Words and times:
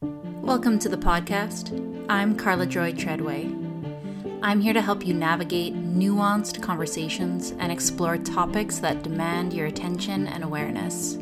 Welcome 0.00 0.78
to 0.78 0.88
the 0.88 0.96
podcast. 0.96 2.06
I'm 2.08 2.36
Carla 2.36 2.66
Joy 2.66 2.92
Treadway. 2.92 3.52
I'm 4.42 4.60
here 4.60 4.72
to 4.72 4.80
help 4.80 5.04
you 5.04 5.12
navigate 5.12 5.74
nuanced 5.74 6.62
conversations 6.62 7.50
and 7.58 7.72
explore 7.72 8.16
topics 8.16 8.78
that 8.78 9.02
demand 9.02 9.52
your 9.52 9.66
attention 9.66 10.28
and 10.28 10.44
awareness. 10.44 11.18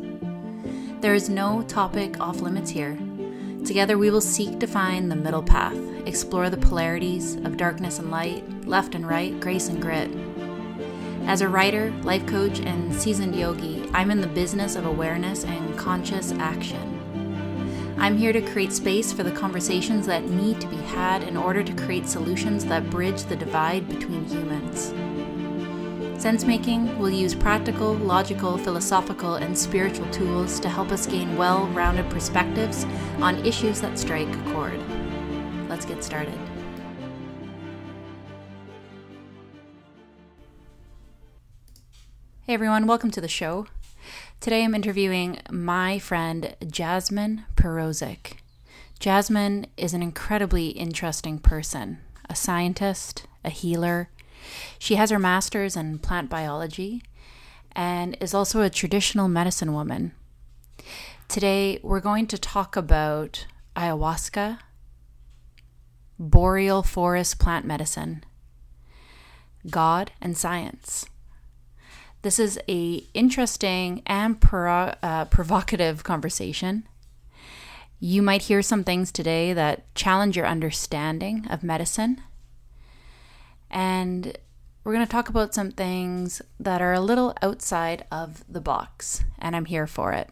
There 1.01 1.15
is 1.15 1.27
no 1.27 1.63
topic 1.63 2.19
off 2.19 2.41
limits 2.41 2.69
here. 2.69 2.99
Together, 3.65 3.97
we 3.97 4.11
will 4.11 4.21
seek 4.21 4.59
to 4.59 4.67
find 4.67 5.09
the 5.09 5.15
middle 5.15 5.43
path, 5.43 5.77
explore 6.05 6.51
the 6.51 6.57
polarities 6.57 7.35
of 7.37 7.57
darkness 7.57 7.97
and 7.97 8.11
light, 8.11 8.47
left 8.67 8.93
and 8.93 9.07
right, 9.09 9.39
grace 9.39 9.69
and 9.69 9.81
grit. 9.81 10.11
As 11.23 11.41
a 11.41 11.49
writer, 11.49 11.91
life 12.03 12.27
coach, 12.27 12.59
and 12.59 12.93
seasoned 12.93 13.35
yogi, 13.35 13.89
I'm 13.93 14.11
in 14.11 14.21
the 14.21 14.27
business 14.27 14.75
of 14.75 14.85
awareness 14.85 15.45
and 15.45 15.75
conscious 15.77 16.31
action. 16.33 16.96
I'm 17.99 18.15
here 18.15 18.31
to 18.31 18.41
create 18.41 18.71
space 18.71 19.11
for 19.11 19.23
the 19.23 19.31
conversations 19.31 20.05
that 20.05 20.23
need 20.23 20.61
to 20.61 20.67
be 20.67 20.77
had 20.77 21.23
in 21.23 21.35
order 21.35 21.63
to 21.63 21.73
create 21.73 22.07
solutions 22.07 22.63
that 22.65 22.91
bridge 22.91 23.23
the 23.23 23.35
divide 23.35 23.89
between 23.89 24.23
humans. 24.25 24.93
Sense 26.21 26.45
making 26.45 26.97
will 26.99 27.09
use 27.09 27.33
practical, 27.33 27.95
logical, 27.95 28.55
philosophical, 28.59 29.35
and 29.35 29.57
spiritual 29.57 30.07
tools 30.11 30.59
to 30.59 30.69
help 30.69 30.91
us 30.91 31.07
gain 31.07 31.35
well 31.37 31.65
rounded 31.69 32.07
perspectives 32.11 32.85
on 33.19 33.43
issues 33.43 33.81
that 33.81 33.97
strike 33.97 34.29
a 34.29 34.53
chord. 34.53 34.79
Let's 35.67 35.85
get 35.85 36.03
started. 36.03 36.37
Hey 42.43 42.53
everyone, 42.53 42.85
welcome 42.85 43.09
to 43.09 43.21
the 43.21 43.27
show. 43.27 43.65
Today 44.39 44.63
I'm 44.63 44.75
interviewing 44.75 45.39
my 45.49 45.97
friend 45.97 46.55
Jazmin 46.61 47.45
Pirozek. 47.55 48.33
Jazmin 48.99 49.65
is 49.77 49.95
an 49.95 50.03
incredibly 50.03 50.69
interesting 50.69 51.39
person, 51.39 51.97
a 52.29 52.35
scientist, 52.35 53.25
a 53.43 53.49
healer. 53.49 54.09
She 54.77 54.95
has 54.95 55.09
her 55.09 55.17
master's 55.17 55.75
in 55.75 55.97
plant 55.97 56.29
biology 56.29 57.01
and 57.71 58.15
is 58.21 58.35
also 58.35 58.61
a 58.61 58.69
traditional 58.69 59.27
medicine 59.27 59.73
woman. 59.73 60.13
Today 61.27 61.79
we're 61.81 61.99
going 61.99 62.27
to 62.27 62.37
talk 62.37 62.75
about 62.75 63.47
ayahuasca, 63.75 64.59
boreal 66.19 66.83
forest 66.83 67.39
plant 67.39 67.65
medicine, 67.65 68.23
God 69.69 70.11
and 70.21 70.37
science. 70.37 71.07
This 72.21 72.39
is 72.39 72.59
a 72.67 73.03
interesting 73.13 74.01
and 74.05 74.39
pro- 74.41 74.95
uh, 75.03 75.25
provocative 75.25 76.03
conversation. 76.03 76.87
You 77.99 78.21
might 78.21 78.43
hear 78.43 78.61
some 78.61 78.83
things 78.83 79.11
today 79.11 79.53
that 79.53 79.93
challenge 79.95 80.35
your 80.35 80.45
understanding 80.45 81.47
of 81.49 81.63
medicine. 81.63 82.21
And 83.69 84.37
we're 84.83 84.93
going 84.93 85.05
to 85.05 85.11
talk 85.11 85.29
about 85.29 85.53
some 85.53 85.71
things 85.71 86.41
that 86.59 86.81
are 86.81 86.93
a 86.93 87.01
little 87.01 87.35
outside 87.41 88.05
of 88.11 88.43
the 88.47 88.61
box, 88.61 89.23
and 89.37 89.55
I'm 89.55 89.65
here 89.65 89.87
for 89.87 90.13
it. 90.13 90.29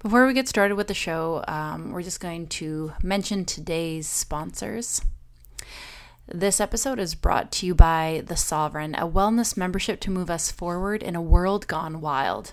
Before 0.00 0.26
we 0.26 0.34
get 0.34 0.48
started 0.48 0.76
with 0.76 0.86
the 0.86 0.94
show, 0.94 1.44
um, 1.48 1.92
we're 1.92 2.02
just 2.02 2.20
going 2.20 2.46
to 2.48 2.92
mention 3.02 3.44
today's 3.44 4.08
sponsors. 4.08 5.00
This 6.34 6.62
episode 6.62 6.98
is 6.98 7.14
brought 7.14 7.52
to 7.52 7.66
you 7.66 7.74
by 7.74 8.22
The 8.24 8.38
Sovereign, 8.38 8.94
a 8.94 9.06
wellness 9.06 9.54
membership 9.54 10.00
to 10.00 10.10
move 10.10 10.30
us 10.30 10.50
forward 10.50 11.02
in 11.02 11.14
a 11.14 11.20
world 11.20 11.66
gone 11.66 12.00
wild. 12.00 12.52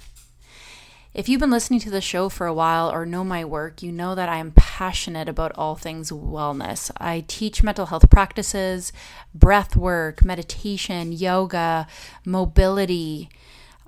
If 1.13 1.29
you've 1.29 1.39
been 1.39 1.49
listening 1.49 1.79
to 1.81 1.89
the 1.89 2.01
show 2.01 2.27
for 2.27 2.45
a 2.45 2.53
while 2.53 2.91
or 2.91 3.05
know 3.05 3.23
my 3.23 3.45
work, 3.45 3.81
you 3.81 3.93
know 3.93 4.15
that 4.15 4.27
I 4.27 4.35
am 4.35 4.51
passionate 4.51 5.29
about 5.29 5.53
all 5.55 5.77
things 5.77 6.11
wellness. 6.11 6.91
I 6.97 7.23
teach 7.29 7.63
mental 7.63 7.85
health 7.85 8.09
practices, 8.09 8.91
breath 9.33 9.77
work, 9.77 10.25
meditation, 10.25 11.13
yoga, 11.13 11.87
mobility, 12.25 13.29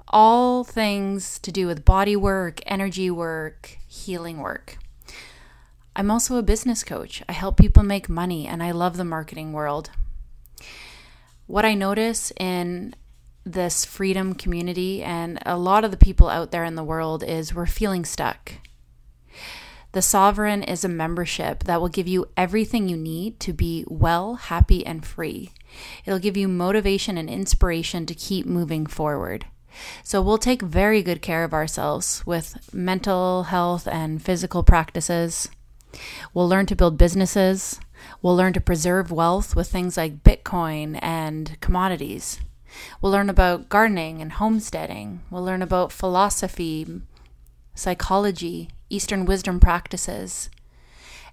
all 0.08 0.64
things 0.64 1.38
to 1.40 1.52
do 1.52 1.68
with 1.68 1.84
body 1.84 2.16
work, 2.16 2.62
energy 2.66 3.12
work, 3.12 3.78
healing 3.90 4.38
work. 4.38 4.78
I'm 5.96 6.10
also 6.10 6.38
a 6.38 6.44
business 6.44 6.84
coach. 6.84 7.22
I 7.28 7.34
help 7.34 7.58
people 7.58 7.84
make 7.84 8.08
money 8.08 8.48
and 8.48 8.64
I 8.64 8.72
love 8.72 8.98
the 8.98 9.04
marketing 9.04 9.52
world. 9.52 9.90
What 11.48 11.66
I 11.66 11.74
notice 11.74 12.32
in 12.40 12.96
this 13.44 13.84
freedom 13.84 14.34
community 14.34 15.04
and 15.04 15.40
a 15.46 15.58
lot 15.58 15.84
of 15.84 15.92
the 15.92 15.98
people 15.98 16.30
out 16.30 16.52
there 16.52 16.64
in 16.64 16.76
the 16.76 16.84
world 16.84 17.24
is 17.24 17.54
we're 17.54 17.66
feeling 17.66 18.06
stuck. 18.06 18.54
The 19.94 20.02
Sovereign 20.02 20.64
is 20.64 20.86
a 20.86 20.90
membership 20.90 21.66
that 21.66 21.82
will 21.82 21.90
give 21.90 22.08
you 22.08 22.30
everything 22.38 22.88
you 22.88 22.96
need 22.96 23.42
to 23.42 23.52
be 23.52 23.84
well, 23.90 24.36
happy, 24.36 24.86
and 24.86 25.06
free. 25.06 25.52
It'll 26.06 26.20
give 26.20 26.38
you 26.38 26.48
motivation 26.48 27.18
and 27.18 27.30
inspiration 27.30 28.06
to 28.06 28.16
keep 28.16 28.46
moving 28.46 28.86
forward. 28.86 29.48
So, 30.04 30.22
we'll 30.22 30.38
take 30.38 30.62
very 30.62 31.02
good 31.02 31.22
care 31.22 31.44
of 31.44 31.54
ourselves 31.54 32.24
with 32.26 32.74
mental 32.74 33.44
health 33.44 33.88
and 33.88 34.22
physical 34.22 34.64
practices. 34.64 35.50
We'll 36.34 36.48
learn 36.48 36.66
to 36.68 36.76
build 36.76 36.98
businesses. 36.98 37.80
We'll 38.22 38.36
learn 38.36 38.54
to 38.54 38.62
preserve 38.62 39.12
wealth 39.12 39.56
with 39.56 39.68
things 39.68 39.98
like 39.98 40.24
Bitcoin 40.24 41.00
and 41.02 41.60
commodities. 41.62 42.40
We'll 43.02 43.12
learn 43.12 43.30
about 43.30 43.70
gardening 43.70 44.22
and 44.22 44.34
homesteading. 44.34 45.22
We'll 45.30 45.44
learn 45.44 45.62
about 45.62 45.92
philosophy, 45.92 47.02
psychology, 47.76 48.70
Eastern 48.90 49.26
wisdom 49.26 49.60
practices. 49.60 50.50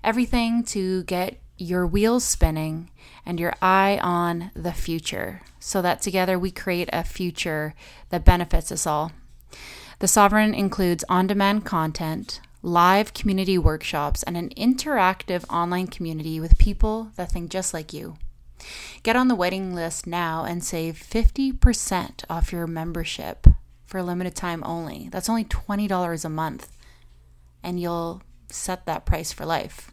Everything 0.03 0.63
to 0.65 1.05
get 1.05 1.41
your 1.57 1.87
wheels 1.87 2.25
spinning 2.25 2.91
and 3.27 3.41
your 3.41 3.53
eye 3.61 3.99
on 4.03 4.51
the 4.55 4.73
future 4.73 5.43
so 5.59 5.83
that 5.83 6.01
together 6.01 6.39
we 6.39 6.51
create 6.51 6.89
a 6.93 7.03
future 7.03 7.75
that 8.11 8.25
benefits 8.25 8.71
us 8.71 8.87
all. 8.87 9.13
The 9.99 10.09
Sovereign 10.09 10.55
includes 10.55 11.05
on 11.09 11.27
demand 11.27 11.65
content, 11.65 12.41
live 12.63 13.15
community 13.15 13.57
workshops, 13.57 14.23
and 14.23 14.37
an 14.37 14.51
interactive 14.51 15.45
online 15.49 15.87
community 15.87 16.41
with 16.41 16.59
people 16.59 17.13
that 17.17 17.31
think 17.31 17.51
just 17.51 17.73
like 17.73 17.93
you. 17.93 18.17
Get 19.03 19.17
on 19.17 19.29
the 19.29 19.35
waiting 19.35 19.75
list 19.75 20.07
now 20.07 20.45
and 20.45 20.65
save 20.65 20.97
50% 20.97 22.25
off 22.29 22.53
your 22.53 22.67
membership 22.67 23.47
for 23.87 23.99
a 23.99 24.03
limited 24.03 24.35
time 24.35 24.63
only. 24.65 25.09
That's 25.11 25.29
only 25.29 25.45
$20 25.45 26.25
a 26.25 26.29
month, 26.29 26.73
and 27.63 27.81
you'll 27.81 28.23
set 28.51 28.87
that 28.87 29.07
price 29.07 29.33
for 29.33 29.47
life. 29.47 29.91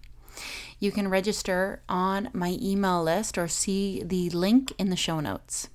You 0.80 0.92
can 0.92 1.08
register 1.08 1.82
on 1.88 2.30
my 2.34 2.58
email 2.62 3.04
list 3.04 3.38
or 3.38 3.48
see 3.48 4.04
the 4.04 4.30
link 4.32 4.74
in 4.78 4.90
the 4.90 4.96
show 4.96 5.20
notes. 5.20 5.70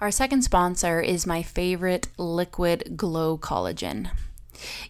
Our 0.00 0.10
second 0.10 0.42
sponsor 0.42 1.00
is 1.00 1.26
my 1.26 1.42
favorite 1.42 2.08
liquid 2.18 2.96
glow 2.96 3.38
collagen. 3.38 4.10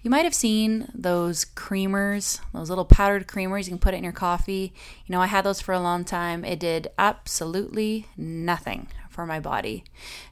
You 0.03 0.11
might 0.11 0.25
have 0.25 0.35
seen 0.35 0.91
those 0.95 1.45
creamers, 1.45 2.41
those 2.53 2.69
little 2.69 2.85
powdered 2.85 3.27
creamers. 3.27 3.65
You 3.65 3.73
can 3.73 3.79
put 3.79 3.95
it 3.95 3.99
in 3.99 4.05
your 4.05 4.12
coffee. 4.12 4.73
You 5.07 5.12
know, 5.12 5.21
I 5.21 5.27
had 5.27 5.45
those 5.45 5.61
for 5.61 5.73
a 5.73 5.81
long 5.81 6.05
time. 6.05 6.45
It 6.45 6.61
did 6.61 6.89
absolutely 6.99 8.07
nothing 8.17 8.89
for 9.15 9.25
my 9.25 9.39
body. 9.39 9.85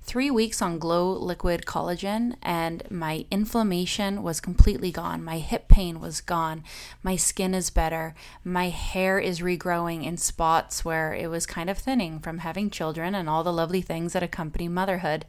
Three 0.03 0.31
weeks 0.31 0.61
on 0.61 0.81
Glow 0.81 1.13
Liquid 1.13 1.65
Collagen, 1.65 2.35
and 2.43 2.83
my 2.91 3.25
inflammation 3.31 4.25
was 4.25 4.41
completely 4.41 4.91
gone. 4.91 5.23
My 5.23 5.39
hip 5.39 5.69
pain 5.69 6.01
was 6.01 6.21
gone. 6.21 6.65
My 7.03 7.15
skin 7.15 7.55
is 7.55 7.71
better. 7.71 8.15
My 8.43 8.71
hair 8.71 9.21
is 9.21 9.41
regrowing 9.41 10.05
in 10.05 10.17
spots 10.17 10.85
where 10.85 11.15
it 11.15 11.31
was 11.31 11.47
kind 11.47 11.71
of 11.71 11.79
thinning 11.79 12.19
from 12.19 12.39
having 12.39 12.71
children 12.71 13.15
and 13.15 13.29
all 13.29 13.45
the 13.45 13.53
lovely 13.53 13.83
things 13.83 14.15
that 14.15 14.23
accompany 14.25 14.67
motherhood. 14.67 15.27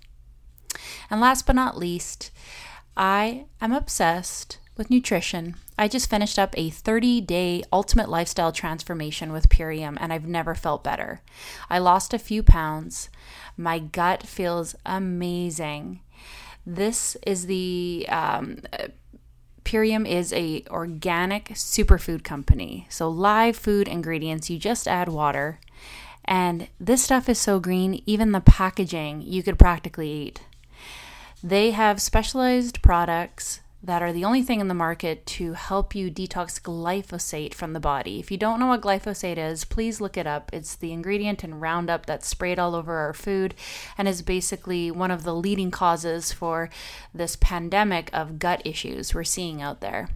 And 1.10 1.20
last 1.20 1.46
but 1.46 1.56
not 1.56 1.78
least, 1.78 2.32
I 2.96 3.48
am 3.60 3.74
obsessed 3.74 4.60
with 4.78 4.90
nutrition. 4.90 5.56
I 5.78 5.88
just 5.88 6.10
finished 6.10 6.40
up 6.40 6.54
a 6.58 6.70
30 6.70 7.22
day 7.22 7.64
ultimate 7.72 8.10
lifestyle 8.10 8.52
transformation 8.52 9.32
with 9.32 9.50
Purium 9.50 9.98
and 10.00 10.14
I've 10.14 10.28
never 10.28 10.56
felt 10.56 10.84
better. 10.84 11.22
I 11.70 11.80
lost 11.80 12.14
a 12.14 12.20
few 12.20 12.44
pounds. 12.44 13.10
My 13.58 13.80
gut 13.80 14.24
feels 14.24 14.76
amazing. 14.86 16.02
This 16.66 17.16
is 17.26 17.46
the 17.46 18.06
um, 18.10 18.62
Purium 19.66 20.08
is 20.08 20.32
a 20.32 20.64
organic 20.70 21.50
superfood 21.50 22.24
company. 22.24 22.86
So 22.90 23.10
live 23.10 23.56
food 23.58 23.88
ingredients, 23.88 24.50
you 24.50 24.60
just 24.60 24.88
add 24.88 25.10
water. 25.10 25.60
And 26.24 26.70
this 26.80 27.04
stuff 27.04 27.28
is 27.28 27.40
so 27.40 27.60
green, 27.60 28.02
even 28.06 28.32
the 28.32 28.42
packaging 28.42 29.22
you 29.22 29.44
could 29.44 29.60
practically 29.60 30.12
eat. 30.12 30.42
They 31.44 31.72
have 31.72 32.02
specialized 32.02 32.82
products 32.82 33.62
that 33.86 34.02
are 34.02 34.12
the 34.12 34.26
only 34.26 34.42
thing 34.42 34.60
in 34.60 34.68
the 34.68 34.74
market 34.74 35.28
to 35.28 35.54
help 35.54 35.94
you 35.94 36.10
detox 36.10 36.60
glyphosate 36.60 37.54
from 37.54 37.74
the 37.74 37.80
body. 37.80 38.20
If 38.20 38.32
you 38.32 38.38
don't 38.38 38.60
know 38.60 38.66
what 38.66 38.82
glyphosate 38.82 39.38
is, 39.38 39.64
please 39.64 40.02
look 40.02 40.18
it 40.18 40.26
up. 40.26 40.50
It's 40.52 40.76
the 40.76 40.92
ingredient 40.92 41.44
in 41.44 41.60
Roundup 41.60 42.08
that's 42.08 42.28
sprayed 42.28 42.58
all 42.58 42.74
over 42.74 42.96
our 42.96 43.14
food 43.14 43.54
and 43.96 44.08
is 44.08 44.24
basically 44.24 44.90
one 44.90 45.12
of 45.12 45.24
the 45.24 45.36
leading 45.36 45.70
causes 45.70 46.32
for 46.32 46.72
this 47.14 47.36
pandemic 47.36 48.10
of 48.12 48.40
gut 48.40 48.64
issues 48.66 49.14
we're 49.14 49.24
seeing 49.24 49.62
out 49.62 49.82
there. 49.82 50.10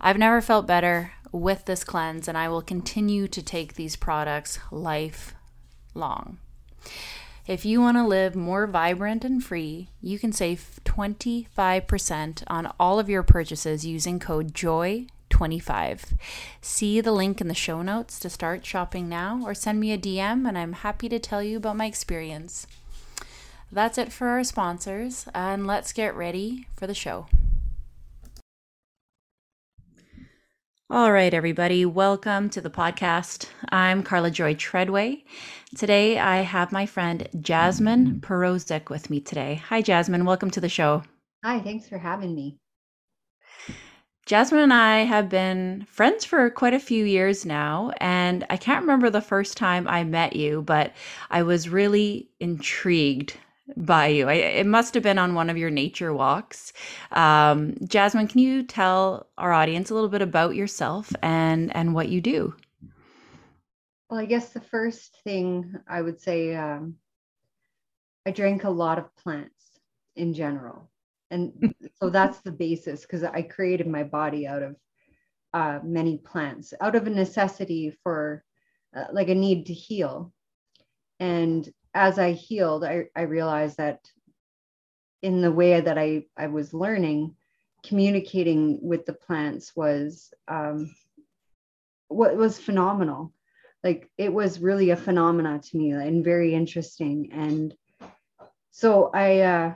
I've 0.00 0.18
never 0.18 0.40
felt 0.40 0.66
better 0.66 1.12
with 1.32 1.66
this 1.66 1.84
cleanse, 1.84 2.28
and 2.28 2.38
I 2.38 2.48
will 2.48 2.62
continue 2.62 3.28
to 3.28 3.42
take 3.42 3.74
these 3.74 3.94
products 3.94 4.58
lifelong. 4.70 6.38
If 7.50 7.64
you 7.64 7.80
want 7.80 7.96
to 7.96 8.06
live 8.06 8.36
more 8.36 8.68
vibrant 8.68 9.24
and 9.24 9.42
free, 9.42 9.88
you 10.00 10.20
can 10.20 10.30
save 10.30 10.78
25% 10.84 12.44
on 12.46 12.72
all 12.78 13.00
of 13.00 13.08
your 13.08 13.24
purchases 13.24 13.84
using 13.84 14.20
code 14.20 14.54
JOY25. 14.54 16.16
See 16.60 17.00
the 17.00 17.10
link 17.10 17.40
in 17.40 17.48
the 17.48 17.54
show 17.54 17.82
notes 17.82 18.20
to 18.20 18.30
start 18.30 18.64
shopping 18.64 19.08
now 19.08 19.40
or 19.44 19.52
send 19.54 19.80
me 19.80 19.90
a 19.90 19.98
DM 19.98 20.46
and 20.46 20.56
I'm 20.56 20.74
happy 20.74 21.08
to 21.08 21.18
tell 21.18 21.42
you 21.42 21.56
about 21.56 21.76
my 21.76 21.86
experience. 21.86 22.68
That's 23.72 23.98
it 23.98 24.12
for 24.12 24.28
our 24.28 24.44
sponsors, 24.44 25.26
and 25.34 25.66
let's 25.66 25.92
get 25.92 26.14
ready 26.14 26.68
for 26.76 26.86
the 26.86 26.94
show. 26.94 27.26
All 30.92 31.12
right, 31.12 31.32
everybody, 31.32 31.86
welcome 31.86 32.50
to 32.50 32.60
the 32.60 32.68
podcast. 32.68 33.46
I'm 33.68 34.02
Carla 34.02 34.28
Joy 34.28 34.56
Treadway. 34.56 35.22
Today 35.76 36.18
I 36.18 36.38
have 36.38 36.72
my 36.72 36.84
friend 36.84 37.28
Jazmin 37.36 38.18
Pirozek 38.18 38.90
with 38.90 39.08
me 39.08 39.20
today. 39.20 39.62
Hi, 39.68 39.82
Jazmin. 39.82 40.24
Welcome 40.24 40.50
to 40.50 40.60
the 40.60 40.68
show. 40.68 41.04
Hi, 41.44 41.60
thanks 41.60 41.88
for 41.88 41.96
having 41.96 42.34
me. 42.34 42.56
Jazmin 44.26 44.64
and 44.64 44.72
I 44.72 45.04
have 45.04 45.28
been 45.28 45.86
friends 45.88 46.24
for 46.24 46.50
quite 46.50 46.74
a 46.74 46.80
few 46.80 47.04
years 47.04 47.46
now, 47.46 47.92
and 48.00 48.44
I 48.50 48.56
can't 48.56 48.82
remember 48.82 49.10
the 49.10 49.20
first 49.20 49.56
time 49.56 49.86
I 49.86 50.02
met 50.02 50.34
you, 50.34 50.62
but 50.62 50.92
I 51.30 51.44
was 51.44 51.68
really 51.68 52.30
intrigued 52.40 53.36
by 53.76 54.08
you. 54.08 54.28
I, 54.28 54.34
it 54.34 54.66
must 54.66 54.94
have 54.94 55.02
been 55.02 55.18
on 55.18 55.34
one 55.34 55.50
of 55.50 55.56
your 55.56 55.70
nature 55.70 56.12
walks. 56.12 56.72
Um, 57.12 57.72
Jazmin, 57.84 58.28
can 58.28 58.40
you 58.40 58.62
tell 58.62 59.26
our 59.38 59.52
audience 59.52 59.90
a 59.90 59.94
little 59.94 60.08
bit 60.08 60.22
about 60.22 60.54
yourself 60.54 61.12
and 61.22 61.74
and 61.74 61.94
what 61.94 62.08
you 62.08 62.20
do? 62.20 62.54
Well, 64.08 64.20
I 64.20 64.26
guess 64.26 64.48
the 64.48 64.60
first 64.60 65.18
thing 65.22 65.74
I 65.88 66.02
would 66.02 66.20
say, 66.20 66.54
um, 66.56 66.96
I 68.26 68.32
drank 68.32 68.64
a 68.64 68.70
lot 68.70 68.98
of 68.98 69.14
plants 69.16 69.70
in 70.16 70.34
general, 70.34 70.90
and 71.30 71.74
so 72.02 72.10
that's 72.10 72.40
the 72.40 72.52
basis 72.52 73.02
because 73.02 73.22
I 73.22 73.42
created 73.42 73.86
my 73.86 74.02
body 74.02 74.46
out 74.46 74.62
of 74.62 74.76
uh, 75.54 75.78
many 75.84 76.18
plants, 76.18 76.74
out 76.80 76.96
of 76.96 77.06
a 77.06 77.10
necessity 77.10 77.96
for 78.02 78.44
uh, 78.96 79.04
like 79.12 79.28
a 79.28 79.34
need 79.34 79.66
to 79.66 79.74
heal, 79.74 80.32
and 81.20 81.68
as 81.94 82.18
I 82.18 82.32
healed, 82.32 82.84
I, 82.84 83.06
I 83.16 83.22
realized 83.22 83.78
that 83.78 84.00
in 85.22 85.40
the 85.40 85.52
way 85.52 85.80
that 85.80 85.98
I, 85.98 86.24
I 86.36 86.46
was 86.46 86.72
learning, 86.72 87.34
communicating 87.84 88.78
with 88.82 89.06
the 89.06 89.12
plants 89.12 89.74
was 89.74 90.32
um, 90.48 90.94
what 92.08 92.36
was 92.36 92.58
phenomenal. 92.58 93.32
Like 93.82 94.10
it 94.18 94.32
was 94.32 94.60
really 94.60 94.90
a 94.90 94.96
phenomena 94.96 95.60
to 95.62 95.76
me 95.76 95.90
and 95.90 96.24
very 96.24 96.54
interesting. 96.54 97.30
And 97.32 97.74
so 98.70 99.10
I, 99.12 99.40
uh, 99.40 99.74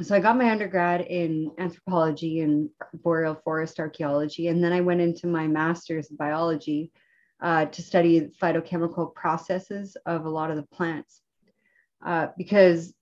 so 0.00 0.14
I 0.14 0.20
got 0.20 0.38
my 0.38 0.50
undergrad 0.50 1.02
in 1.02 1.52
anthropology 1.58 2.40
and 2.40 2.70
boreal 2.94 3.34
forest 3.34 3.78
archaeology, 3.78 4.48
and 4.48 4.64
then 4.64 4.72
I 4.72 4.80
went 4.80 5.02
into 5.02 5.26
my 5.26 5.46
master's 5.46 6.08
in 6.08 6.16
biology 6.16 6.90
uh, 7.42 7.66
to 7.66 7.82
study 7.82 8.30
phytochemical 8.40 9.14
processes 9.14 9.96
of 10.06 10.24
a 10.24 10.30
lot 10.30 10.50
of 10.50 10.56
the 10.56 10.62
plants. 10.62 11.20
Uh, 12.04 12.28
because, 12.38 12.94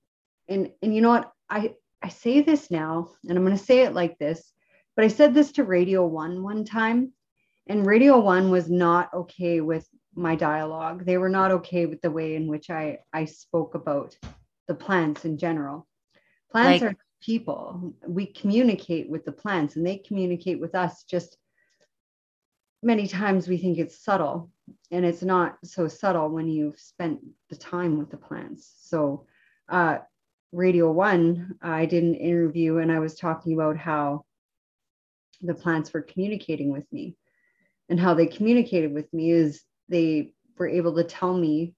and, 0.48 0.70
and 0.82 0.94
you 0.94 1.02
know 1.02 1.10
what, 1.10 1.30
I, 1.48 1.74
I 2.02 2.08
say 2.08 2.40
this 2.40 2.70
now, 2.70 3.10
and 3.28 3.36
I'm 3.36 3.44
going 3.44 3.56
to 3.56 3.62
say 3.62 3.82
it 3.82 3.94
like 3.94 4.18
this, 4.18 4.52
but 4.96 5.04
I 5.04 5.08
said 5.08 5.34
this 5.34 5.52
to 5.52 5.64
Radio 5.64 6.06
One 6.06 6.42
one 6.42 6.64
time, 6.64 7.12
and 7.66 7.86
Radio 7.86 8.18
One 8.18 8.50
was 8.50 8.70
not 8.70 9.12
okay 9.12 9.60
with 9.60 9.86
my 10.14 10.34
dialogue. 10.34 11.04
They 11.04 11.18
were 11.18 11.28
not 11.28 11.52
okay 11.52 11.86
with 11.86 12.00
the 12.00 12.10
way 12.10 12.34
in 12.34 12.48
which 12.48 12.70
I, 12.70 12.98
I 13.12 13.26
spoke 13.26 13.74
about 13.74 14.16
the 14.68 14.74
plants 14.74 15.24
in 15.24 15.38
general. 15.38 15.86
Plants 16.50 16.82
like, 16.82 16.92
are 16.92 16.96
people. 17.22 17.94
We 18.06 18.26
communicate 18.26 19.08
with 19.08 19.24
the 19.24 19.32
plants 19.32 19.76
and 19.76 19.86
they 19.86 19.98
communicate 19.98 20.60
with 20.60 20.74
us 20.74 21.04
just 21.04 21.36
many 22.82 23.06
times 23.06 23.48
we 23.48 23.58
think 23.58 23.78
it's 23.78 24.02
subtle 24.02 24.50
and 24.90 25.04
it's 25.04 25.22
not 25.22 25.58
so 25.64 25.88
subtle 25.88 26.28
when 26.28 26.48
you've 26.48 26.78
spent 26.78 27.20
the 27.48 27.56
time 27.56 27.98
with 27.98 28.10
the 28.10 28.16
plants. 28.16 28.72
So 28.82 29.26
uh, 29.68 29.98
radio 30.52 30.90
one 30.90 31.54
i 31.62 31.86
did 31.86 32.02
an 32.02 32.16
interview 32.16 32.78
and 32.78 32.90
i 32.90 32.98
was 32.98 33.14
talking 33.14 33.52
about 33.52 33.76
how 33.76 34.24
the 35.42 35.54
plants 35.54 35.92
were 35.92 36.02
communicating 36.02 36.70
with 36.70 36.90
me. 36.92 37.16
And 37.88 37.98
how 37.98 38.14
they 38.14 38.26
communicated 38.26 38.92
with 38.92 39.12
me 39.12 39.30
is 39.30 39.62
they 39.88 40.32
were 40.58 40.68
able 40.68 40.94
to 40.96 41.04
tell 41.04 41.36
me 41.36 41.74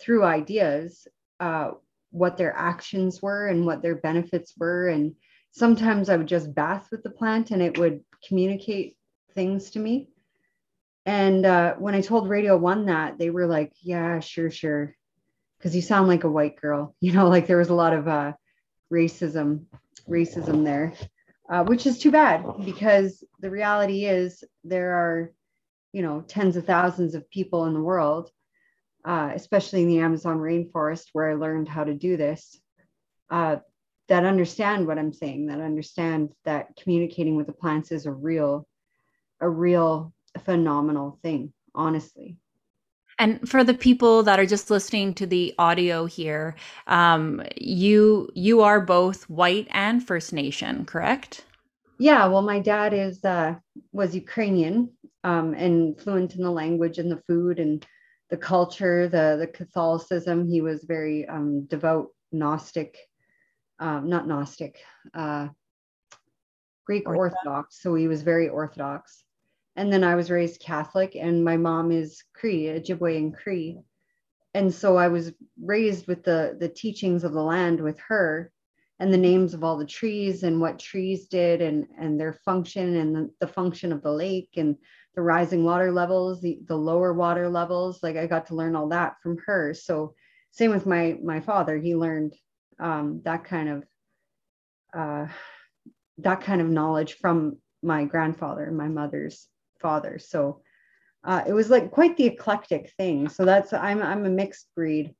through 0.00 0.24
ideas 0.24 1.06
uh, 1.38 1.72
what 2.10 2.36
their 2.36 2.54
actions 2.56 3.22
were 3.22 3.46
and 3.46 3.64
what 3.64 3.82
their 3.82 3.94
benefits 3.94 4.54
were. 4.58 4.88
And 4.88 5.14
sometimes 5.52 6.08
i 6.08 6.16
would 6.16 6.26
just 6.26 6.54
bath 6.54 6.88
with 6.90 7.02
the 7.02 7.10
plant 7.10 7.50
and 7.50 7.62
it 7.62 7.78
would 7.78 8.04
communicate 8.26 8.96
things 9.34 9.70
to 9.70 9.78
me 9.78 10.08
and 11.06 11.46
uh, 11.46 11.74
when 11.74 11.94
I 11.94 12.00
told 12.00 12.28
Radio 12.28 12.56
One 12.56 12.86
that, 12.86 13.16
they 13.16 13.30
were 13.30 13.46
like, 13.46 13.72
"Yeah, 13.80 14.18
sure, 14.18 14.50
sure," 14.50 14.94
because 15.56 15.74
you 15.74 15.80
sound 15.80 16.08
like 16.08 16.24
a 16.24 16.30
white 16.30 16.60
girl. 16.60 16.94
You 17.00 17.12
know, 17.12 17.28
like 17.28 17.46
there 17.46 17.58
was 17.58 17.68
a 17.68 17.74
lot 17.74 17.92
of 17.92 18.08
uh, 18.08 18.32
racism, 18.92 19.66
racism 20.08 20.64
there, 20.64 20.92
uh, 21.48 21.64
which 21.64 21.86
is 21.86 21.98
too 21.98 22.10
bad 22.10 22.44
because 22.64 23.22
the 23.40 23.50
reality 23.50 24.04
is 24.06 24.42
there 24.64 24.94
are, 24.94 25.32
you 25.92 26.02
know, 26.02 26.22
tens 26.22 26.56
of 26.56 26.66
thousands 26.66 27.14
of 27.14 27.30
people 27.30 27.66
in 27.66 27.74
the 27.74 27.80
world, 27.80 28.30
uh, 29.04 29.30
especially 29.32 29.82
in 29.82 29.88
the 29.88 30.00
Amazon 30.00 30.38
rainforest 30.38 31.06
where 31.12 31.30
I 31.30 31.34
learned 31.34 31.68
how 31.68 31.84
to 31.84 31.94
do 31.94 32.16
this, 32.16 32.60
uh, 33.30 33.56
that 34.08 34.24
understand 34.24 34.88
what 34.88 34.98
I'm 34.98 35.12
saying, 35.12 35.46
that 35.46 35.60
understand 35.60 36.32
that 36.44 36.74
communicating 36.76 37.36
with 37.36 37.46
the 37.46 37.52
plants 37.52 37.92
is 37.92 38.06
a 38.06 38.12
real, 38.12 38.66
a 39.40 39.48
real 39.48 40.12
a 40.36 40.38
phenomenal 40.38 41.18
thing, 41.22 41.52
honestly. 41.74 42.36
And 43.18 43.48
for 43.48 43.64
the 43.64 43.74
people 43.74 44.22
that 44.24 44.38
are 44.38 44.46
just 44.46 44.70
listening 44.70 45.14
to 45.14 45.26
the 45.26 45.54
audio 45.58 46.04
here, 46.04 46.54
um, 46.86 47.42
you 47.56 48.28
you 48.34 48.60
are 48.60 48.80
both 48.80 49.28
white 49.30 49.66
and 49.70 50.06
First 50.06 50.34
Nation, 50.34 50.84
correct? 50.84 51.44
Yeah. 51.98 52.26
Well, 52.26 52.42
my 52.42 52.60
dad 52.60 52.92
is 52.92 53.24
uh, 53.24 53.54
was 53.92 54.14
Ukrainian 54.14 54.90
um, 55.24 55.54
and 55.54 55.98
fluent 55.98 56.34
in 56.34 56.42
the 56.42 56.50
language 56.50 56.98
and 56.98 57.10
the 57.10 57.22
food 57.26 57.58
and 57.58 57.84
the 58.28 58.36
culture, 58.36 59.08
the 59.08 59.36
the 59.40 59.46
Catholicism. 59.46 60.46
He 60.46 60.60
was 60.60 60.84
very 60.84 61.26
um, 61.26 61.64
devout 61.64 62.08
Gnostic, 62.32 62.98
um, 63.78 64.10
not 64.10 64.28
Gnostic, 64.28 64.78
uh, 65.14 65.48
Greek 66.84 67.08
Orthodox. 67.08 67.34
Orthodox. 67.46 67.82
So 67.82 67.94
he 67.94 68.08
was 68.08 68.20
very 68.20 68.50
Orthodox 68.50 69.24
and 69.76 69.92
then 69.92 70.02
I 70.02 70.14
was 70.14 70.30
raised 70.30 70.60
Catholic, 70.60 71.16
and 71.16 71.44
my 71.44 71.56
mom 71.56 71.92
is 71.92 72.22
Cree, 72.34 72.64
Ojibwe 72.64 73.16
and 73.16 73.36
Cree, 73.36 73.78
and 74.54 74.72
so 74.72 74.96
I 74.96 75.08
was 75.08 75.32
raised 75.62 76.06
with 76.06 76.24
the 76.24 76.56
the 76.58 76.68
teachings 76.68 77.24
of 77.24 77.32
the 77.32 77.42
land 77.42 77.80
with 77.80 77.98
her, 78.08 78.50
and 78.98 79.12
the 79.12 79.18
names 79.18 79.52
of 79.52 79.62
all 79.62 79.76
the 79.76 79.84
trees 79.84 80.42
and 80.42 80.60
what 80.60 80.78
trees 80.78 81.26
did 81.28 81.60
and 81.60 81.86
and 81.98 82.18
their 82.18 82.32
function 82.32 82.96
and 82.96 83.14
the, 83.14 83.30
the 83.40 83.48
function 83.48 83.92
of 83.92 84.02
the 84.02 84.12
lake 84.12 84.50
and 84.56 84.76
the 85.14 85.22
rising 85.22 85.64
water 85.64 85.92
levels, 85.92 86.40
the 86.40 86.58
the 86.66 86.76
lower 86.76 87.12
water 87.12 87.48
levels. 87.48 88.02
Like 88.02 88.16
I 88.16 88.26
got 88.26 88.46
to 88.46 88.54
learn 88.54 88.76
all 88.76 88.88
that 88.88 89.16
from 89.22 89.38
her. 89.46 89.74
So 89.74 90.14
same 90.52 90.70
with 90.70 90.86
my 90.86 91.18
my 91.22 91.40
father, 91.40 91.76
he 91.76 91.94
learned 91.94 92.34
um, 92.80 93.20
that 93.24 93.44
kind 93.44 93.68
of 93.68 93.84
uh, 94.94 95.26
that 96.18 96.40
kind 96.40 96.62
of 96.62 96.68
knowledge 96.68 97.18
from 97.18 97.58
my 97.82 98.04
grandfather, 98.04 98.70
my 98.70 98.88
mother's 98.88 99.48
father. 99.80 100.18
So 100.18 100.62
uh, 101.24 101.42
it 101.46 101.52
was 101.52 101.70
like 101.70 101.90
quite 101.90 102.16
the 102.16 102.26
eclectic 102.26 102.92
thing. 102.96 103.28
So 103.28 103.44
that's 103.44 103.72
I'm 103.72 104.02
I'm 104.02 104.24
a 104.26 104.30
mixed 104.30 104.68
breed, 104.74 105.14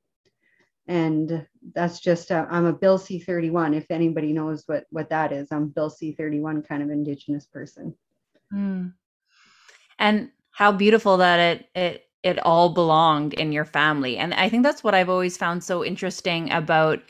and 0.87 1.45
that's 1.75 1.99
just 1.99 2.31
uh, 2.31 2.45
I'm 2.49 2.65
a 2.65 2.73
Bill 2.73 2.97
C31. 2.97 3.75
If 3.75 3.85
anybody 3.89 4.31
knows 4.33 4.63
what 4.67 4.85
what 4.89 5.09
that 5.09 5.31
is, 5.31 5.49
I'm 5.51 5.67
Bill 5.67 5.91
C31 5.91 6.67
kind 6.67 6.81
of 6.81 6.89
Indigenous 6.89 7.45
person. 7.45 7.93
Mm. 8.53 8.93
And 9.99 10.31
how 10.51 10.71
beautiful 10.71 11.17
that 11.17 11.39
it 11.39 11.69
it 11.75 12.03
it 12.23 12.39
all 12.45 12.69
belonged 12.69 13.33
in 13.33 13.51
your 13.51 13.65
family. 13.65 14.17
And 14.17 14.33
I 14.33 14.49
think 14.49 14.63
that's 14.63 14.83
what 14.83 14.95
I've 14.95 15.09
always 15.09 15.37
found 15.37 15.63
so 15.63 15.83
interesting 15.83 16.51
about 16.51 17.01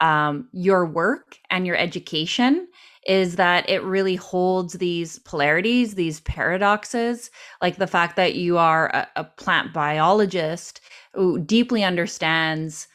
um, 0.00 0.48
your 0.52 0.86
work 0.86 1.38
and 1.50 1.66
your 1.66 1.76
education 1.76 2.68
is 3.06 3.36
that 3.36 3.68
it 3.68 3.82
really 3.82 4.16
holds 4.16 4.74
these 4.74 5.18
polarities, 5.20 5.94
these 5.94 6.20
paradoxes, 6.20 7.30
like 7.60 7.76
the 7.76 7.86
fact 7.86 8.16
that 8.16 8.34
you 8.34 8.56
are 8.56 8.88
a, 8.88 9.06
a 9.16 9.24
plant 9.24 9.72
biologist 9.72 10.80
who 11.12 11.38
deeply 11.38 11.84
understands 11.84 12.88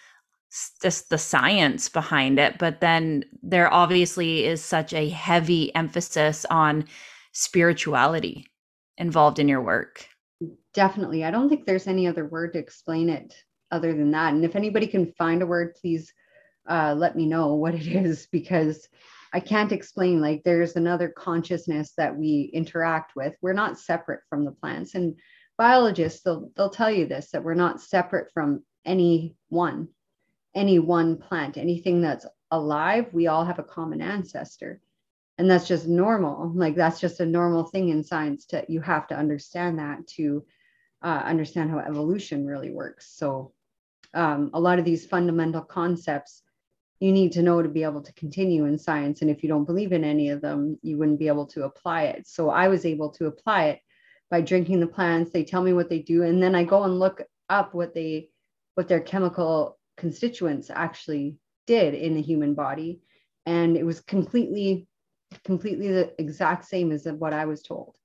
just 0.81 1.09
the 1.09 1.17
science 1.17 1.89
behind 1.89 2.39
it, 2.39 2.57
but 2.57 2.81
then 2.81 3.23
there 3.43 3.71
obviously 3.71 4.45
is 4.45 4.63
such 4.63 4.93
a 4.93 5.09
heavy 5.09 5.73
emphasis 5.75 6.43
on 6.49 6.85
spirituality 7.33 8.47
involved 8.97 9.37
in 9.37 9.47
your 9.47 9.61
work. 9.61 10.07
Definitely. 10.73 11.23
I 11.23 11.31
don't 11.31 11.49
think 11.49 11.65
there's 11.65 11.87
any 11.87 12.07
other 12.07 12.25
word 12.25 12.53
to 12.53 12.59
explain 12.59 13.09
it 13.09 13.35
other 13.71 13.93
than 13.93 14.11
that. 14.11 14.33
And 14.33 14.43
if 14.43 14.55
anybody 14.55 14.87
can 14.87 15.13
find 15.13 15.41
a 15.41 15.47
word, 15.47 15.75
please 15.75 16.11
uh, 16.69 16.95
let 16.97 17.15
me 17.15 17.25
know 17.25 17.55
what 17.55 17.75
it 17.75 17.87
is 17.87 18.27
because 18.31 18.87
I 19.33 19.39
can't 19.39 19.71
explain. 19.71 20.21
Like 20.21 20.43
there's 20.43 20.75
another 20.75 21.09
consciousness 21.09 21.93
that 21.97 22.15
we 22.15 22.49
interact 22.53 23.15
with. 23.15 23.35
We're 23.41 23.53
not 23.53 23.79
separate 23.79 24.21
from 24.29 24.45
the 24.45 24.51
plants. 24.51 24.95
And 24.95 25.15
biologists, 25.57 26.21
they'll, 26.21 26.51
they'll 26.55 26.69
tell 26.69 26.91
you 26.91 27.05
this 27.05 27.31
that 27.31 27.43
we're 27.43 27.53
not 27.53 27.81
separate 27.81 28.31
from 28.33 28.63
any 28.85 29.35
one, 29.49 29.89
any 30.55 30.79
one 30.79 31.17
plant, 31.17 31.57
anything 31.57 32.01
that's 32.01 32.25
alive. 32.51 33.07
We 33.13 33.27
all 33.27 33.45
have 33.45 33.59
a 33.59 33.63
common 33.63 34.01
ancestor. 34.01 34.81
And 35.37 35.49
that's 35.49 35.67
just 35.67 35.87
normal. 35.87 36.51
Like 36.53 36.75
that's 36.75 36.99
just 36.99 37.19
a 37.19 37.25
normal 37.25 37.63
thing 37.63 37.89
in 37.89 38.03
science 38.03 38.45
to 38.47 38.65
you 38.67 38.81
have 38.81 39.07
to 39.07 39.17
understand 39.17 39.79
that 39.79 40.05
to 40.15 40.43
uh, 41.01 41.21
understand 41.23 41.71
how 41.71 41.79
evolution 41.79 42.45
really 42.45 42.71
works. 42.71 43.15
So 43.15 43.53
um, 44.13 44.49
a 44.53 44.59
lot 44.59 44.79
of 44.79 44.85
these 44.85 45.05
fundamental 45.05 45.61
concepts 45.61 46.41
you 46.99 47.11
need 47.11 47.31
to 47.33 47.41
know 47.41 47.61
to 47.61 47.69
be 47.69 47.83
able 47.83 48.01
to 48.01 48.13
continue 48.13 48.65
in 48.65 48.77
science. 48.77 49.21
And 49.21 49.31
if 49.31 49.41
you 49.41 49.49
don't 49.49 49.65
believe 49.65 49.93
in 49.93 50.03
any 50.03 50.29
of 50.29 50.41
them, 50.41 50.77
you 50.81 50.97
wouldn't 50.97 51.19
be 51.19 51.27
able 51.27 51.45
to 51.47 51.63
apply 51.63 52.03
it. 52.03 52.27
So 52.27 52.49
I 52.49 52.67
was 52.67 52.85
able 52.85 53.09
to 53.11 53.27
apply 53.27 53.65
it 53.65 53.79
by 54.29 54.41
drinking 54.41 54.79
the 54.79 54.87
plants. 54.87 55.31
They 55.31 55.43
tell 55.43 55.61
me 55.61 55.73
what 55.73 55.89
they 55.89 55.99
do, 55.99 56.23
and 56.23 56.41
then 56.41 56.55
I 56.55 56.63
go 56.63 56.83
and 56.83 56.99
look 56.99 57.21
up 57.49 57.73
what 57.73 57.93
they 57.93 58.29
what 58.75 58.87
their 58.87 58.99
chemical 58.99 59.77
constituents 59.97 60.69
actually 60.69 61.35
did 61.67 61.93
in 61.93 62.15
the 62.15 62.21
human 62.21 62.53
body. 62.53 63.01
And 63.45 63.75
it 63.75 63.85
was 63.85 63.99
completely, 63.99 64.87
completely 65.43 65.89
the 65.89 66.13
exact 66.19 66.65
same 66.65 66.91
as 66.91 67.05
what 67.05 67.33
I 67.33 67.45
was 67.45 67.61
told 67.61 67.97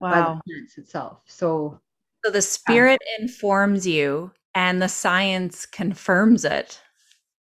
wow. 0.00 0.10
by 0.10 0.20
the 0.20 0.40
plants 0.46 0.78
itself. 0.78 1.20
So 1.26 1.80
so 2.24 2.30
the 2.30 2.42
spirit 2.42 3.00
informs 3.18 3.86
you 3.86 4.30
and 4.54 4.80
the 4.80 4.88
science 4.88 5.66
confirms 5.66 6.44
it. 6.44 6.80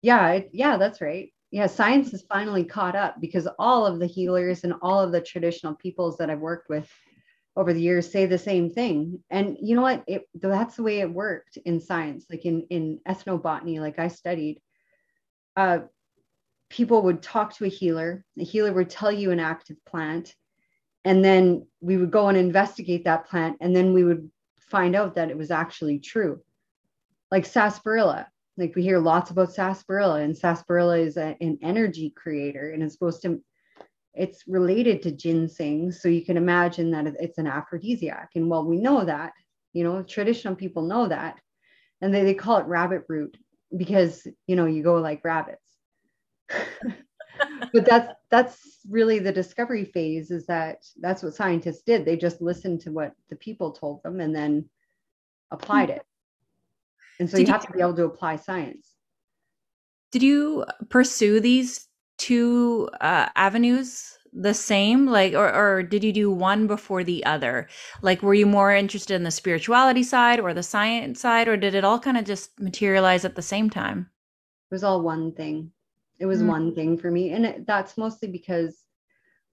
Yeah, 0.03 0.31
it, 0.31 0.51
yeah, 0.53 0.77
that's 0.77 1.01
right. 1.01 1.33
Yeah, 1.51 1.67
science 1.67 2.13
has 2.13 2.23
finally 2.23 2.65
caught 2.65 2.95
up 2.95 3.21
because 3.21 3.49
all 3.59 3.87
of 3.87 3.99
the 3.99 4.07
healers 4.07 4.65
and 4.65 4.75
all 4.83 5.01
of 5.01 5.13
the 5.13 5.21
traditional 5.21 5.75
peoples 5.75 6.17
that 6.19 6.31
I've 6.31 6.39
worked 6.41 6.69
with 6.69 6.89
over 7.57 7.73
the 7.73 7.81
years 7.81 8.11
say 8.11 8.27
the 8.27 8.39
same 8.39 8.71
thing. 8.71 9.23
And 9.31 9.57
you 9.61 9.75
know 9.75 9.83
what? 9.83 10.05
It, 10.07 10.29
that's 10.35 10.77
the 10.77 10.85
way 10.85 11.01
it 11.01 11.13
worked 11.13 11.59
in 11.65 11.81
science, 11.81 12.27
like 12.31 12.45
in, 12.45 12.63
in 12.71 13.01
ethnobotany, 13.07 13.81
like 13.81 13.99
I 13.99 14.09
studied. 14.09 14.61
Uh, 15.57 15.81
people 16.71 17.03
would 17.03 17.21
talk 17.21 17.55
to 17.57 17.65
a 17.65 17.69
healer, 17.69 18.25
the 18.37 18.45
healer 18.45 18.73
would 18.73 18.89
tell 18.89 19.11
you 19.11 19.33
an 19.33 19.41
active 19.41 19.77
plant, 19.85 20.35
and 21.05 21.25
then 21.25 21.67
we 21.81 21.97
would 21.97 22.13
go 22.13 22.29
and 22.29 22.39
investigate 22.39 23.05
that 23.05 23.27
plant, 23.27 23.57
and 23.61 23.75
then 23.75 23.93
we 23.93 24.05
would 24.05 24.31
find 24.61 24.95
out 24.95 25.17
that 25.17 25.31
it 25.31 25.37
was 25.37 25.51
actually 25.51 25.99
true. 25.99 26.41
Like 27.33 27.45
sarsaparilla, 27.45 28.29
like 28.61 28.77
we 28.77 28.83
hear 28.83 28.99
lots 28.99 29.31
about 29.31 29.53
sarsaparilla, 29.53 30.21
and 30.21 30.37
sarsaparilla 30.37 30.99
is 30.99 31.17
a, 31.17 31.35
an 31.41 31.59
energy 31.63 32.11
creator 32.11 32.73
and 32.73 32.83
it's 32.83 32.93
supposed 32.93 33.23
to, 33.23 33.43
it's 34.15 34.45
related 34.47 35.03
to 35.03 35.13
ginseng. 35.13 35.91
So 35.91 36.09
you 36.09 36.25
can 36.25 36.37
imagine 36.37 36.91
that 36.91 37.07
it's 37.19 37.39
an 37.39 37.47
aphrodisiac. 37.47 38.31
And 38.35 38.51
well, 38.51 38.65
we 38.65 38.77
know 38.77 39.05
that, 39.05 39.33
you 39.73 39.83
know, 39.83 40.03
traditional 40.03 40.55
people 40.55 40.83
know 40.83 41.09
that. 41.09 41.41
And 42.03 42.15
they, 42.15 42.23
they 42.23 42.35
call 42.35 42.59
it 42.59 42.67
rabbit 42.67 43.05
root 43.09 43.37
because, 43.77 44.27
you 44.47 44.57
know, 44.57 44.67
you 44.67 44.83
go 44.83 44.97
like 44.97 45.25
rabbits. 45.25 45.65
but 47.73 47.87
that's 47.87 48.13
that's 48.31 48.79
really 48.89 49.19
the 49.19 49.33
discovery 49.33 49.85
phase 49.85 50.31
is 50.31 50.45
that 50.47 50.85
that's 51.01 51.23
what 51.23 51.35
scientists 51.35 51.83
did 51.83 52.05
they 52.05 52.17
just 52.17 52.43
listened 52.43 52.81
to 52.81 52.91
what 52.91 53.13
the 53.29 53.37
people 53.37 53.71
told 53.71 54.03
them 54.03 54.21
and 54.21 54.35
then 54.35 54.69
applied 55.53 55.91
it 55.91 56.03
and 57.21 57.29
so 57.31 57.37
did 57.37 57.47
you 57.47 57.53
have 57.53 57.63
you, 57.63 57.67
to 57.69 57.73
be 57.75 57.81
able 57.81 57.95
to 57.95 58.05
apply 58.05 58.37
science. 58.37 58.95
Did 60.11 60.23
you 60.23 60.65
pursue 60.89 61.39
these 61.39 61.87
two 62.19 62.89
uh, 63.01 63.29
avenues 63.37 64.19
the 64.33 64.55
same? 64.55 65.07
Like 65.07 65.35
or, 65.35 65.55
or 65.55 65.83
did 65.83 66.03
you 66.03 66.13
do 66.13 66.31
one 66.31 66.67
before 66.67 67.05
the 67.05 67.25
other? 67.27 67.69
Like 68.01 68.23
were 68.23 68.35
you 68.35 68.47
more 68.47 68.75
interested 68.75 69.15
in 69.15 69.23
the 69.23 69.31
spirituality 69.31 70.03
side 70.03 70.41
or 70.41 70.55
the 70.55 70.63
science 70.63 71.21
side 71.21 71.47
or 71.47 71.57
did 71.57 71.75
it 71.75 71.85
all 71.85 72.01
kind 72.01 72.17
of 72.17 72.25
just 72.25 72.59
materialize 72.59 73.25
at 73.25 73.37
the 73.37 73.43
same 73.43 73.69
time? 73.69 74.11
It 74.71 74.75
was 74.75 74.83
all 74.83 75.03
one 75.03 75.33
thing. 75.33 75.71
It 76.19 76.27
was 76.27 76.43
mm. 76.43 76.47
one 76.47 76.75
thing 76.75 76.97
for 76.97 77.11
me. 77.11 77.33
And 77.33 77.45
it, 77.45 77.67
that's 77.67 77.99
mostly 77.99 78.29
because 78.29 78.85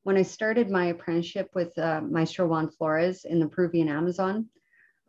when 0.04 0.16
I 0.16 0.22
started 0.22 0.70
my 0.70 0.86
apprenticeship 0.86 1.50
with 1.54 1.78
uh, 1.78 2.00
Maestro 2.02 2.48
Juan 2.48 2.70
Flores 2.70 3.26
in 3.26 3.40
the 3.40 3.48
Peruvian 3.48 3.90
Amazon, 3.90 4.48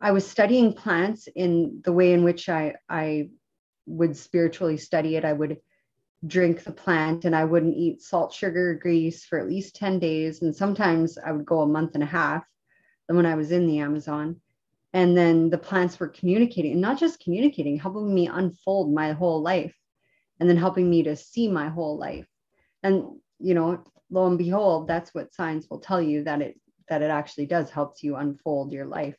I 0.01 0.11
was 0.11 0.25
studying 0.25 0.73
plants 0.73 1.27
in 1.35 1.81
the 1.83 1.91
way 1.91 2.13
in 2.13 2.23
which 2.23 2.47
I, 2.49 2.75
I 2.87 3.29
would 3.85 4.15
spiritually 4.15 4.77
study 4.77 5.15
it. 5.15 5.25
I 5.25 5.33
would 5.33 5.57
drink 6.25 6.63
the 6.63 6.71
plant 6.71 7.25
and 7.25 7.35
I 7.35 7.45
wouldn't 7.45 7.75
eat 7.75 8.01
salt, 8.01 8.33
sugar, 8.33 8.75
grease 8.75 9.25
for 9.25 9.39
at 9.39 9.47
least 9.47 9.75
10 9.75 9.99
days. 9.99 10.41
And 10.41 10.55
sometimes 10.55 11.17
I 11.17 11.31
would 11.31 11.45
go 11.45 11.61
a 11.61 11.67
month 11.67 11.95
and 11.95 12.03
a 12.03 12.07
half 12.07 12.45
when 13.07 13.25
I 13.25 13.35
was 13.35 13.51
in 13.51 13.67
the 13.67 13.79
Amazon. 13.79 14.37
And 14.93 15.15
then 15.15 15.49
the 15.49 15.57
plants 15.57 15.99
were 15.99 16.07
communicating, 16.07 16.71
and 16.71 16.81
not 16.81 16.99
just 16.99 17.19
communicating, 17.19 17.77
helping 17.77 18.13
me 18.13 18.27
unfold 18.27 18.91
my 18.91 19.11
whole 19.11 19.41
life 19.41 19.75
and 20.39 20.49
then 20.49 20.57
helping 20.57 20.89
me 20.89 21.03
to 21.03 21.15
see 21.15 21.47
my 21.47 21.69
whole 21.69 21.97
life 21.97 22.27
and 22.83 23.03
you 23.39 23.53
know 23.53 23.83
lo 24.09 24.27
and 24.27 24.37
behold 24.37 24.87
that's 24.87 25.13
what 25.13 25.33
science 25.33 25.67
will 25.69 25.79
tell 25.79 26.01
you 26.01 26.23
that 26.23 26.41
it 26.41 26.59
that 26.87 27.01
it 27.01 27.11
actually 27.11 27.45
does 27.45 27.69
helps 27.69 28.03
you 28.03 28.15
unfold 28.15 28.71
your 28.71 28.85
life 28.85 29.15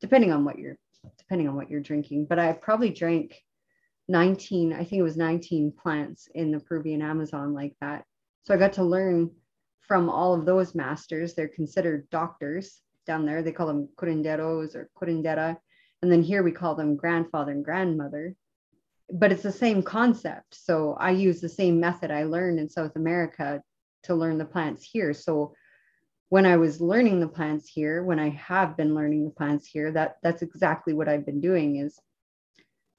depending 0.00 0.32
on 0.32 0.44
what 0.44 0.58
you're 0.58 0.76
depending 1.18 1.48
on 1.48 1.56
what 1.56 1.70
you're 1.70 1.80
drinking 1.80 2.26
but 2.26 2.38
i 2.38 2.52
probably 2.52 2.90
drank 2.90 3.42
19 4.08 4.72
i 4.72 4.78
think 4.78 5.00
it 5.00 5.02
was 5.02 5.16
19 5.16 5.72
plants 5.72 6.28
in 6.34 6.50
the 6.50 6.60
peruvian 6.60 7.02
amazon 7.02 7.54
like 7.54 7.74
that. 7.80 8.04
So 8.42 8.54
i 8.54 8.56
got 8.56 8.72
to 8.74 8.84
learn 8.84 9.30
from 9.90 10.08
all 10.08 10.32
of 10.32 10.46
those 10.46 10.72
masters. 10.72 11.34
They're 11.34 11.48
considered 11.48 12.08
doctors 12.10 12.80
down 13.08 13.26
there. 13.26 13.42
They 13.42 13.50
call 13.50 13.66
them 13.66 13.88
curanderos 13.96 14.76
or 14.76 14.88
curandera. 14.96 15.56
And 16.00 16.12
then 16.12 16.22
here 16.22 16.44
we 16.44 16.52
call 16.52 16.76
them 16.76 16.94
grandfather 16.94 17.50
and 17.50 17.64
grandmother. 17.64 18.36
But 19.12 19.32
it's 19.32 19.42
the 19.42 19.50
same 19.50 19.82
concept. 19.82 20.54
So 20.54 20.96
I 21.00 21.10
use 21.10 21.40
the 21.40 21.48
same 21.48 21.80
method 21.80 22.12
I 22.12 22.22
learned 22.22 22.60
in 22.60 22.68
South 22.68 22.94
America 22.94 23.60
to 24.04 24.14
learn 24.14 24.38
the 24.38 24.44
plants 24.44 24.84
here. 24.84 25.12
So 25.12 25.54
when 26.30 26.46
I 26.46 26.56
was 26.56 26.80
learning 26.80 27.20
the 27.20 27.28
plants 27.28 27.68
here, 27.68 28.02
when 28.02 28.18
I 28.18 28.30
have 28.30 28.76
been 28.76 28.94
learning 28.94 29.24
the 29.24 29.30
plants 29.30 29.66
here, 29.66 29.92
that 29.92 30.18
that's 30.22 30.42
exactly 30.42 30.94
what 30.94 31.08
I've 31.08 31.26
been 31.26 31.40
doing 31.40 31.76
is 31.76 32.00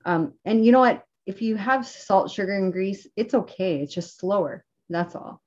um, 0.06 0.34
and 0.46 0.66
you 0.66 0.72
know 0.72 0.80
what? 0.80 1.04
If 1.26 1.42
you 1.42 1.56
have 1.56 1.88
salt, 1.88 2.32
sugar, 2.32 2.56
and 2.56 2.74
grease, 2.74 3.08
it's 3.16 3.34
okay. 3.34 3.82
It's 3.82 3.94
just 3.94 4.20
slower. 4.20 4.66
That's 4.90 5.16
all. 5.16 5.42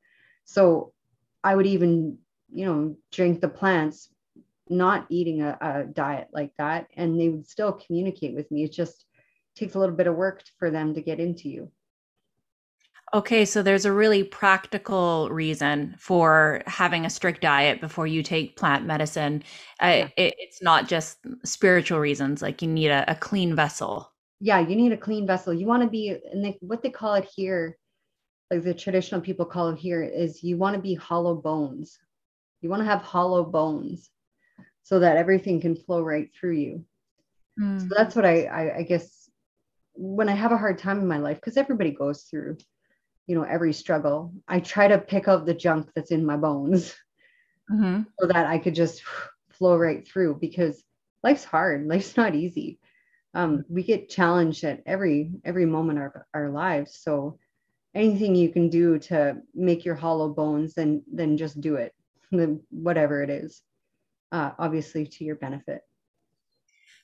So 0.45 0.93
I 1.43 1.55
would 1.55 1.67
even, 1.67 2.19
you 2.53 2.65
know, 2.65 2.97
drink 3.13 3.41
the 3.41 3.49
plants, 3.49 4.09
not 4.69 5.07
eating 5.11 5.43
a, 5.43 5.59
a 5.61 5.85
diet 5.85 6.29
like 6.33 6.53
that, 6.59 6.87
and 6.97 7.21
they 7.21 7.29
would 7.29 7.49
still 7.49 7.73
communicate 7.73 8.35
with 8.35 8.51
me. 8.51 8.65
It 8.65 8.73
just 8.73 9.05
takes 9.57 9.75
a 9.75 9.79
little 9.79 9.95
bit 9.95 10.07
of 10.07 10.15
work 10.15 10.43
for 10.59 10.71
them 10.71 10.95
to 10.95 11.03
get 11.03 11.21
into 11.21 11.49
you. 11.49 11.71
Okay, 13.13 13.45
so 13.45 13.63
there's 13.63 13.85
a 13.85 13.93
really 13.93 14.25
practical 14.25 15.29
reason 15.31 15.95
for 15.99 16.63
having 16.67 17.05
a 17.05 17.11
strict 17.11 17.43
diet 17.43 17.81
before 17.81 18.07
you 18.07 18.23
take 18.23 18.57
plant 18.57 18.87
medicine. 18.87 19.43
Uh, 19.81 20.09
it, 20.17 20.35
it's 20.39 20.63
not 20.63 20.89
just 20.89 21.19
spiritual 21.45 22.01
reasons, 22.01 22.43
like 22.43 22.63
you 22.63 22.69
need 22.69 22.89
a, 22.89 23.09
a, 23.11 23.15
clean 23.15 23.55
vessel. 23.55 24.11
Yeah, 24.41 24.59
you 24.59 24.75
need 24.75 24.93
a 24.93 24.97
clean 24.97 25.27
vessel. 25.27 25.55
You 25.55 25.67
want 25.67 25.83
to 25.83 25.89
be, 25.89 26.17
and 26.33 26.45
they, 26.45 26.59
what 26.61 26.83
they 26.83 26.91
call 26.91 27.15
it 27.15 27.29
here, 27.37 27.79
like 28.51 28.65
the 28.65 28.75
traditional 28.75 29.21
people 29.21 29.45
call 29.45 29.69
it 29.69 29.79
here, 29.79 30.03
is 30.03 30.43
you 30.43 30.57
want 30.57 30.75
to 30.75 30.83
be 30.83 30.95
hollow 30.95 31.37
bones. 31.37 31.99
You 32.63 32.69
want 32.71 32.81
to 32.81 32.87
have 32.87 33.03
hollow 33.03 33.45
bones 33.45 34.11
so 34.83 34.99
that 35.01 35.17
everything 35.17 35.61
can 35.61 35.77
flow 35.77 36.03
right 36.03 36.31
through 36.35 36.57
you. 36.57 36.85
Mm. 37.61 37.81
So 37.81 37.95
that's 37.97 38.17
what 38.17 38.25
I, 38.25 38.45
I, 38.45 38.77
I 38.79 38.83
guess 38.83 39.31
when 39.95 40.29
I 40.29 40.35
have 40.35 40.53
a 40.53 40.59
hard 40.59 40.79
time 40.79 40.99
in 40.99 41.07
my 41.07 41.19
life, 41.19 41.37
because 41.37 41.57
everybody 41.57 41.93
goes 41.93 42.23
through, 42.23 42.59
you 43.27 43.35
know, 43.35 43.43
every 43.43 43.73
struggle, 43.73 44.33
I 44.47 44.61
try 44.61 44.89
to 44.89 44.99
pick 44.99 45.29
up 45.29 45.47
the 45.47 45.55
junk 45.55 45.91
that's 45.95 46.11
in 46.11 46.27
my 46.27 46.37
bones 46.37 46.95
mm-hmm. 47.71 48.03
so 48.19 48.27
that 48.27 48.47
I 48.47 48.59
could 48.59 48.75
just 48.75 49.03
flow 49.51 49.77
right 49.77 50.07
through 50.07 50.39
because 50.41 50.83
life's 51.23 51.45
hard. 51.45 51.87
Life's 51.89 52.17
not 52.17 52.35
easy. 52.35 52.79
Um, 53.35 53.65
we 53.69 53.83
get 53.83 54.11
challenged 54.11 54.63
at 54.63 54.83
every 54.87 55.33
every 55.45 55.67
moment 55.67 55.99
of 55.99 56.13
our 56.35 56.51
lives. 56.51 57.01
So 57.03 57.39
anything 57.95 58.35
you 58.35 58.51
can 58.51 58.69
do 58.69 58.99
to 58.99 59.39
make 59.55 59.85
your 59.85 59.97
hollow 59.97 60.29
bones, 60.29 60.75
then 60.75 61.03
then 61.13 61.37
just 61.37 61.61
do 61.61 61.77
it. 61.77 61.93
Whatever 62.71 63.23
it 63.23 63.31
is, 63.31 63.63
uh, 64.31 64.53
obviously 64.59 65.07
to 65.07 65.25
your 65.25 65.37
benefit. 65.37 65.81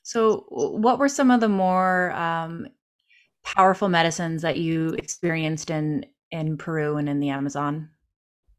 So, 0.03 0.45
what 0.49 0.99
were 0.99 1.09
some 1.09 1.31
of 1.31 1.41
the 1.41 1.49
more 1.49 2.11
um, 2.11 2.67
powerful 3.43 3.89
medicines 3.89 4.41
that 4.41 4.57
you 4.57 4.89
experienced 4.97 5.69
in 5.69 6.05
in 6.31 6.57
Peru 6.57 6.97
and 6.97 7.09
in 7.09 7.19
the 7.19 7.29
Amazon? 7.29 7.89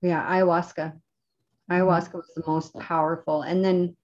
Yeah, 0.02 0.22
ayahuasca. 0.28 0.92
Mm-hmm. 0.92 1.72
Ayahuasca 1.72 2.14
was 2.14 2.30
the 2.34 2.44
most 2.46 2.74
powerful, 2.74 3.42
and 3.42 3.64
then 3.64 3.96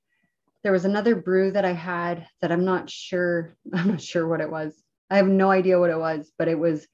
there 0.63 0.73
was 0.73 0.85
another 0.85 1.17
brew 1.17 1.53
that 1.53 1.65
I 1.65 1.73
had 1.73 2.27
that 2.41 2.53
I'm 2.53 2.65
not 2.65 2.91
sure. 2.91 3.57
I'm 3.75 3.89
not 3.89 4.01
sure 4.01 4.27
what 4.27 4.41
it 4.41 4.51
was. 4.51 4.83
I 5.11 5.17
have 5.17 5.29
no 5.29 5.51
idea 5.51 5.79
what 5.79 5.91
it 5.91 5.99
was, 5.99 6.33
but 6.39 6.49
it 6.49 6.59
was 6.59 6.87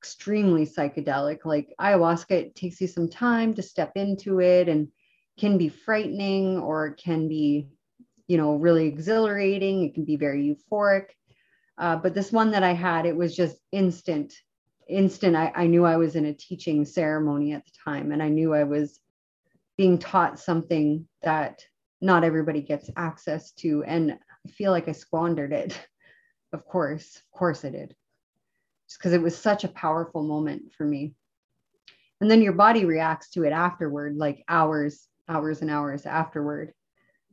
extremely 0.00 0.64
psychedelic. 0.64 1.44
Like 1.44 1.74
ayahuasca, 1.80 2.30
it 2.30 2.54
takes 2.54 2.80
you 2.80 2.86
some 2.86 3.08
time 3.08 3.54
to 3.54 3.62
step 3.62 3.92
into 3.96 4.40
it 4.40 4.68
and 4.68 4.88
can 5.38 5.58
be 5.58 5.68
frightening 5.68 6.58
or 6.58 6.92
can 6.92 7.28
be, 7.28 7.68
you 8.26 8.36
know, 8.36 8.56
really 8.56 8.86
exhilarating. 8.86 9.84
It 9.84 9.94
can 9.94 10.04
be 10.04 10.16
very 10.16 10.42
euphoric. 10.42 11.10
Uh, 11.78 11.96
but 11.96 12.14
this 12.14 12.32
one 12.32 12.50
that 12.50 12.62
I 12.62 12.72
had, 12.72 13.06
it 13.06 13.16
was 13.16 13.36
just 13.36 13.56
instant, 13.72 14.34
instant. 14.88 15.36
I, 15.36 15.52
I 15.54 15.66
knew 15.66 15.84
I 15.84 15.96
was 15.96 16.16
in 16.16 16.26
a 16.26 16.34
teaching 16.34 16.84
ceremony 16.84 17.52
at 17.52 17.64
the 17.64 17.72
time 17.84 18.12
and 18.12 18.22
I 18.22 18.28
knew 18.28 18.54
I 18.54 18.64
was 18.64 19.00
being 19.76 19.98
taught 19.98 20.40
something 20.40 21.06
that 21.22 21.62
not 22.00 22.24
everybody 22.24 22.62
gets 22.62 22.90
access 22.96 23.52
to. 23.52 23.84
And 23.84 24.12
I 24.12 24.50
feel 24.50 24.72
like 24.72 24.88
I 24.88 24.92
squandered 24.92 25.52
it. 25.52 25.78
Of 26.54 26.64
course, 26.64 27.16
of 27.16 27.38
course 27.38 27.62
I 27.62 27.68
did 27.68 27.94
just 28.88 28.98
because 28.98 29.12
it 29.12 29.22
was 29.22 29.36
such 29.36 29.64
a 29.64 29.68
powerful 29.68 30.22
moment 30.22 30.72
for 30.76 30.84
me. 30.84 31.14
And 32.20 32.30
then 32.30 32.42
your 32.42 32.54
body 32.54 32.84
reacts 32.84 33.30
to 33.30 33.44
it 33.44 33.52
afterward, 33.52 34.16
like 34.16 34.44
hours, 34.48 35.06
hours 35.28 35.60
and 35.60 35.70
hours 35.70 36.06
afterward. 36.06 36.72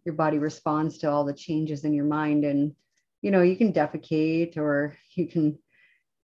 Your 0.03 0.15
body 0.15 0.37
responds 0.37 0.97
to 0.99 1.09
all 1.09 1.23
the 1.23 1.33
changes 1.33 1.85
in 1.85 1.93
your 1.93 2.05
mind. 2.05 2.43
And, 2.43 2.75
you 3.25 3.31
know, 3.31 3.41
you 3.41 3.55
can 3.55 3.73
defecate 3.73 4.55
or 4.55 4.95
you 5.15 5.25
can, 5.25 5.57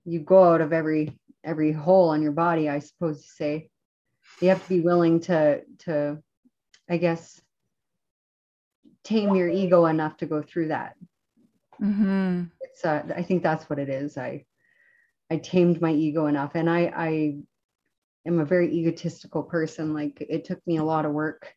you 0.06 0.18
go 0.18 0.54
out 0.54 0.62
of 0.62 0.72
every, 0.72 1.20
every 1.44 1.70
hole 1.70 2.08
on 2.08 2.22
your 2.22 2.32
body, 2.32 2.70
I 2.70 2.78
suppose 2.78 3.18
you 3.18 3.28
say. 3.28 3.70
You 4.40 4.48
have 4.48 4.62
to 4.62 4.68
be 4.70 4.80
willing 4.80 5.20
to, 5.20 5.60
to, 5.80 6.22
I 6.88 6.96
guess, 6.96 7.38
tame 9.04 9.34
your 9.34 9.50
ego 9.50 9.84
enough 9.84 10.16
to 10.16 10.26
go 10.26 10.40
through 10.40 10.68
that. 10.68 10.94
Mm-hmm. 11.82 12.44
It's, 12.62 12.82
uh, 12.82 13.02
I 13.14 13.22
think 13.22 13.42
that's 13.42 13.68
what 13.68 13.78
it 13.78 13.90
is. 13.90 14.16
I, 14.16 14.46
I 15.30 15.36
tamed 15.36 15.82
my 15.82 15.92
ego 15.92 16.28
enough. 16.28 16.52
And 16.54 16.70
I, 16.70 16.90
I 16.96 17.36
am 18.26 18.40
a 18.40 18.46
very 18.46 18.72
egotistical 18.72 19.42
person. 19.42 19.92
Like 19.92 20.26
it 20.26 20.46
took 20.46 20.66
me 20.66 20.78
a 20.78 20.84
lot 20.84 21.04
of 21.04 21.12
work 21.12 21.52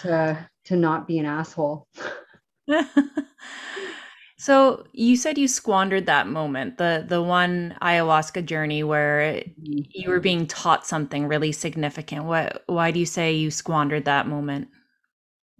to 0.00 0.48
to 0.64 0.76
not 0.76 1.06
be 1.06 1.18
an 1.18 1.26
asshole. 1.26 1.86
so 4.44 4.84
you 4.92 5.16
said 5.16 5.38
you 5.38 5.48
squandered 5.48 6.06
that 6.06 6.28
moment, 6.28 6.76
the 6.76 7.04
the 7.08 7.22
one 7.22 7.76
ayahuasca 7.80 8.44
journey 8.44 8.82
where 8.82 9.42
you 9.56 10.10
were 10.10 10.20
being 10.20 10.46
taught 10.46 10.86
something 10.86 11.26
really 11.26 11.52
significant. 11.52 12.24
What 12.24 12.62
why 12.66 12.90
do 12.90 12.98
you 12.98 13.06
say 13.06 13.32
you 13.32 13.50
squandered 13.50 14.04
that 14.04 14.26
moment? 14.26 14.68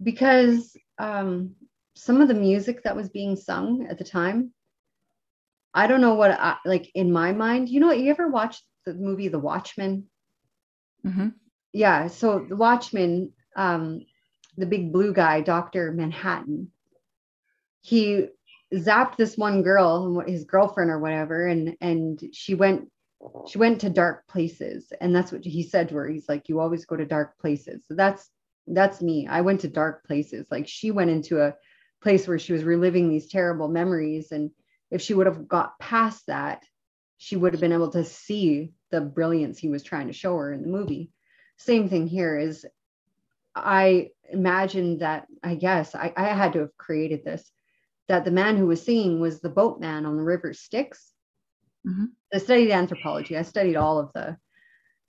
Because 0.03 0.77
um, 0.99 1.55
some 1.95 2.21
of 2.21 2.27
the 2.27 2.33
music 2.33 2.83
that 2.83 2.95
was 2.95 3.09
being 3.09 3.35
sung 3.35 3.87
at 3.89 3.97
the 3.97 4.03
time 4.03 4.53
I 5.75 5.87
don't 5.87 6.01
know 6.01 6.13
what 6.13 6.31
I, 6.31 6.55
like 6.63 6.89
in 6.95 7.11
my 7.11 7.33
mind. 7.33 7.67
You 7.67 7.81
know, 7.81 7.91
you 7.91 8.09
ever 8.09 8.29
watched 8.29 8.63
the 8.85 8.93
movie 8.93 9.27
The 9.27 9.39
Watchmen? 9.39 10.05
Mm-hmm. 11.05 11.29
Yeah. 11.73 12.07
So 12.07 12.45
The 12.47 12.55
Watchmen, 12.55 13.33
um, 13.57 14.05
the 14.55 14.65
big 14.65 14.93
blue 14.93 15.13
guy, 15.13 15.41
Doctor 15.41 15.91
Manhattan, 15.91 16.71
he 17.81 18.27
zapped 18.73 19.17
this 19.17 19.37
one 19.37 19.61
girl, 19.63 20.19
and 20.19 20.29
his 20.29 20.45
girlfriend 20.45 20.91
or 20.91 20.99
whatever, 20.99 21.45
and 21.47 21.75
and 21.81 22.21
she 22.33 22.55
went 22.55 22.89
she 23.47 23.57
went 23.57 23.81
to 23.81 23.89
dark 23.89 24.27
places, 24.27 24.91
and 25.01 25.15
that's 25.15 25.31
what 25.31 25.43
he 25.43 25.63
said 25.63 25.89
to 25.89 25.95
her. 25.95 26.07
He's 26.07 26.29
like, 26.29 26.49
"You 26.49 26.59
always 26.59 26.85
go 26.85 26.95
to 26.95 27.05
dark 27.05 27.37
places." 27.39 27.85
So 27.87 27.95
that's 27.95 28.29
that's 28.67 29.01
me. 29.01 29.27
I 29.27 29.41
went 29.41 29.61
to 29.61 29.67
dark 29.67 30.05
places. 30.05 30.47
Like 30.51 30.67
she 30.67 30.91
went 30.91 31.11
into 31.11 31.41
a 31.41 31.55
place 32.01 32.27
where 32.27 32.39
she 32.39 32.53
was 32.53 32.63
reliving 32.63 33.09
these 33.09 33.29
terrible 33.29 33.67
memories 33.67 34.31
and 34.31 34.51
if 34.91 35.01
she 35.01 35.13
would 35.13 35.27
have 35.27 35.47
got 35.47 35.77
past 35.79 36.27
that, 36.27 36.63
she 37.17 37.35
would 37.35 37.53
have 37.53 37.61
been 37.61 37.73
able 37.73 37.91
to 37.91 38.03
see 38.03 38.71
the 38.91 39.01
brilliance 39.01 39.57
he 39.57 39.69
was 39.69 39.83
trying 39.83 40.07
to 40.07 40.13
show 40.13 40.37
her 40.37 40.53
in 40.53 40.61
the 40.61 40.67
movie. 40.67 41.11
Same 41.57 41.89
thing 41.89 42.07
here 42.07 42.37
is 42.37 42.65
I 43.55 44.11
imagined 44.29 44.99
that, 44.99 45.27
I 45.43 45.55
guess 45.55 45.95
I, 45.95 46.13
I 46.15 46.25
had 46.25 46.53
to 46.53 46.59
have 46.59 46.77
created 46.77 47.23
this, 47.23 47.49
that 48.07 48.25
the 48.25 48.31
man 48.31 48.57
who 48.57 48.67
was 48.67 48.83
singing 48.83 49.19
was 49.19 49.39
the 49.39 49.49
boatman 49.49 50.05
on 50.05 50.17
the 50.17 50.23
river 50.23 50.53
Styx. 50.53 51.11
Mm-hmm. 51.87 52.05
I 52.33 52.37
studied 52.37 52.71
anthropology. 52.71 53.37
I 53.37 53.41
studied 53.41 53.75
all 53.75 53.99
of 53.99 54.11
the 54.13 54.37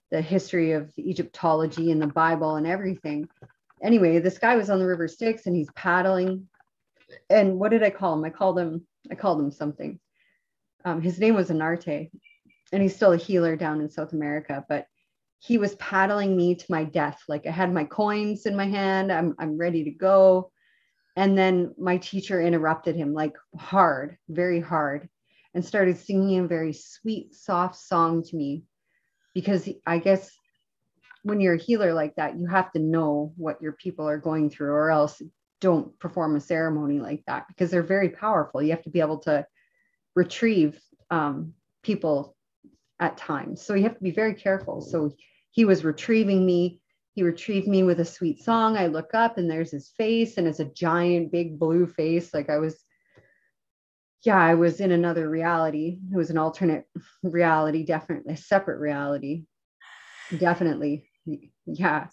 the 0.09 0.21
history 0.21 0.71
of 0.71 0.89
Egyptology 0.97 1.91
and 1.91 2.01
the 2.01 2.07
Bible 2.07 2.55
and 2.55 2.65
everything. 2.65 3.27
Anyway, 3.83 4.19
this 4.19 4.37
guy 4.37 4.55
was 4.55 4.69
on 4.69 4.79
the 4.79 4.87
river 4.87 5.07
Styx 5.07 5.45
and 5.45 5.55
he's 5.55 5.69
paddling. 5.75 6.47
And 7.29 7.59
what 7.59 7.71
did 7.71 7.83
I 7.83 7.89
call 7.89 8.13
him? 8.13 8.23
I 8.23 8.29
called 8.29 8.57
him 8.57 8.87
I 9.11 9.15
called 9.15 9.39
him 9.39 9.51
something. 9.51 9.99
Um, 10.85 11.01
his 11.01 11.19
name 11.19 11.35
was 11.35 11.49
Anarte, 11.49 12.09
and 12.71 12.81
he's 12.81 12.95
still 12.95 13.13
a 13.13 13.17
healer 13.17 13.55
down 13.55 13.81
in 13.81 13.89
South 13.89 14.13
America. 14.13 14.65
But 14.69 14.87
he 15.39 15.57
was 15.57 15.75
paddling 15.75 16.35
me 16.35 16.55
to 16.55 16.65
my 16.69 16.83
death. 16.83 17.21
Like 17.27 17.45
I 17.45 17.51
had 17.51 17.73
my 17.73 17.83
coins 17.83 18.45
in 18.45 18.55
my 18.55 18.65
hand. 18.65 19.11
I'm 19.11 19.35
I'm 19.39 19.57
ready 19.57 19.83
to 19.85 19.91
go. 19.91 20.51
And 21.17 21.35
then 21.35 21.73
my 21.79 21.97
teacher 21.97 22.39
interrupted 22.39 22.95
him 22.95 23.11
like 23.13 23.33
hard, 23.57 24.17
very 24.29 24.59
hard, 24.59 25.09
and 25.55 25.65
started 25.65 25.97
singing 25.97 26.37
a 26.37 26.47
very 26.47 26.73
sweet, 26.73 27.33
soft 27.33 27.75
song 27.75 28.23
to 28.23 28.35
me. 28.35 28.63
Because 29.33 29.67
I 29.85 29.97
guess 29.97 30.31
when 31.23 31.41
you're 31.41 31.55
a 31.55 31.59
healer 31.61 31.91
like 31.91 32.15
that, 32.17 32.37
you 32.37 32.45
have 32.45 32.71
to 32.73 32.79
know 32.79 33.33
what 33.35 33.59
your 33.63 33.71
people 33.73 34.07
are 34.07 34.19
going 34.19 34.51
through, 34.51 34.71
or 34.71 34.91
else 34.91 35.19
don't 35.59 35.97
perform 35.97 36.35
a 36.35 36.39
ceremony 36.39 36.99
like 36.99 37.23
that 37.25 37.47
because 37.47 37.71
they're 37.71 37.81
very 37.81 38.09
powerful. 38.09 38.61
You 38.61 38.69
have 38.69 38.83
to 38.83 38.91
be 38.91 39.01
able 39.01 39.17
to 39.21 39.43
retrieve 40.15 40.79
um, 41.09 41.53
people 41.81 42.35
at 42.99 43.17
times. 43.17 43.63
So 43.63 43.73
you 43.73 43.83
have 43.83 43.97
to 43.97 44.03
be 44.03 44.11
very 44.11 44.35
careful. 44.35 44.81
So 44.81 45.11
he 45.49 45.65
was 45.65 45.83
retrieving 45.83 46.45
me. 46.45 46.79
He 47.17 47.23
retrieved 47.23 47.67
me 47.67 47.81
with 47.81 47.99
a 47.99 48.05
sweet 48.05 48.43
song. 48.43 48.77
I 48.77 48.85
look 48.85 49.15
up 49.15 49.39
and 49.39 49.49
there's 49.49 49.71
his 49.71 49.89
face, 49.97 50.37
and 50.37 50.47
it's 50.47 50.59
a 50.59 50.65
giant, 50.65 51.31
big 51.31 51.57
blue 51.57 51.87
face. 51.87 52.31
Like 52.31 52.47
I 52.47 52.59
was, 52.59 52.85
yeah, 54.23 54.37
I 54.37 54.53
was 54.53 54.81
in 54.81 54.91
another 54.91 55.27
reality. 55.27 55.97
It 56.13 56.15
was 56.15 56.29
an 56.29 56.37
alternate 56.37 56.85
reality, 57.23 57.83
definitely 57.83 58.35
a 58.35 58.37
separate 58.37 58.77
reality. 58.77 59.45
Definitely. 60.37 61.09
Yeah. 61.65 62.05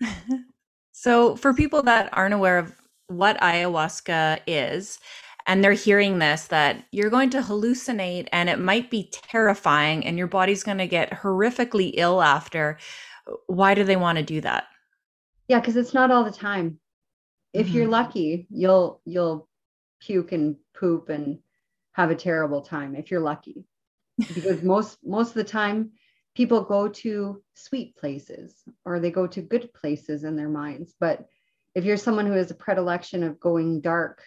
so, 0.92 1.36
for 1.36 1.52
people 1.52 1.82
that 1.82 2.08
aren't 2.14 2.32
aware 2.32 2.56
of 2.56 2.74
what 3.08 3.38
ayahuasca 3.40 4.40
is 4.46 4.98
and 5.46 5.62
they're 5.62 5.74
hearing 5.74 6.18
this 6.18 6.46
that 6.46 6.82
you're 6.92 7.10
going 7.10 7.28
to 7.30 7.42
hallucinate 7.42 8.26
and 8.32 8.48
it 8.48 8.58
might 8.58 8.90
be 8.90 9.10
terrifying 9.12 10.04
and 10.06 10.16
your 10.16 10.26
body's 10.26 10.64
going 10.64 10.78
to 10.78 10.86
get 10.86 11.10
horrifically 11.10 11.92
ill 11.98 12.22
after 12.22 12.78
why 13.46 13.74
do 13.74 13.84
they 13.84 13.96
want 13.96 14.18
to 14.18 14.24
do 14.24 14.40
that 14.40 14.64
yeah 15.48 15.60
because 15.60 15.76
it's 15.76 15.94
not 15.94 16.10
all 16.10 16.24
the 16.24 16.30
time 16.30 16.78
if 17.52 17.66
mm-hmm. 17.66 17.76
you're 17.76 17.88
lucky 17.88 18.46
you'll 18.50 19.00
you'll 19.04 19.48
puke 20.00 20.32
and 20.32 20.56
poop 20.78 21.08
and 21.08 21.38
have 21.92 22.10
a 22.10 22.14
terrible 22.14 22.60
time 22.60 22.94
if 22.94 23.10
you're 23.10 23.20
lucky 23.20 23.64
because 24.34 24.62
most 24.62 24.98
most 25.04 25.28
of 25.28 25.34
the 25.34 25.44
time 25.44 25.90
people 26.34 26.62
go 26.62 26.88
to 26.88 27.42
sweet 27.54 27.96
places 27.96 28.62
or 28.84 29.00
they 29.00 29.10
go 29.10 29.26
to 29.26 29.40
good 29.40 29.72
places 29.72 30.24
in 30.24 30.36
their 30.36 30.48
minds 30.48 30.94
but 31.00 31.26
if 31.76 31.84
you're 31.84 31.98
someone 31.98 32.26
who 32.26 32.32
has 32.32 32.50
a 32.50 32.54
predilection 32.54 33.22
of 33.22 33.38
going 33.38 33.82
dark, 33.82 34.22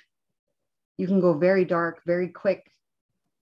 you 0.97 1.07
can 1.07 1.19
go 1.19 1.33
very 1.33 1.65
dark 1.65 1.99
very 2.05 2.27
quick. 2.27 2.71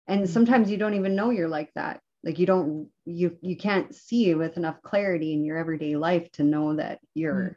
And 0.08 0.22
mm-hmm. 0.22 0.32
sometimes 0.32 0.72
you 0.72 0.78
don't 0.78 0.94
even 0.94 1.14
know 1.14 1.30
you're 1.30 1.50
like 1.50 1.74
that. 1.76 2.00
Like 2.24 2.40
you 2.40 2.46
don't 2.46 2.90
you 3.06 3.38
you 3.42 3.58
can't 3.58 3.94
see 3.96 4.34
with 4.36 4.58
enough 4.58 4.82
clarity 4.84 5.34
in 5.34 5.44
your 5.44 5.58
everyday 5.58 5.96
life 5.96 6.32
to 6.34 6.44
know 6.44 6.76
that 6.76 7.00
you're 7.14 7.34
mm-hmm. 7.34 7.54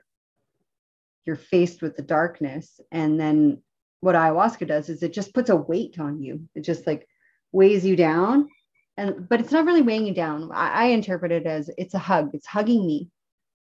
you're 1.26 1.36
faced 1.36 1.82
with 1.82 1.96
the 1.96 2.02
darkness. 2.02 2.80
And 2.90 3.20
then 3.20 3.62
what 4.00 4.14
ayahuasca 4.14 4.66
does 4.66 4.88
is 4.88 5.02
it 5.02 5.12
just 5.12 5.34
puts 5.34 5.50
a 5.50 5.56
weight 5.56 5.98
on 5.98 6.22
you. 6.22 6.48
It 6.54 6.62
just 6.62 6.86
like 6.86 7.06
weighs 7.52 7.84
you 7.84 7.96
down 7.96 8.48
and 8.96 9.28
but 9.28 9.40
it's 9.40 9.52
not 9.52 9.64
really 9.64 9.82
weighing 9.82 10.06
you 10.06 10.14
down 10.14 10.50
I, 10.52 10.70
I, 10.70 10.84
interpret 10.86 11.30
it 11.30 11.46
as 11.46 11.70
it's 11.78 11.94
a 11.94 12.00
hug 12.00 12.30
it's 12.34 12.46
hugging 12.46 12.84
me 12.84 13.10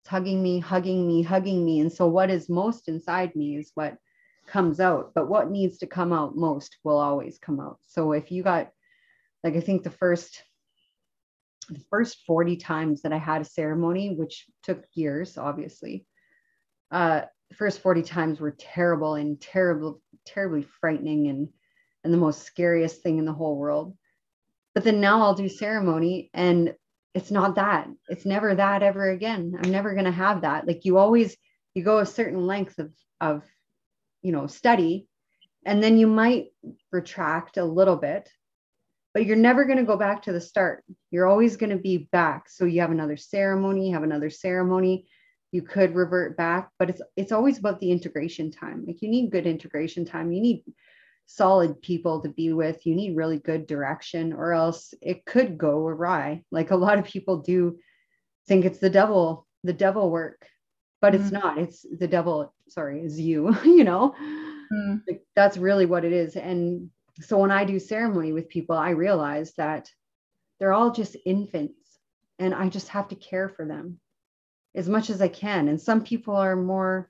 it's 0.01 0.09
hugging 0.09 0.41
me, 0.41 0.59
hugging 0.59 1.07
me, 1.07 1.21
hugging 1.21 1.65
me. 1.65 1.79
And 1.81 1.91
so, 1.91 2.07
what 2.07 2.29
is 2.29 2.49
most 2.49 2.87
inside 2.87 3.35
me 3.35 3.57
is 3.57 3.71
what 3.75 3.97
comes 4.47 4.79
out. 4.79 5.11
But 5.13 5.27
what 5.27 5.51
needs 5.51 5.77
to 5.79 5.87
come 5.87 6.13
out 6.13 6.35
most 6.35 6.77
will 6.83 6.97
always 6.97 7.37
come 7.37 7.59
out. 7.59 7.79
So, 7.87 8.13
if 8.13 8.31
you 8.31 8.43
got, 8.43 8.71
like, 9.43 9.55
I 9.55 9.59
think 9.59 9.83
the 9.83 9.89
first 9.89 10.43
the 11.69 11.83
first 11.89 12.25
40 12.25 12.57
times 12.57 13.01
that 13.01 13.13
I 13.13 13.17
had 13.17 13.41
a 13.41 13.45
ceremony, 13.45 14.15
which 14.15 14.45
took 14.63 14.83
years, 14.93 15.37
obviously, 15.37 16.05
uh, 16.91 17.21
the 17.49 17.55
first 17.55 17.81
40 17.81 18.03
times 18.03 18.39
were 18.39 18.55
terrible 18.57 19.15
and 19.15 19.39
terrible, 19.39 20.01
terribly 20.25 20.63
frightening 20.79 21.27
and 21.27 21.49
and 22.03 22.13
the 22.13 22.17
most 22.17 22.43
scariest 22.43 23.01
thing 23.01 23.17
in 23.17 23.25
the 23.25 23.33
whole 23.33 23.57
world. 23.57 23.95
But 24.73 24.85
then 24.85 25.01
now 25.01 25.21
I'll 25.21 25.33
do 25.33 25.49
ceremony 25.49 26.29
and 26.33 26.73
it's 27.13 27.31
not 27.31 27.55
that. 27.55 27.89
It's 28.07 28.25
never 28.25 28.55
that 28.55 28.83
ever 28.83 29.09
again. 29.09 29.59
I'm 29.61 29.71
never 29.71 29.93
gonna 29.93 30.11
have 30.11 30.41
that. 30.41 30.65
Like 30.65 30.85
you 30.85 30.97
always 30.97 31.35
you 31.73 31.83
go 31.83 31.99
a 31.99 32.05
certain 32.05 32.47
length 32.47 32.79
of 32.79 32.93
of 33.19 33.43
you 34.21 34.31
know 34.31 34.47
study 34.47 35.07
and 35.65 35.83
then 35.83 35.97
you 35.97 36.07
might 36.07 36.47
retract 36.91 37.57
a 37.57 37.65
little 37.65 37.97
bit 37.97 38.29
but 39.13 39.25
you're 39.25 39.35
never 39.35 39.65
going 39.65 39.77
to 39.77 39.83
go 39.83 39.97
back 39.97 40.23
to 40.23 40.31
the 40.31 40.41
start. 40.41 40.83
You're 41.11 41.27
always 41.27 41.57
going 41.57 41.71
to 41.71 41.77
be 41.77 42.09
back. 42.11 42.49
So 42.49 42.65
you 42.65 42.81
have 42.81 42.91
another 42.91 43.17
ceremony, 43.17 43.87
you 43.87 43.93
have 43.93 44.03
another 44.03 44.29
ceremony. 44.29 45.07
You 45.51 45.63
could 45.63 45.95
revert 45.95 46.37
back, 46.37 46.69
but 46.77 46.91
it's 46.91 47.01
it's 47.17 47.31
always 47.31 47.57
about 47.57 47.79
the 47.79 47.91
integration 47.91 48.51
time. 48.51 48.83
Like 48.85 49.01
you 49.01 49.09
need 49.09 49.31
good 49.31 49.47
integration 49.47 50.05
time. 50.05 50.31
You 50.31 50.41
need 50.41 50.63
solid 51.25 51.81
people 51.81 52.21
to 52.21 52.29
be 52.29 52.53
with. 52.53 52.85
You 52.85 52.93
need 52.93 53.15
really 53.15 53.39
good 53.39 53.65
direction, 53.65 54.31
or 54.31 54.53
else 54.53 54.93
it 55.01 55.25
could 55.25 55.57
go 55.57 55.87
awry. 55.87 56.43
Like 56.51 56.69
a 56.69 56.75
lot 56.75 56.99
of 56.99 57.05
people 57.05 57.37
do 57.37 57.79
think 58.47 58.63
it's 58.63 58.77
the 58.77 58.91
devil, 58.91 59.47
the 59.63 59.73
devil 59.73 60.11
work, 60.11 60.45
but 61.01 61.13
mm-hmm. 61.13 61.23
it's 61.23 61.31
not. 61.31 61.57
It's 61.57 61.85
the 61.97 62.07
devil, 62.07 62.53
sorry, 62.67 63.03
is 63.03 63.19
you, 63.19 63.55
you 63.63 63.83
know. 63.83 64.13
Mm-hmm. 64.71 64.97
Like 65.07 65.23
that's 65.35 65.57
really 65.57 65.87
what 65.87 66.05
it 66.05 66.13
is. 66.13 66.35
And 66.35 66.91
so 67.21 67.37
when 67.37 67.51
I 67.51 67.65
do 67.65 67.79
ceremony 67.79 68.33
with 68.33 68.49
people, 68.49 68.75
I 68.75 68.91
realize 68.91 69.53
that 69.57 69.89
they're 70.59 70.73
all 70.73 70.91
just 70.91 71.17
infants 71.25 71.99
and 72.37 72.53
I 72.53 72.69
just 72.69 72.89
have 72.89 73.07
to 73.09 73.15
care 73.15 73.49
for 73.49 73.65
them 73.65 73.99
as 74.75 74.87
much 74.87 75.09
as 75.09 75.21
I 75.21 75.27
can. 75.27 75.67
And 75.67 75.79
some 75.79 76.03
people 76.03 76.35
are 76.35 76.55
more 76.55 77.09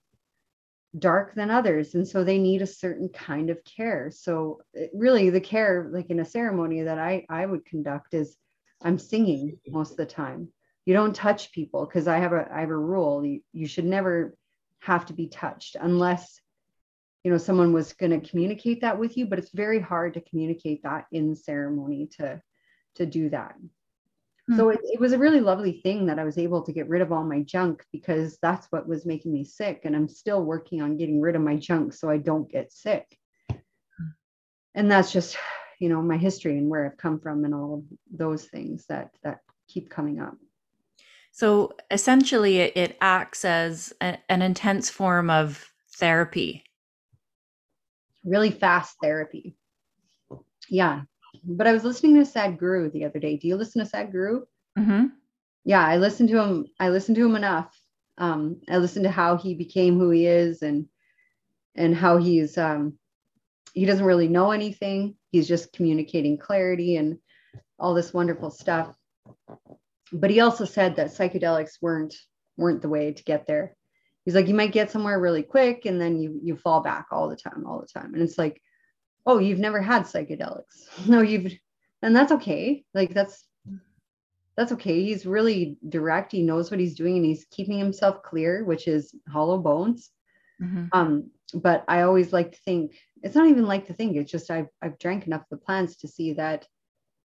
dark 0.97 1.35
than 1.35 1.51
others. 1.51 1.93
And 1.93 2.07
so 2.07 2.23
they 2.23 2.39
need 2.39 2.61
a 2.61 2.67
certain 2.67 3.09
kind 3.09 3.49
of 3.49 3.63
care. 3.63 4.11
So 4.11 4.61
really 4.93 5.29
the 5.29 5.41
care, 5.41 5.89
like 5.91 6.09
in 6.09 6.19
a 6.19 6.25
ceremony 6.25 6.83
that 6.83 6.97
I, 6.97 7.25
I 7.29 7.45
would 7.45 7.65
conduct 7.65 8.13
is 8.13 8.35
I'm 8.81 8.97
singing 8.97 9.59
most 9.67 9.91
of 9.91 9.97
the 9.97 10.05
time. 10.05 10.49
You 10.85 10.93
don't 10.93 11.15
touch 11.15 11.51
people 11.51 11.85
because 11.85 12.07
I 12.07 12.17
have 12.17 12.33
a 12.33 12.47
I 12.51 12.61
have 12.61 12.69
a 12.69 12.77
rule. 12.77 13.23
You, 13.23 13.41
you 13.53 13.67
should 13.67 13.85
never 13.85 14.35
have 14.79 15.05
to 15.07 15.13
be 15.13 15.27
touched 15.27 15.75
unless 15.79 16.39
you 17.23 17.31
know 17.31 17.37
someone 17.37 17.73
was 17.73 17.93
going 17.93 18.19
to 18.19 18.29
communicate 18.29 18.81
that 18.81 18.97
with 18.97 19.17
you 19.17 19.25
but 19.25 19.39
it's 19.39 19.51
very 19.51 19.79
hard 19.79 20.13
to 20.13 20.21
communicate 20.21 20.81
that 20.83 21.05
in 21.11 21.35
ceremony 21.35 22.07
to 22.17 22.41
to 22.95 23.05
do 23.05 23.29
that. 23.29 23.55
Hmm. 24.47 24.57
so 24.57 24.69
it, 24.69 24.79
it 24.83 24.99
was 24.99 25.13
a 25.13 25.17
really 25.17 25.39
lovely 25.39 25.81
thing 25.83 26.05
that 26.05 26.19
i 26.19 26.23
was 26.23 26.37
able 26.37 26.61
to 26.63 26.73
get 26.73 26.87
rid 26.87 27.01
of 27.01 27.11
all 27.11 27.23
my 27.23 27.41
junk 27.43 27.83
because 27.91 28.37
that's 28.41 28.67
what 28.71 28.87
was 28.87 29.05
making 29.05 29.33
me 29.33 29.43
sick 29.43 29.81
and 29.83 29.95
i'm 29.95 30.07
still 30.07 30.43
working 30.43 30.81
on 30.81 30.97
getting 30.97 31.21
rid 31.21 31.35
of 31.35 31.41
my 31.41 31.55
junk 31.55 31.93
so 31.93 32.09
i 32.09 32.17
don't 32.17 32.51
get 32.51 32.71
sick. 32.71 33.05
And 34.75 34.89
that's 34.89 35.11
just 35.11 35.35
you 35.79 35.89
know 35.89 36.01
my 36.01 36.17
history 36.17 36.57
and 36.57 36.69
where 36.69 36.85
i've 36.85 36.97
come 36.97 37.19
from 37.19 37.43
and 37.43 37.53
all 37.53 37.73
of 37.75 37.83
those 38.11 38.45
things 38.45 38.85
that 38.87 39.09
that 39.23 39.39
keep 39.67 39.89
coming 39.89 40.19
up. 40.19 40.35
So 41.31 41.73
essentially 41.91 42.57
it, 42.57 42.75
it 42.75 42.97
acts 43.01 43.45
as 43.45 43.93
a, 44.01 44.17
an 44.29 44.41
intense 44.41 44.89
form 44.89 45.29
of 45.29 45.71
therapy 45.95 46.63
really 48.29 48.51
fast 48.51 48.95
therapy. 49.01 49.55
Yeah. 50.69 51.01
But 51.43 51.67
I 51.67 51.73
was 51.73 51.83
listening 51.83 52.15
to 52.15 52.29
Sadhguru 52.29 52.91
the 52.91 53.05
other 53.05 53.19
day. 53.19 53.37
Do 53.37 53.47
you 53.47 53.55
listen 53.55 53.83
to 53.83 53.91
Sadhguru? 53.91 54.41
Mm-hmm. 54.77 55.05
Yeah, 55.65 55.85
I 55.85 55.97
listened 55.97 56.29
to 56.29 56.39
him. 56.39 56.67
I 56.79 56.89
listened 56.89 57.17
to 57.17 57.25
him 57.25 57.35
enough. 57.35 57.79
Um, 58.17 58.61
I 58.69 58.77
listened 58.77 59.03
to 59.03 59.11
how 59.11 59.37
he 59.37 59.55
became 59.55 59.97
who 59.97 60.09
he 60.09 60.25
is 60.25 60.61
and 60.61 60.87
and 61.75 61.95
how 61.95 62.17
he's 62.17 62.57
um, 62.57 62.97
he 63.73 63.85
doesn't 63.85 64.05
really 64.05 64.27
know 64.27 64.51
anything. 64.51 65.15
He's 65.31 65.47
just 65.47 65.73
communicating 65.73 66.37
clarity 66.37 66.97
and 66.97 67.19
all 67.77 67.93
this 67.93 68.13
wonderful 68.13 68.49
stuff. 68.49 68.93
But 70.11 70.31
he 70.31 70.39
also 70.39 70.65
said 70.65 70.95
that 70.95 71.11
psychedelics 71.11 71.81
weren't 71.81 72.15
weren't 72.57 72.81
the 72.81 72.89
way 72.89 73.13
to 73.13 73.23
get 73.23 73.45
there 73.45 73.75
he's 74.29 74.35
like 74.35 74.47
you 74.47 74.53
might 74.53 74.71
get 74.71 74.91
somewhere 74.91 75.19
really 75.19 75.41
quick 75.41 75.85
and 75.85 75.99
then 75.99 76.19
you 76.19 76.39
you 76.43 76.55
fall 76.55 76.81
back 76.81 77.07
all 77.11 77.27
the 77.27 77.35
time 77.35 77.65
all 77.65 77.81
the 77.81 77.99
time. 77.99 78.13
And 78.13 78.21
it's 78.21 78.37
like 78.37 78.61
oh 79.25 79.39
you've 79.39 79.59
never 79.59 79.81
had 79.81 80.03
psychedelics. 80.03 80.85
No 81.07 81.21
you've 81.21 81.51
and 82.03 82.15
that's 82.15 82.31
okay. 82.33 82.83
Like 82.93 83.13
that's 83.13 83.43
that's 84.55 84.71
okay. 84.73 85.03
He's 85.03 85.25
really 85.25 85.77
direct. 85.87 86.31
He 86.31 86.43
knows 86.43 86.69
what 86.69 86.79
he's 86.79 86.95
doing 86.95 87.15
and 87.17 87.25
he's 87.25 87.45
keeping 87.49 87.79
himself 87.79 88.21
clear 88.21 88.63
which 88.63 88.87
is 88.87 89.15
hollow 89.27 89.57
bones. 89.57 90.11
Mm-hmm. 90.61 90.87
um 90.91 91.31
but 91.53 91.85
i 91.87 92.01
always 92.01 92.33
like 92.33 92.51
to 92.51 92.57
think 92.65 92.99
it's 93.23 93.33
not 93.33 93.47
even 93.47 93.65
like 93.65 93.87
to 93.87 93.93
think 93.93 94.17
it's 94.17 94.29
just 94.29 94.51
i've 94.51 94.67
i've 94.81 94.99
drank 94.99 95.25
enough 95.25 95.43
of 95.43 95.47
the 95.51 95.65
plants 95.65 95.95
to 95.95 96.07
see 96.09 96.33
that 96.33 96.67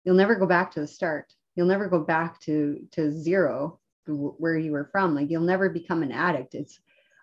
you'll 0.03 0.15
never 0.15 0.35
go 0.35 0.45
back 0.45 0.71
to 0.71 0.79
the 0.79 0.87
start. 0.87 1.33
You'll 1.55 1.67
never 1.67 1.87
go 1.87 1.99
back 1.99 2.39
to 2.41 2.79
to 2.93 3.11
zero 3.11 3.79
where 4.07 4.57
you 4.57 4.71
were 4.71 4.89
from. 4.91 5.15
Like 5.15 5.29
you'll 5.29 5.41
never 5.41 5.69
become 5.69 6.03
an 6.03 6.11
addict. 6.11 6.55
It's 6.55 6.79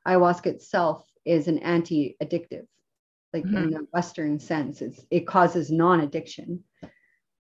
ayahuasca 0.06 0.46
itself 0.46 1.04
is 1.24 1.48
an 1.48 1.58
anti-addictive, 1.58 2.66
like 3.32 3.44
mm-hmm. 3.44 3.56
in 3.56 3.70
the 3.70 3.86
Western 3.92 4.38
sense. 4.38 4.80
It's 4.80 5.04
it 5.10 5.26
causes 5.26 5.70
non-addiction, 5.70 6.64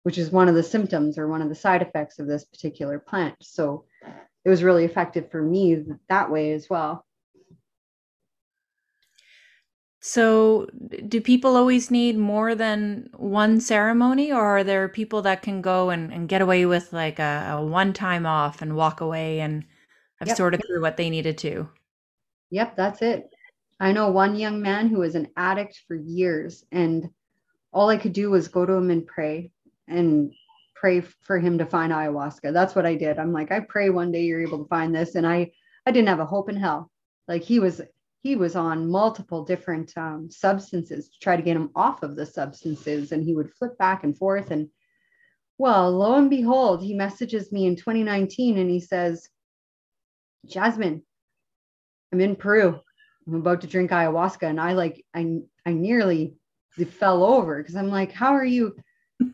which 0.02 0.18
is 0.18 0.30
one 0.30 0.48
of 0.48 0.54
the 0.54 0.62
symptoms 0.62 1.18
or 1.18 1.28
one 1.28 1.42
of 1.42 1.48
the 1.48 1.54
side 1.54 1.82
effects 1.82 2.18
of 2.18 2.26
this 2.26 2.44
particular 2.44 2.98
plant. 2.98 3.34
So 3.42 3.84
it 4.44 4.48
was 4.48 4.62
really 4.62 4.84
effective 4.84 5.30
for 5.30 5.42
me 5.42 5.84
that 6.08 6.30
way 6.30 6.52
as 6.52 6.68
well. 6.70 7.04
So, 10.06 10.66
do 11.08 11.18
people 11.22 11.56
always 11.56 11.90
need 11.90 12.18
more 12.18 12.54
than 12.54 13.08
one 13.16 13.58
ceremony, 13.58 14.30
or 14.30 14.44
are 14.44 14.62
there 14.62 14.86
people 14.86 15.22
that 15.22 15.40
can 15.40 15.62
go 15.62 15.88
and, 15.88 16.12
and 16.12 16.28
get 16.28 16.42
away 16.42 16.66
with 16.66 16.92
like 16.92 17.18
a, 17.18 17.54
a 17.56 17.64
one 17.64 17.94
time 17.94 18.26
off 18.26 18.60
and 18.60 18.76
walk 18.76 19.00
away 19.00 19.40
and 19.40 19.64
have 20.18 20.28
yep. 20.28 20.36
sorted 20.36 20.60
through 20.66 20.82
what 20.82 20.98
they 20.98 21.08
needed 21.08 21.38
to? 21.38 21.70
Yep, 22.50 22.76
that's 22.76 23.00
it. 23.00 23.30
I 23.80 23.92
know 23.92 24.10
one 24.10 24.36
young 24.36 24.60
man 24.60 24.88
who 24.88 24.98
was 24.98 25.14
an 25.14 25.28
addict 25.38 25.80
for 25.88 25.94
years, 25.94 26.66
and 26.70 27.08
all 27.72 27.88
I 27.88 27.96
could 27.96 28.12
do 28.12 28.30
was 28.30 28.48
go 28.48 28.66
to 28.66 28.74
him 28.74 28.90
and 28.90 29.06
pray 29.06 29.52
and 29.88 30.34
pray 30.74 31.00
for 31.00 31.38
him 31.38 31.56
to 31.56 31.64
find 31.64 31.94
ayahuasca. 31.94 32.52
That's 32.52 32.74
what 32.74 32.84
I 32.84 32.94
did. 32.94 33.18
I'm 33.18 33.32
like, 33.32 33.50
I 33.50 33.60
pray 33.60 33.88
one 33.88 34.12
day 34.12 34.24
you're 34.24 34.42
able 34.42 34.58
to 34.58 34.68
find 34.68 34.94
this. 34.94 35.14
And 35.14 35.26
I, 35.26 35.50
I 35.86 35.92
didn't 35.92 36.08
have 36.08 36.20
a 36.20 36.26
hope 36.26 36.50
in 36.50 36.56
hell. 36.56 36.90
Like 37.26 37.42
he 37.42 37.58
was 37.58 37.80
he 38.24 38.36
was 38.36 38.56
on 38.56 38.90
multiple 38.90 39.44
different 39.44 39.92
um, 39.98 40.30
substances 40.30 41.10
to 41.10 41.18
try 41.20 41.36
to 41.36 41.42
get 41.42 41.56
him 41.56 41.70
off 41.76 42.02
of 42.02 42.16
the 42.16 42.24
substances 42.24 43.12
and 43.12 43.22
he 43.22 43.34
would 43.34 43.52
flip 43.52 43.76
back 43.78 44.02
and 44.02 44.16
forth 44.16 44.50
and 44.50 44.68
well 45.58 45.92
lo 45.92 46.14
and 46.16 46.30
behold 46.30 46.82
he 46.82 46.94
messages 46.94 47.52
me 47.52 47.66
in 47.66 47.76
2019 47.76 48.58
and 48.58 48.70
he 48.70 48.80
says 48.80 49.28
jazmin 50.48 51.02
i'm 52.12 52.20
in 52.20 52.34
peru. 52.34 52.80
I'm 53.26 53.34
about 53.36 53.60
to 53.60 53.66
drink 53.66 53.90
ayahuasca 53.90 54.48
and 54.48 54.60
i 54.60 54.72
like 54.72 55.04
i 55.14 55.38
i 55.66 55.72
nearly 55.72 56.34
fell 56.98 57.22
over 57.22 57.62
because 57.62 57.76
i'm 57.76 57.90
like 57.90 58.10
how 58.10 58.34
are 58.34 58.44
you 58.44 58.74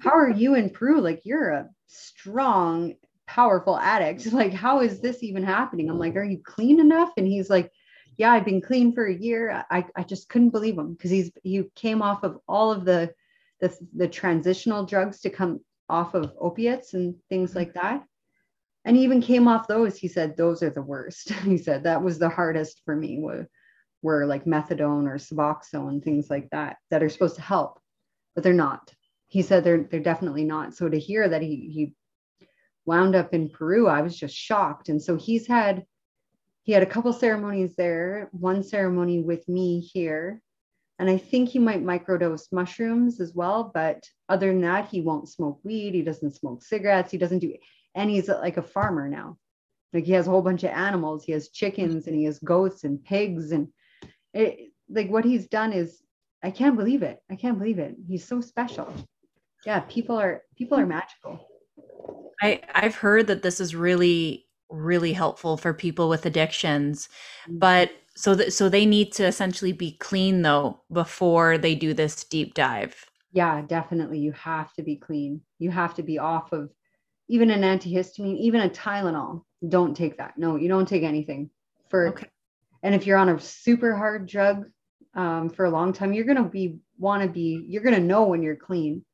how 0.00 0.12
are 0.12 0.30
you 0.30 0.54
in 0.54 0.70
peru? 0.70 1.00
Like 1.00 1.22
you're 1.24 1.50
a 1.50 1.68
strong 1.86 2.94
powerful 3.26 3.78
addict. 3.78 4.26
Like 4.32 4.52
how 4.52 4.80
is 4.80 5.00
this 5.00 5.22
even 5.22 5.42
happening? 5.42 5.88
I'm 5.88 5.98
like 5.98 6.16
are 6.16 6.24
you 6.24 6.40
clean 6.44 6.80
enough? 6.80 7.10
And 7.16 7.26
he's 7.26 7.50
like 7.50 7.70
yeah, 8.16 8.32
I've 8.32 8.44
been 8.44 8.60
clean 8.60 8.92
for 8.92 9.06
a 9.06 9.14
year. 9.14 9.64
I, 9.70 9.84
I 9.96 10.02
just 10.02 10.28
couldn't 10.28 10.50
believe 10.50 10.78
him 10.78 10.92
because 10.92 11.10
he's 11.10 11.30
he 11.42 11.64
came 11.74 12.02
off 12.02 12.22
of 12.22 12.38
all 12.46 12.70
of 12.72 12.84
the, 12.84 13.12
the 13.60 13.74
the 13.96 14.08
transitional 14.08 14.84
drugs 14.84 15.20
to 15.20 15.30
come 15.30 15.60
off 15.88 16.14
of 16.14 16.32
opiates 16.38 16.94
and 16.94 17.16
things 17.28 17.50
mm-hmm. 17.50 17.58
like 17.60 17.74
that. 17.74 18.04
And 18.84 18.96
he 18.96 19.02
even 19.02 19.20
came 19.20 19.48
off 19.48 19.68
those. 19.68 19.96
He 19.96 20.08
said 20.08 20.36
those 20.36 20.62
are 20.62 20.70
the 20.70 20.82
worst. 20.82 21.30
he 21.44 21.58
said 21.58 21.84
that 21.84 22.02
was 22.02 22.18
the 22.18 22.28
hardest 22.28 22.82
for 22.84 22.96
me 22.96 23.18
were, 23.18 23.48
were 24.02 24.26
like 24.26 24.44
methadone 24.44 25.06
or 25.06 25.16
Suboxone, 25.16 26.02
things 26.02 26.30
like 26.30 26.48
that, 26.50 26.76
that 26.90 27.02
are 27.02 27.08
supposed 27.08 27.36
to 27.36 27.42
help, 27.42 27.80
but 28.34 28.44
they're 28.44 28.52
not. 28.52 28.92
He 29.28 29.42
said 29.42 29.64
they're 29.64 29.86
they're 29.90 30.00
definitely 30.00 30.44
not. 30.44 30.74
So 30.74 30.88
to 30.88 30.98
hear 30.98 31.28
that 31.28 31.42
he 31.42 31.70
he 31.72 31.94
wound 32.86 33.14
up 33.14 33.34
in 33.34 33.50
Peru, 33.50 33.86
I 33.86 34.02
was 34.02 34.16
just 34.16 34.34
shocked. 34.34 34.88
And 34.88 35.00
so 35.00 35.16
he's 35.16 35.46
had 35.46 35.84
he 36.70 36.74
had 36.74 36.84
a 36.84 36.86
couple 36.86 37.12
ceremonies 37.12 37.74
there, 37.74 38.28
one 38.30 38.62
ceremony 38.62 39.18
with 39.18 39.48
me 39.48 39.80
here. 39.80 40.40
And 41.00 41.10
I 41.10 41.18
think 41.18 41.48
he 41.48 41.58
might 41.58 41.82
microdose 41.82 42.46
mushrooms 42.52 43.20
as 43.20 43.34
well. 43.34 43.72
But 43.74 44.04
other 44.28 44.52
than 44.52 44.60
that, 44.60 44.88
he 44.88 45.00
won't 45.00 45.28
smoke 45.28 45.58
weed. 45.64 45.94
He 45.94 46.02
doesn't 46.02 46.36
smoke 46.36 46.62
cigarettes. 46.62 47.10
He 47.10 47.18
doesn't 47.18 47.40
do, 47.40 47.56
and 47.96 48.08
he's 48.08 48.28
like 48.28 48.56
a 48.56 48.62
farmer 48.62 49.08
now. 49.08 49.36
Like 49.92 50.04
he 50.04 50.12
has 50.12 50.28
a 50.28 50.30
whole 50.30 50.42
bunch 50.42 50.62
of 50.62 50.70
animals. 50.70 51.24
He 51.24 51.32
has 51.32 51.48
chickens 51.48 52.06
and 52.06 52.14
he 52.14 52.22
has 52.22 52.38
goats 52.38 52.84
and 52.84 53.02
pigs. 53.02 53.50
And 53.50 53.66
it, 54.32 54.70
like 54.88 55.10
what 55.10 55.24
he's 55.24 55.48
done 55.48 55.72
is, 55.72 56.00
I 56.40 56.52
can't 56.52 56.76
believe 56.76 57.02
it. 57.02 57.20
I 57.28 57.34
can't 57.34 57.58
believe 57.58 57.80
it. 57.80 57.96
He's 58.06 58.24
so 58.24 58.40
special. 58.40 58.94
Yeah, 59.66 59.80
people 59.88 60.20
are 60.20 60.42
people 60.56 60.78
are 60.78 60.84
hmm. 60.84 60.90
magical. 60.90 61.48
I, 62.40 62.60
I've 62.72 62.94
heard 62.94 63.26
that 63.26 63.42
this 63.42 63.58
is 63.58 63.74
really, 63.74 64.46
really 64.70 65.12
helpful 65.12 65.56
for 65.56 65.74
people 65.74 66.08
with 66.08 66.26
addictions, 66.26 67.08
mm-hmm. 67.44 67.58
but 67.58 67.90
so 68.16 68.34
that 68.34 68.52
so 68.52 68.68
they 68.68 68.86
need 68.86 69.12
to 69.12 69.24
essentially 69.24 69.72
be 69.72 69.92
clean 69.92 70.42
though 70.42 70.80
before 70.92 71.58
they 71.58 71.74
do 71.74 71.94
this 71.94 72.24
deep 72.24 72.54
dive. 72.54 73.04
Yeah, 73.32 73.62
definitely. 73.62 74.18
You 74.18 74.32
have 74.32 74.72
to 74.74 74.82
be 74.82 74.96
clean. 74.96 75.40
You 75.58 75.70
have 75.70 75.94
to 75.94 76.02
be 76.02 76.18
off 76.18 76.52
of 76.52 76.70
even 77.28 77.50
an 77.50 77.62
antihistamine, 77.62 78.38
even 78.38 78.62
a 78.62 78.68
Tylenol. 78.68 79.44
Don't 79.68 79.96
take 79.96 80.18
that. 80.18 80.36
No, 80.36 80.56
you 80.56 80.68
don't 80.68 80.88
take 80.88 81.04
anything 81.04 81.50
for. 81.88 82.08
Okay. 82.08 82.26
And 82.82 82.94
if 82.94 83.06
you're 83.06 83.18
on 83.18 83.28
a 83.28 83.38
super 83.38 83.94
hard 83.94 84.26
drug 84.26 84.64
um, 85.14 85.50
for 85.50 85.66
a 85.66 85.70
long 85.70 85.92
time, 85.92 86.12
you're 86.12 86.24
gonna 86.24 86.48
be 86.48 86.78
want 86.98 87.22
to 87.22 87.28
be. 87.28 87.64
You're 87.68 87.82
gonna 87.82 88.00
know 88.00 88.24
when 88.24 88.42
you're 88.42 88.56
clean 88.56 89.04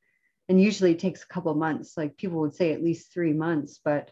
and 0.49 0.61
usually 0.61 0.93
it 0.93 0.99
takes 0.99 1.23
a 1.23 1.27
couple 1.27 1.55
months 1.55 1.97
like 1.97 2.17
people 2.17 2.41
would 2.41 2.55
say 2.55 2.73
at 2.73 2.83
least 2.83 3.13
three 3.13 3.33
months 3.33 3.81
but 3.85 4.11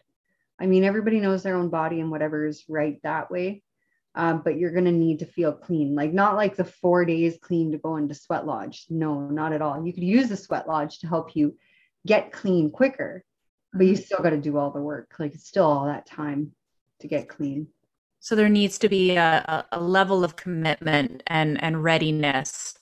i 0.59 0.65
mean 0.65 0.83
everybody 0.83 1.19
knows 1.19 1.43
their 1.43 1.55
own 1.55 1.69
body 1.69 1.99
and 1.99 2.11
whatever 2.11 2.45
is 2.45 2.63
right 2.67 2.99
that 3.03 3.29
way 3.31 3.61
um, 4.17 4.41
but 4.45 4.57
you're 4.57 4.71
going 4.71 4.85
to 4.85 4.93
need 4.93 5.19
to 5.19 5.25
feel 5.25 5.51
clean 5.51 5.95
like 5.95 6.13
not 6.13 6.35
like 6.35 6.55
the 6.55 6.63
four 6.63 7.03
days 7.05 7.37
clean 7.41 7.71
to 7.71 7.77
go 7.77 7.97
into 7.97 8.13
sweat 8.13 8.45
lodge 8.45 8.85
no 8.89 9.27
not 9.27 9.53
at 9.53 9.61
all 9.61 9.85
you 9.85 9.93
could 9.93 10.03
use 10.03 10.29
the 10.29 10.37
sweat 10.37 10.67
lodge 10.67 10.99
to 10.99 11.07
help 11.07 11.35
you 11.35 11.55
get 12.07 12.31
clean 12.31 12.69
quicker 12.71 13.23
but 13.73 13.85
you 13.85 13.93
mm-hmm. 13.93 14.01
still 14.01 14.19
got 14.19 14.29
to 14.29 14.37
do 14.37 14.57
all 14.57 14.71
the 14.71 14.79
work 14.79 15.13
like 15.19 15.33
it's 15.33 15.47
still 15.47 15.65
all 15.65 15.85
that 15.85 16.05
time 16.05 16.51
to 16.99 17.07
get 17.07 17.27
clean 17.27 17.67
so 18.19 18.35
there 18.35 18.49
needs 18.49 18.79
to 18.79 18.89
be 18.89 19.15
a, 19.17 19.65
a 19.71 19.79
level 19.79 20.23
of 20.23 20.35
commitment 20.35 21.21
and 21.27 21.61
and 21.61 21.83
readiness 21.83 22.75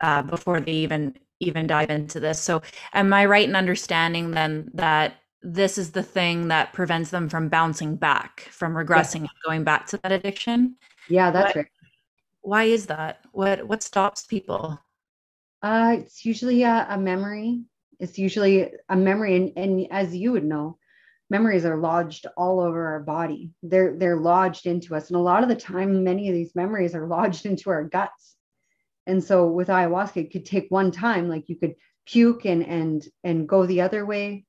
uh, 0.00 0.22
before 0.22 0.60
they 0.60 0.72
even 0.72 1.14
even 1.40 1.66
dive 1.66 1.90
into 1.90 2.20
this. 2.20 2.40
So, 2.40 2.62
am 2.92 3.12
I 3.12 3.26
right 3.26 3.48
in 3.48 3.56
understanding 3.56 4.30
then 4.30 4.70
that 4.74 5.14
this 5.46 5.78
is 5.78 5.92
the 5.92 6.02
thing 6.02 6.48
that 6.48 6.72
prevents 6.72 7.10
them 7.10 7.28
from 7.28 7.48
bouncing 7.48 7.94
back, 7.94 8.48
from 8.50 8.74
regressing, 8.74 9.22
yeah. 9.22 9.28
going 9.44 9.62
back 9.62 9.86
to 9.86 10.00
that 10.02 10.10
addiction? 10.10 10.76
Yeah, 11.08 11.30
that's 11.30 11.54
what, 11.54 11.56
right. 11.56 11.66
Why 12.42 12.64
is 12.64 12.86
that? 12.86 13.20
What 13.32 13.66
what 13.68 13.82
stops 13.82 14.24
people? 14.24 14.80
Uh, 15.62 15.96
it's 16.00 16.24
usually 16.24 16.64
a, 16.64 16.86
a 16.90 16.98
memory. 16.98 17.62
It's 18.00 18.18
usually 18.18 18.70
a 18.88 18.96
memory, 18.96 19.36
and, 19.36 19.52
and 19.56 19.86
as 19.92 20.14
you 20.14 20.32
would 20.32 20.44
know, 20.44 20.78
memories 21.30 21.64
are 21.64 21.76
lodged 21.76 22.26
all 22.36 22.60
over 22.60 22.88
our 22.88 23.00
body. 23.00 23.52
They're 23.62 23.96
they're 23.96 24.20
lodged 24.20 24.66
into 24.66 24.96
us, 24.96 25.10
and 25.10 25.16
a 25.16 25.20
lot 25.20 25.44
of 25.44 25.48
the 25.48 25.56
time, 25.56 26.02
many 26.02 26.28
of 26.28 26.34
these 26.34 26.56
memories 26.56 26.94
are 26.94 27.06
lodged 27.06 27.46
into 27.46 27.70
our 27.70 27.84
guts 27.84 28.36
and 29.06 29.22
so 29.22 29.46
with 29.46 29.68
ayahuasca 29.68 30.16
it 30.16 30.32
could 30.32 30.44
take 30.44 30.66
one 30.68 30.90
time 30.90 31.28
like 31.28 31.48
you 31.48 31.56
could 31.56 31.74
puke 32.06 32.44
and 32.44 32.64
and 32.66 33.06
and 33.24 33.48
go 33.48 33.64
the 33.64 33.80
other 33.80 34.04
way 34.04 34.45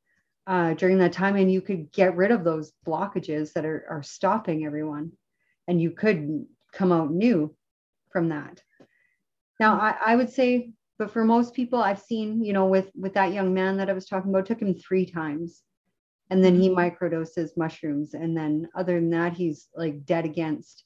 uh, 0.47 0.73
during 0.75 0.97
that 0.99 1.13
time 1.13 1.35
and 1.35 1.51
you 1.51 1.61
could 1.61 1.91
get 1.91 2.15
rid 2.15 2.31
of 2.31 2.43
those 2.43 2.73
blockages 2.85 3.53
that 3.53 3.65
are, 3.65 3.85
are 3.89 4.03
stopping 4.03 4.65
everyone 4.65 5.11
and 5.67 5.81
you 5.81 5.91
could 5.91 6.45
come 6.73 6.91
out 6.91 7.11
new 7.11 7.53
from 8.11 8.29
that 8.29 8.61
now 9.59 9.79
I, 9.79 9.95
I 10.05 10.15
would 10.15 10.29
say 10.29 10.71
but 10.97 11.11
for 11.11 11.23
most 11.23 11.53
people 11.53 11.79
i've 11.79 12.01
seen 12.01 12.43
you 12.43 12.53
know 12.53 12.65
with 12.65 12.89
with 12.95 13.13
that 13.15 13.33
young 13.33 13.53
man 13.53 13.77
that 13.77 13.89
i 13.89 13.93
was 13.93 14.05
talking 14.05 14.29
about 14.31 14.45
took 14.45 14.61
him 14.61 14.73
three 14.73 15.05
times 15.05 15.63
and 16.29 16.43
then 16.43 16.59
he 16.59 16.69
mm-hmm. 16.69 16.79
microdoses 16.79 17.57
mushrooms 17.57 18.13
and 18.13 18.35
then 18.35 18.67
other 18.75 18.95
than 18.95 19.09
that 19.09 19.33
he's 19.33 19.67
like 19.75 20.05
dead 20.05 20.25
against 20.25 20.85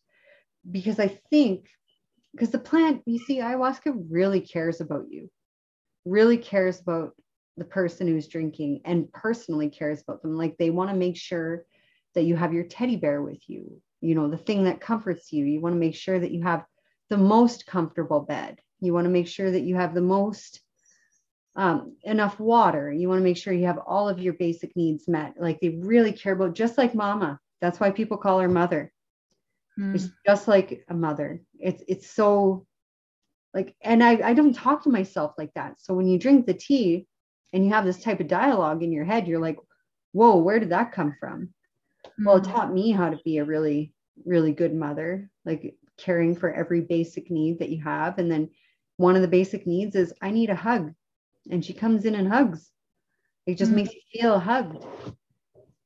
because 0.71 1.00
i 1.00 1.08
think 1.30 1.67
because 2.32 2.50
the 2.50 2.60
plant, 2.60 3.02
you 3.06 3.19
see, 3.19 3.39
ayahuasca 3.39 4.06
really 4.10 4.41
cares 4.41 4.82
about 4.82 5.06
you, 5.10 5.30
really 6.06 6.38
cares 6.38 6.80
about 6.80 7.13
the 7.58 7.66
person 7.66 8.08
who's 8.08 8.28
drinking 8.28 8.82
and 8.86 9.12
personally 9.12 9.70
cares 9.70 10.02
about 10.02 10.22
them. 10.22 10.38
Like 10.38 10.58
they 10.58 10.70
want 10.70 10.90
to 10.90 10.96
make 10.96 11.18
sure 11.18 11.66
that 12.16 12.24
you 12.24 12.36
have 12.36 12.54
your 12.54 12.64
teddy 12.64 12.96
bear 12.96 13.22
with 13.22 13.50
you, 13.50 13.82
you 14.02 14.16
know, 14.16 14.30
the 14.30 14.38
thing 14.38 14.66
that 14.66 14.82
comforts 14.82 15.32
you. 15.32 15.46
You 15.46 15.62
want 15.62 15.76
to 15.76 15.80
make 15.80 15.96
sure 15.96 16.20
that 16.20 16.32
you 16.32 16.44
have 16.44 16.66
the 17.10 17.18
most 17.18 17.66
comfortable 17.66 18.22
bed. 18.22 18.60
You 18.80 18.94
want 18.94 19.06
to 19.06 19.12
make 19.12 19.28
sure 19.28 19.52
that 19.52 19.62
you 19.62 19.76
have 19.76 19.94
the 19.94 20.02
most 20.02 20.62
um, 21.56 21.96
enough 22.04 22.40
water. 22.40 22.92
You 22.92 23.10
want 23.10 23.20
to 23.20 23.24
make 23.24 23.38
sure 23.38 23.54
you 23.54 23.66
have 23.66 23.80
all 23.86 24.10
of 24.10 24.20
your 24.20 24.34
basic 24.34 24.76
needs 24.76 25.08
met. 25.08 25.36
Like 25.38 25.60
they 25.60 25.70
really 25.70 26.14
care 26.14 26.34
about, 26.34 26.56
just 26.56 26.78
like 26.78 26.96
mama. 26.96 27.40
That's 27.60 27.80
why 27.80 27.92
people 27.92 28.18
call 28.18 28.40
her 28.40 28.50
mother. 28.50 28.92
Mm. 29.80 29.96
It's 29.96 30.10
just 30.26 30.48
like 30.48 30.84
a 30.90 30.94
mother. 30.94 31.42
It's 31.60 31.84
it's 31.88 32.10
so 32.10 32.66
like, 33.54 33.76
and 33.82 34.04
I, 34.04 34.30
I 34.30 34.34
don't 34.34 34.54
talk 34.54 34.84
to 34.84 34.90
myself 34.90 35.34
like 35.38 35.54
that. 35.56 35.82
So 35.82 35.94
when 35.94 36.08
you 36.08 36.18
drink 36.18 36.46
the 36.46 36.54
tea 36.54 37.08
and 37.54 37.66
you 37.66 37.72
have 37.72 37.86
this 37.86 38.02
type 38.02 38.20
of 38.20 38.28
dialogue 38.28 38.84
in 38.84 38.92
your 38.92 39.06
head, 39.06 39.28
you're 39.28 39.40
like, 39.40 39.58
whoa, 40.14 40.38
where 40.38 40.60
did 40.60 40.70
that 40.70 40.92
come 40.92 41.16
from? 41.20 41.50
Mm. 42.20 42.26
Well, 42.26 42.38
it 42.38 42.46
hmm. 42.46 42.52
taught 42.52 42.74
me 42.74 42.92
how 42.92 43.10
to 43.10 43.20
be 43.24 43.38
a 43.38 43.46
really, 43.46 43.94
really 44.26 44.52
good 44.52 44.74
mother, 44.74 45.30
like 45.46 45.76
caring 45.98 46.36
for 46.36 46.52
every 46.52 46.82
basic 46.82 47.30
need 47.30 47.60
that 47.60 47.70
you 47.70 47.82
have. 47.84 48.18
And 48.18 48.32
then 48.32 48.50
one 48.98 49.16
of 49.16 49.22
the 49.22 49.28
basic 49.28 49.68
needs 49.68 49.96
is 49.96 50.14
I 50.22 50.32
need 50.32 50.50
a 50.50 50.56
hug. 50.56 50.94
And 51.50 51.64
she 51.64 51.74
comes 51.74 52.06
in 52.06 52.16
and 52.16 52.28
hugs. 52.28 52.70
It 53.46 53.58
just 53.58 53.72
mm. 53.72 53.76
makes 53.76 53.94
you 53.94 54.22
feel 54.22 54.40
hugged 54.40 54.86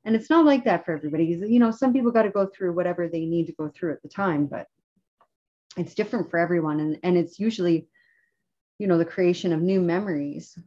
and 0.05 0.15
it's 0.15 0.29
not 0.29 0.45
like 0.45 0.63
that 0.63 0.85
for 0.85 0.93
everybody 0.93 1.25
you 1.25 1.59
know 1.59 1.71
some 1.71 1.91
people 1.91 2.11
got 2.11 2.23
to 2.23 2.29
go 2.29 2.45
through 2.45 2.73
whatever 2.73 3.07
they 3.07 3.25
need 3.25 3.47
to 3.47 3.53
go 3.53 3.69
through 3.69 3.91
at 3.91 4.01
the 4.01 4.09
time 4.09 4.45
but 4.45 4.67
it's 5.77 5.95
different 5.95 6.29
for 6.29 6.39
everyone 6.39 6.79
and, 6.79 6.99
and 7.03 7.17
it's 7.17 7.39
usually 7.39 7.87
you 8.79 8.87
know 8.87 8.97
the 8.97 9.05
creation 9.05 9.51
of 9.51 9.61
new 9.61 9.81
memories 9.81 10.57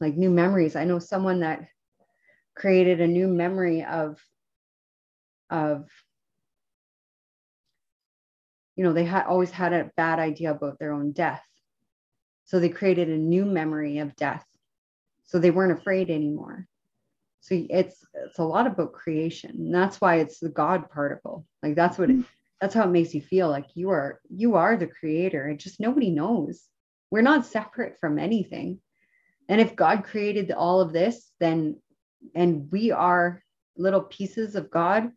like 0.00 0.16
new 0.16 0.30
memories. 0.30 0.76
I 0.76 0.84
know 0.84 0.98
someone 0.98 1.40
that 1.40 1.66
created 2.54 3.00
a 3.00 3.06
new 3.06 3.28
memory 3.28 3.84
of 3.84 4.18
of 5.50 5.86
you 8.74 8.84
know 8.84 8.92
they 8.92 9.04
had 9.04 9.26
always 9.26 9.50
had 9.50 9.72
a 9.72 9.90
bad 9.96 10.18
idea 10.18 10.50
about 10.50 10.78
their 10.78 10.92
own 10.92 11.12
death. 11.12 11.42
So 12.44 12.60
they 12.60 12.68
created 12.68 13.08
a 13.08 13.16
new 13.16 13.44
memory 13.44 13.98
of 13.98 14.14
death. 14.16 14.44
So 15.24 15.38
they 15.38 15.50
weren't 15.50 15.78
afraid 15.78 16.10
anymore. 16.10 16.66
So 17.40 17.64
it's 17.70 18.04
it's 18.14 18.38
a 18.38 18.44
lot 18.44 18.66
about 18.66 18.92
creation. 18.92 19.52
And 19.52 19.74
that's 19.74 20.00
why 20.00 20.16
it's 20.16 20.40
the 20.40 20.48
god 20.48 20.90
particle. 20.90 21.46
Like 21.62 21.74
that's 21.74 21.98
what 21.98 22.10
it, 22.10 22.14
mm-hmm. 22.14 22.28
that's 22.60 22.74
how 22.74 22.84
it 22.84 22.90
makes 22.90 23.14
you 23.14 23.22
feel 23.22 23.48
like 23.48 23.66
you 23.74 23.90
are 23.90 24.20
you 24.28 24.56
are 24.56 24.76
the 24.76 24.86
creator. 24.86 25.46
And 25.46 25.58
just 25.58 25.80
nobody 25.80 26.10
knows. 26.10 26.62
We're 27.10 27.22
not 27.22 27.46
separate 27.46 27.98
from 28.00 28.18
anything 28.18 28.80
and 29.48 29.60
if 29.60 29.76
god 29.76 30.04
created 30.04 30.50
all 30.50 30.80
of 30.80 30.92
this 30.92 31.30
then 31.40 31.76
and 32.34 32.70
we 32.70 32.90
are 32.90 33.42
little 33.76 34.02
pieces 34.02 34.54
of 34.54 34.70
god 34.70 35.10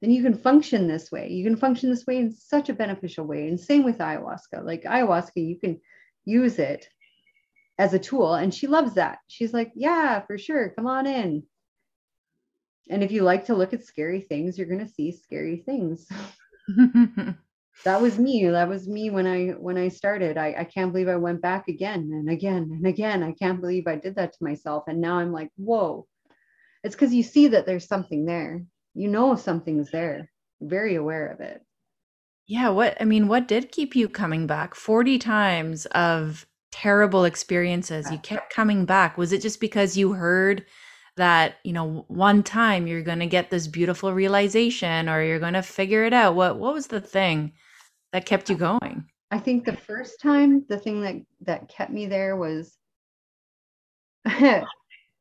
then 0.00 0.10
you 0.10 0.22
can 0.22 0.34
function 0.34 0.86
this 0.86 1.10
way. 1.10 1.28
You 1.28 1.44
can 1.44 1.56
function 1.56 1.90
this 1.90 2.06
way 2.06 2.18
in 2.18 2.32
such 2.32 2.68
a 2.68 2.74
beneficial 2.74 3.24
way. 3.24 3.48
And 3.48 3.58
same 3.58 3.84
with 3.84 3.98
ayahuasca. 3.98 4.62
Like 4.62 4.84
ayahuasca 4.84 5.36
you 5.36 5.58
can 5.58 5.80
use 6.24 6.58
it 6.58 6.88
as 7.78 7.94
a 7.94 7.98
tool. 7.98 8.34
And 8.34 8.54
she 8.54 8.66
loves 8.66 8.94
that. 8.94 9.18
She's 9.26 9.52
like 9.52 9.72
yeah 9.74 10.20
for 10.20 10.38
sure. 10.38 10.70
Come 10.70 10.86
on 10.86 11.06
in. 11.06 11.42
And 12.90 13.02
if 13.02 13.12
you 13.12 13.22
like 13.22 13.46
to 13.46 13.54
look 13.54 13.74
at 13.74 13.84
scary 13.84 14.20
things, 14.20 14.56
you're 14.56 14.66
going 14.68 14.86
to 14.86 14.92
see 14.92 15.12
scary 15.12 15.58
things. 15.58 16.08
that 17.84 18.00
was 18.00 18.18
me. 18.18 18.46
That 18.48 18.68
was 18.68 18.88
me 18.88 19.10
when 19.10 19.26
I 19.26 19.48
when 19.50 19.78
I 19.78 19.88
started. 19.88 20.36
I, 20.36 20.54
I 20.58 20.64
can't 20.64 20.92
believe 20.92 21.08
I 21.08 21.16
went 21.16 21.40
back 21.40 21.68
again 21.68 22.10
and 22.12 22.28
again 22.28 22.70
and 22.72 22.86
again. 22.86 23.22
I 23.22 23.32
can't 23.32 23.60
believe 23.60 23.86
I 23.86 23.96
did 23.96 24.16
that 24.16 24.32
to 24.32 24.44
myself. 24.44 24.84
And 24.88 25.00
now 25.00 25.18
I'm 25.18 25.32
like, 25.32 25.50
whoa. 25.56 26.06
It's 26.84 26.94
because 26.94 27.14
you 27.14 27.22
see 27.22 27.48
that 27.48 27.66
there's 27.66 27.86
something 27.86 28.24
there. 28.24 28.62
You 28.94 29.08
know 29.08 29.36
something's 29.36 29.90
there. 29.90 30.30
Very 30.60 30.96
aware 30.96 31.28
of 31.28 31.40
it. 31.40 31.62
Yeah. 32.46 32.70
What 32.70 32.96
I 33.00 33.04
mean, 33.04 33.28
what 33.28 33.46
did 33.46 33.72
keep 33.72 33.94
you 33.94 34.08
coming 34.08 34.46
back 34.46 34.74
40 34.74 35.18
times 35.18 35.86
of 35.86 36.46
terrible 36.72 37.24
experiences? 37.24 38.10
You 38.10 38.18
kept 38.18 38.52
coming 38.52 38.86
back. 38.86 39.16
Was 39.16 39.32
it 39.32 39.42
just 39.42 39.60
because 39.60 39.96
you 39.96 40.12
heard 40.12 40.64
that 41.16 41.56
you 41.64 41.72
know 41.72 42.04
one 42.08 42.42
time 42.42 42.86
you're 42.86 43.02
going 43.02 43.18
to 43.18 43.26
get 43.26 43.50
this 43.50 43.66
beautiful 43.66 44.12
realization 44.12 45.08
or 45.08 45.22
you're 45.22 45.40
going 45.40 45.52
to 45.52 45.62
figure 45.62 46.04
it 46.04 46.12
out 46.12 46.36
what 46.36 46.58
what 46.60 46.72
was 46.72 46.86
the 46.86 47.00
thing 47.00 47.52
that 48.12 48.26
kept 48.26 48.50
you 48.50 48.56
going? 48.56 49.04
I 49.30 49.38
think 49.38 49.64
the 49.64 49.76
first 49.76 50.20
time 50.20 50.64
the 50.68 50.78
thing 50.78 51.02
that 51.02 51.16
that 51.42 51.68
kept 51.68 51.92
me 51.92 52.06
there 52.06 52.36
was 52.36 52.76
i 54.24 54.64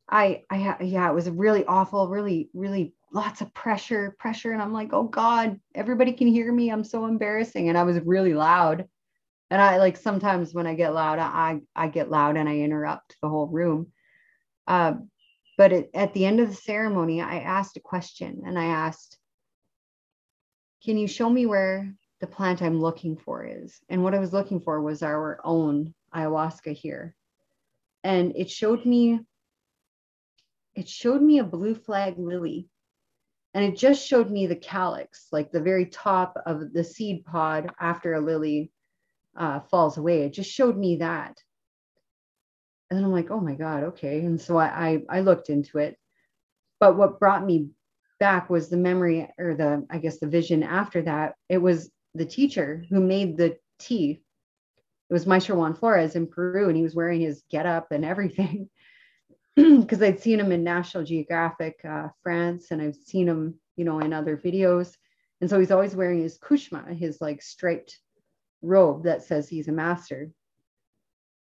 i 0.09 0.77
yeah 0.81 1.09
it 1.09 1.13
was 1.13 1.29
really 1.29 1.65
awful 1.65 2.07
really 2.07 2.49
really 2.53 2.93
lots 3.13 3.41
of 3.41 3.53
pressure 3.53 4.15
pressure 4.19 4.51
and 4.51 4.61
i'm 4.61 4.73
like 4.73 4.89
oh 4.93 5.03
god 5.03 5.59
everybody 5.75 6.13
can 6.13 6.27
hear 6.27 6.51
me. 6.51 6.69
I'm 6.69 6.83
so 6.83 7.05
embarrassing. 7.05 7.69
And 7.69 7.77
i 7.77 7.83
was 7.83 7.99
really 8.05 8.33
loud. 8.33 8.87
And 9.49 9.61
i 9.61 9.77
like 9.77 9.97
sometimes 9.97 10.53
when 10.53 10.67
i 10.67 10.73
get 10.73 10.93
loud 10.93 11.19
i 11.19 11.59
i 11.75 11.87
get 11.87 12.09
loud 12.09 12.37
and 12.37 12.47
i 12.47 12.57
interrupt 12.59 13.17
the 13.21 13.29
whole 13.29 13.47
room. 13.47 13.91
Um, 14.67 15.09
but 15.57 15.71
it, 15.71 15.89
at 15.93 16.13
the 16.13 16.25
end 16.25 16.39
of 16.39 16.49
the 16.49 16.55
ceremony, 16.55 17.19
I 17.19 17.39
asked 17.39 17.77
a 17.77 17.81
question 17.81 18.43
and 18.45 18.59
I 18.59 18.65
asked, 18.65 19.17
Can 20.83 20.97
you 20.97 21.07
show 21.07 21.29
me 21.29 21.45
where 21.47 21.93
the 22.19 22.27
plant 22.27 22.61
I'm 22.61 22.79
looking 22.79 23.17
for 23.17 23.45
is? 23.45 23.79
And 23.89 24.03
what 24.03 24.15
I 24.15 24.19
was 24.19 24.33
looking 24.33 24.59
for 24.59 24.81
was 24.81 25.03
our 25.03 25.39
own 25.43 25.93
ayahuasca 26.15 26.73
here. 26.73 27.15
And 28.03 28.33
it 28.35 28.49
showed 28.49 28.85
me 28.85 29.19
it 30.75 30.87
showed 30.87 31.23
me 31.23 31.39
a 31.39 31.43
blue 31.43 31.73
flag 31.73 32.19
lily. 32.19 32.69
And 33.55 33.65
it 33.65 33.77
just 33.77 34.07
showed 34.07 34.29
me 34.29 34.45
the 34.45 34.55
calyx, 34.55 35.27
like 35.31 35.51
the 35.51 35.59
very 35.59 35.87
top 35.87 36.37
of 36.45 36.71
the 36.71 36.83
seed 36.83 37.25
pod 37.25 37.71
after 37.79 38.13
a 38.13 38.21
lily 38.21 38.71
uh, 39.35 39.61
falls 39.61 39.97
away. 39.97 40.21
It 40.21 40.33
just 40.33 40.51
showed 40.51 40.77
me 40.77 40.97
that. 40.97 41.41
And 42.89 42.97
then 42.97 43.03
I'm 43.03 43.11
like, 43.11 43.31
oh 43.31 43.39
my 43.39 43.55
God, 43.55 43.83
okay. 43.85 44.19
And 44.19 44.39
so 44.39 44.57
I, 44.57 44.65
I, 45.09 45.17
I 45.17 45.19
looked 45.21 45.49
into 45.49 45.79
it. 45.79 45.97
But 46.79 46.95
what 46.95 47.19
brought 47.19 47.43
me 47.43 47.69
back 48.19 48.47
was 48.47 48.69
the 48.69 48.77
memory 48.77 49.27
or 49.39 49.55
the, 49.55 49.85
I 49.89 49.97
guess, 49.97 50.19
the 50.19 50.27
vision 50.27 50.61
after 50.61 51.01
that. 51.03 51.35
It 51.49 51.57
was 51.57 51.89
the 52.17 52.25
teacher 52.25 52.85
who 52.89 52.99
made 52.99 53.37
the 53.37 53.57
tea. 53.79 54.21
It 55.09 55.13
was 55.13 55.25
Maestro 55.25 55.55
Juan 55.55 55.73
Flores 55.73 56.15
in 56.15 56.27
Peru, 56.27 56.67
and 56.67 56.75
he 56.75 56.83
was 56.83 56.95
wearing 56.95 57.21
his 57.21 57.43
get 57.49 57.65
up 57.65 57.91
and 57.91 58.03
everything. 58.03 58.69
Because 59.55 60.03
I'd 60.03 60.19
seen 60.19 60.39
him 60.39 60.51
in 60.51 60.63
National 60.63 61.03
Geographic 61.03 61.79
uh, 61.83 62.09
France, 62.21 62.67
and 62.69 62.79
I've 62.79 62.95
seen 62.95 63.27
him, 63.27 63.55
you 63.75 63.85
know, 63.85 63.99
in 63.99 64.13
other 64.13 64.37
videos. 64.37 64.95
And 65.41 65.49
so 65.49 65.59
he's 65.59 65.71
always 65.71 65.95
wearing 65.95 66.21
his 66.21 66.37
kushma, 66.37 66.95
his 66.95 67.19
like 67.21 67.41
striped 67.41 67.97
robe 68.61 69.05
that 69.05 69.23
says 69.23 69.49
he's 69.49 69.67
a 69.67 69.71
master. 69.71 70.31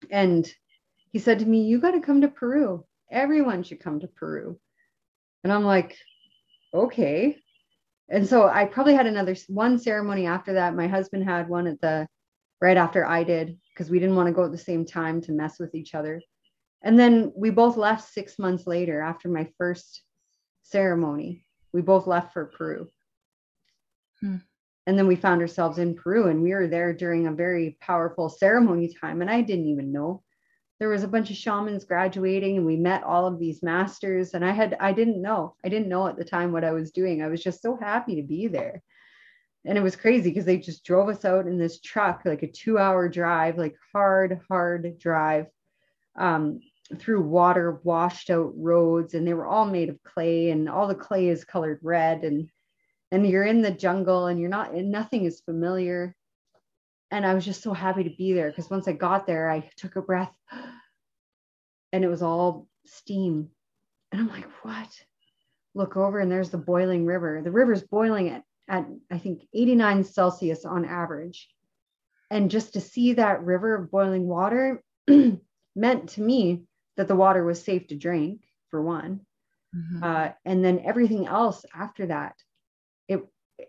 And 0.09 0.51
he 1.11 1.19
said 1.19 1.39
to 1.39 1.45
me, 1.45 1.63
You 1.63 1.79
got 1.79 1.91
to 1.91 2.01
come 2.01 2.21
to 2.21 2.27
Peru. 2.27 2.83
Everyone 3.09 3.63
should 3.63 3.79
come 3.79 4.01
to 4.01 4.07
Peru. 4.07 4.59
And 5.45 5.53
I'm 5.53 5.63
like, 5.63 5.97
Okay. 6.73 7.37
And 8.11 8.27
so 8.27 8.47
I 8.47 8.65
probably 8.65 8.93
had 8.93 9.07
another 9.07 9.35
one 9.47 9.79
ceremony 9.79 10.27
after 10.27 10.53
that. 10.53 10.75
My 10.75 10.87
husband 10.87 11.23
had 11.23 11.49
one 11.49 11.65
at 11.65 11.81
the 11.81 12.07
right 12.61 12.77
after 12.77 13.05
I 13.05 13.23
did 13.23 13.57
because 13.73 13.89
we 13.89 13.99
didn't 13.99 14.15
want 14.15 14.27
to 14.27 14.33
go 14.33 14.43
at 14.43 14.51
the 14.51 14.57
same 14.57 14.85
time 14.85 15.21
to 15.21 15.31
mess 15.31 15.59
with 15.59 15.73
each 15.73 15.95
other. 15.95 16.21
And 16.83 16.99
then 16.99 17.31
we 17.35 17.49
both 17.49 17.77
left 17.77 18.11
six 18.13 18.37
months 18.37 18.67
later 18.67 19.01
after 19.01 19.29
my 19.29 19.49
first 19.57 20.03
ceremony. 20.61 21.45
We 21.73 21.81
both 21.81 22.05
left 22.05 22.33
for 22.33 22.45
Peru. 22.45 22.89
Hmm 24.19 24.37
and 24.87 24.97
then 24.97 25.07
we 25.07 25.15
found 25.15 25.41
ourselves 25.41 25.77
in 25.77 25.95
Peru 25.95 26.27
and 26.27 26.41
we 26.41 26.53
were 26.53 26.67
there 26.67 26.93
during 26.93 27.27
a 27.27 27.31
very 27.31 27.77
powerful 27.79 28.29
ceremony 28.29 28.93
time 28.99 29.21
and 29.21 29.29
I 29.29 29.41
didn't 29.41 29.67
even 29.67 29.91
know 29.91 30.23
there 30.81 30.89
was 30.89 31.03
a 31.03 31.07
bunch 31.07 31.29
of 31.29 31.37
shamans 31.37 31.85
graduating 31.85 32.57
and 32.57 32.65
we 32.65 32.75
met 32.75 33.03
all 33.03 33.27
of 33.27 33.37
these 33.37 33.61
masters. 33.61 34.33
And 34.33 34.43
I 34.43 34.49
had 34.49 34.75
I 34.79 34.93
didn't 34.93 35.21
know 35.21 35.53
I 35.63 35.69
didn't 35.69 35.89
know 35.89 36.07
at 36.07 36.17
the 36.17 36.25
time 36.25 36.51
what 36.51 36.63
I 36.63 36.71
was 36.71 36.89
doing. 36.89 37.21
I 37.21 37.27
was 37.27 37.43
just 37.43 37.61
so 37.61 37.77
happy 37.79 38.15
to 38.15 38.23
be 38.23 38.47
there. 38.47 38.81
And 39.63 39.77
it 39.77 39.81
was 39.81 39.95
crazy 39.95 40.31
because 40.31 40.45
they 40.45 40.57
just 40.57 40.83
drove 40.83 41.07
us 41.07 41.23
out 41.23 41.45
in 41.45 41.59
this 41.59 41.81
truck 41.81 42.23
like 42.25 42.41
a 42.41 42.51
2 42.51 42.79
hour 42.79 43.07
drive 43.09 43.59
like 43.59 43.75
hard 43.93 44.39
hard 44.49 44.97
drive 44.97 45.45
um, 46.15 46.61
through 46.97 47.21
water 47.21 47.79
washed 47.83 48.31
out 48.31 48.51
roads 48.57 49.13
and 49.13 49.27
they 49.27 49.35
were 49.35 49.45
all 49.45 49.65
made 49.65 49.89
of 49.89 50.01
clay 50.01 50.49
and 50.49 50.67
all 50.67 50.87
the 50.87 50.95
clay 50.95 51.27
is 51.27 51.45
colored 51.45 51.79
red 51.83 52.23
and 52.23 52.49
and 53.11 53.27
you're 53.27 53.45
in 53.45 53.61
the 53.61 53.69
jungle 53.69 54.25
and 54.25 54.39
you're 54.39 54.49
not 54.49 54.73
and 54.73 54.89
nothing 54.89 55.25
is 55.25 55.41
familiar. 55.41 56.15
And 57.11 57.23
i 57.23 57.35
was 57.35 57.45
just 57.45 57.61
so 57.61 57.71
happy 57.71 58.03
to 58.03 58.15
be 58.17 58.33
there 58.33 58.49
because 58.49 58.71
once 58.71 58.87
i 58.87 58.93
got 58.93 59.27
there 59.27 59.47
i 59.47 59.69
took 59.77 59.95
a 59.95 60.01
breath 60.01 60.35
and 61.91 62.03
it 62.03 62.07
was 62.07 62.21
all 62.21 62.67
steam. 62.85 63.49
And 64.11 64.21
i'm 64.21 64.29
like 64.29 64.49
what? 64.63 64.89
Look 65.73 65.95
over 65.95 66.19
and 66.19 66.31
there's 66.31 66.49
the 66.49 66.57
boiling 66.57 67.05
river. 67.05 67.41
The 67.43 67.51
river's 67.51 67.83
boiling 67.83 68.29
at, 68.29 68.43
at 68.67 68.85
i 69.11 69.17
think 69.17 69.43
89 69.53 70.03
celsius 70.03 70.65
on 70.65 70.85
average. 70.85 71.49
And 72.29 72.51
just 72.51 72.73
to 72.73 72.81
see 72.81 73.13
that 73.13 73.43
river 73.43 73.75
of 73.75 73.91
boiling 73.91 74.27
water 74.27 74.81
meant 75.75 76.09
to 76.09 76.21
me 76.21 76.63
that 76.97 77.07
the 77.07 77.15
water 77.15 77.43
was 77.43 77.63
safe 77.63 77.87
to 77.87 77.95
drink 77.95 78.41
for 78.69 78.81
one. 78.81 79.21
Mm-hmm. 79.73 80.03
uh, 80.03 80.29
and 80.43 80.65
then 80.65 80.81
everything 80.83 81.27
else 81.27 81.63
after 81.73 82.07
that 82.07 82.35
it 83.07 83.21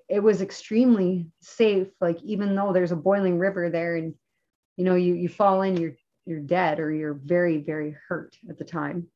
it 0.09 0.21
was 0.21 0.41
extremely 0.41 1.27
safe. 1.41 1.89
Like 2.01 2.23
even 2.23 2.55
though 2.55 2.73
there's 2.73 2.93
a 2.93 2.97
boiling 2.97 3.39
river 3.39 3.71
there 3.71 3.97
and 3.97 4.15
you 4.77 4.85
know 4.85 4.95
you 4.95 5.15
you 5.15 5.29
fall 5.29 5.63
in 5.63 5.77
you're 5.77 5.95
you're 6.27 6.41
dead 6.41 6.81
or 6.81 6.93
you're 6.93 7.15
very 7.15 7.59
very 7.59 7.97
hurt 8.09 8.37
at 8.49 8.59
the 8.59 8.65
time. 8.65 9.09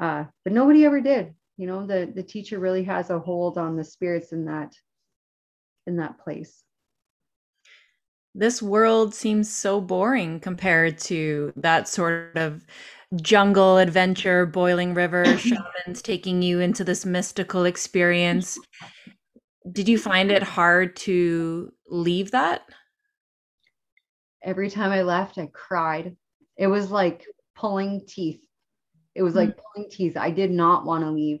Uh, 0.00 0.24
but 0.44 0.52
nobody 0.52 0.84
ever 0.84 1.00
did. 1.00 1.34
You 1.56 1.66
know 1.66 1.86
the 1.86 2.10
the 2.12 2.22
teacher 2.22 2.58
really 2.58 2.84
has 2.84 3.10
a 3.10 3.18
hold 3.18 3.58
on 3.58 3.76
the 3.76 3.84
spirits 3.84 4.32
in 4.32 4.46
that 4.46 4.74
in 5.86 5.96
that 5.96 6.18
place. 6.18 6.62
This 8.34 8.60
world 8.60 9.14
seems 9.14 9.48
so 9.48 9.80
boring 9.80 10.40
compared 10.40 10.98
to 10.98 11.52
that 11.56 11.86
sort 11.86 12.36
of 12.36 12.66
jungle 13.16 13.78
adventure 13.78 14.44
boiling 14.44 14.94
river 14.94 15.24
shamans 15.38 16.02
taking 16.02 16.42
you 16.42 16.58
into 16.58 16.82
this 16.82 17.06
mystical 17.06 17.64
experience. 17.64 18.58
Did 19.70 19.88
you 19.88 19.98
find 19.98 20.32
it 20.32 20.42
hard 20.42 20.96
to 20.96 21.72
leave 21.88 22.32
that? 22.32 22.62
Every 24.44 24.70
time 24.70 24.92
I 24.92 25.02
left, 25.02 25.38
I 25.38 25.46
cried. 25.46 26.16
It 26.56 26.66
was 26.66 26.90
like 26.90 27.26
pulling 27.56 28.06
teeth. 28.06 28.44
It 29.14 29.22
was 29.22 29.34
like 29.34 29.50
mm-hmm. 29.50 29.60
pulling 29.74 29.90
teeth. 29.90 30.16
I 30.16 30.30
did 30.30 30.50
not 30.50 30.84
want 30.84 31.04
to 31.04 31.10
leave. 31.10 31.40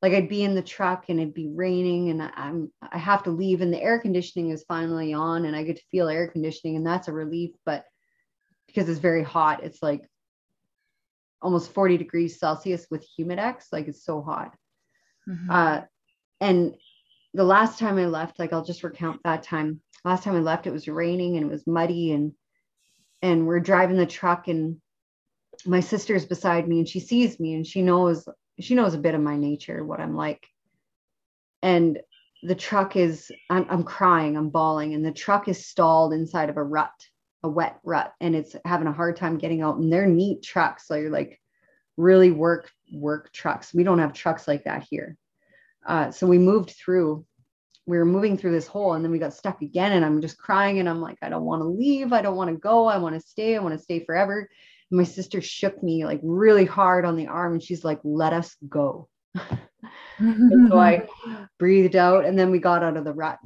Like 0.00 0.12
I'd 0.12 0.28
be 0.28 0.42
in 0.42 0.54
the 0.54 0.62
truck 0.62 1.06
and 1.08 1.20
it'd 1.20 1.34
be 1.34 1.48
raining 1.48 2.10
and 2.10 2.22
I'm 2.22 2.72
I 2.82 2.98
have 2.98 3.22
to 3.24 3.30
leave 3.30 3.60
and 3.60 3.72
the 3.72 3.80
air 3.80 4.00
conditioning 4.00 4.50
is 4.50 4.64
finally 4.66 5.12
on 5.12 5.44
and 5.44 5.54
I 5.54 5.62
get 5.62 5.76
to 5.76 5.82
feel 5.90 6.08
air 6.08 6.26
conditioning 6.28 6.76
and 6.76 6.86
that's 6.86 7.08
a 7.08 7.12
relief. 7.12 7.50
But 7.64 7.84
because 8.66 8.88
it's 8.88 8.98
very 8.98 9.22
hot, 9.22 9.62
it's 9.62 9.82
like 9.82 10.02
almost 11.40 11.72
40 11.72 11.98
degrees 11.98 12.38
Celsius 12.38 12.86
with 12.90 13.06
humidex. 13.18 13.66
Like 13.72 13.88
it's 13.88 14.04
so 14.04 14.22
hot. 14.22 14.54
Mm-hmm. 15.28 15.50
Uh, 15.50 15.80
and 16.40 16.74
the 17.34 17.44
last 17.44 17.78
time 17.78 17.98
I 17.98 18.06
left, 18.06 18.38
like 18.38 18.52
I'll 18.52 18.64
just 18.64 18.84
recount 18.84 19.20
that 19.24 19.42
time. 19.42 19.80
Last 20.04 20.24
time 20.24 20.36
I 20.36 20.40
left, 20.40 20.66
it 20.66 20.72
was 20.72 20.88
raining 20.88 21.36
and 21.36 21.46
it 21.46 21.52
was 21.52 21.66
muddy 21.66 22.12
and 22.12 22.32
and 23.22 23.46
we're 23.46 23.60
driving 23.60 23.96
the 23.96 24.06
truck 24.06 24.48
and 24.48 24.80
my 25.64 25.80
sister's 25.80 26.26
beside 26.26 26.66
me 26.66 26.78
and 26.78 26.88
she 26.88 26.98
sees 26.98 27.38
me 27.38 27.54
and 27.54 27.66
she 27.66 27.82
knows 27.82 28.26
she 28.60 28.74
knows 28.74 28.94
a 28.94 28.98
bit 28.98 29.14
of 29.14 29.20
my 29.20 29.36
nature, 29.36 29.84
what 29.84 30.00
I'm 30.00 30.16
like. 30.16 30.46
And 31.62 32.00
the 32.42 32.54
truck 32.54 32.96
is 32.96 33.30
I'm, 33.48 33.66
I'm 33.70 33.84
crying, 33.84 34.36
I'm 34.36 34.50
bawling, 34.50 34.94
and 34.94 35.04
the 35.04 35.12
truck 35.12 35.48
is 35.48 35.66
stalled 35.66 36.12
inside 36.12 36.50
of 36.50 36.56
a 36.56 36.62
rut, 36.62 36.90
a 37.42 37.48
wet 37.48 37.78
rut, 37.84 38.12
and 38.20 38.34
it's 38.34 38.56
having 38.64 38.88
a 38.88 38.92
hard 38.92 39.16
time 39.16 39.38
getting 39.38 39.62
out. 39.62 39.76
And 39.76 39.92
they're 39.92 40.06
neat 40.06 40.42
trucks, 40.42 40.86
so 40.86 40.96
you're 40.96 41.10
like 41.10 41.40
really 41.96 42.30
work 42.30 42.70
work 42.92 43.32
trucks. 43.32 43.72
We 43.72 43.84
don't 43.84 44.00
have 44.00 44.12
trucks 44.12 44.48
like 44.48 44.64
that 44.64 44.86
here. 44.90 45.16
Uh, 45.86 46.10
so 46.10 46.26
we 46.26 46.38
moved 46.38 46.70
through 46.70 47.24
we 47.86 47.98
were 47.98 48.04
moving 48.04 48.36
through 48.36 48.52
this 48.52 48.66
hole 48.66 48.94
and 48.94 49.04
then 49.04 49.10
we 49.10 49.18
got 49.18 49.34
stuck 49.34 49.60
again 49.62 49.92
and 49.92 50.04
i'm 50.04 50.20
just 50.20 50.38
crying 50.38 50.78
and 50.78 50.88
i'm 50.88 51.00
like 51.00 51.18
i 51.22 51.28
don't 51.28 51.44
want 51.44 51.60
to 51.60 51.66
leave 51.66 52.12
i 52.12 52.22
don't 52.22 52.36
want 52.36 52.50
to 52.50 52.56
go 52.56 52.86
i 52.86 52.96
want 52.96 53.14
to 53.14 53.20
stay 53.20 53.56
i 53.56 53.58
want 53.58 53.76
to 53.76 53.82
stay 53.82 54.04
forever. 54.04 54.48
And 54.90 54.98
my 54.98 55.04
sister 55.04 55.40
shook 55.40 55.82
me 55.82 56.04
like 56.04 56.20
really 56.22 56.64
hard 56.64 57.04
on 57.04 57.16
the 57.16 57.26
arm 57.26 57.54
and 57.54 57.62
she's 57.62 57.84
like 57.84 58.00
let 58.04 58.32
us 58.32 58.56
go. 58.68 59.08
So 60.18 60.78
i 60.78 61.08
breathed 61.58 61.96
out 61.96 62.24
and 62.24 62.38
then 62.38 62.50
we 62.50 62.58
got 62.58 62.84
out 62.84 62.96
of 62.96 63.04
the 63.04 63.12
rut. 63.12 63.38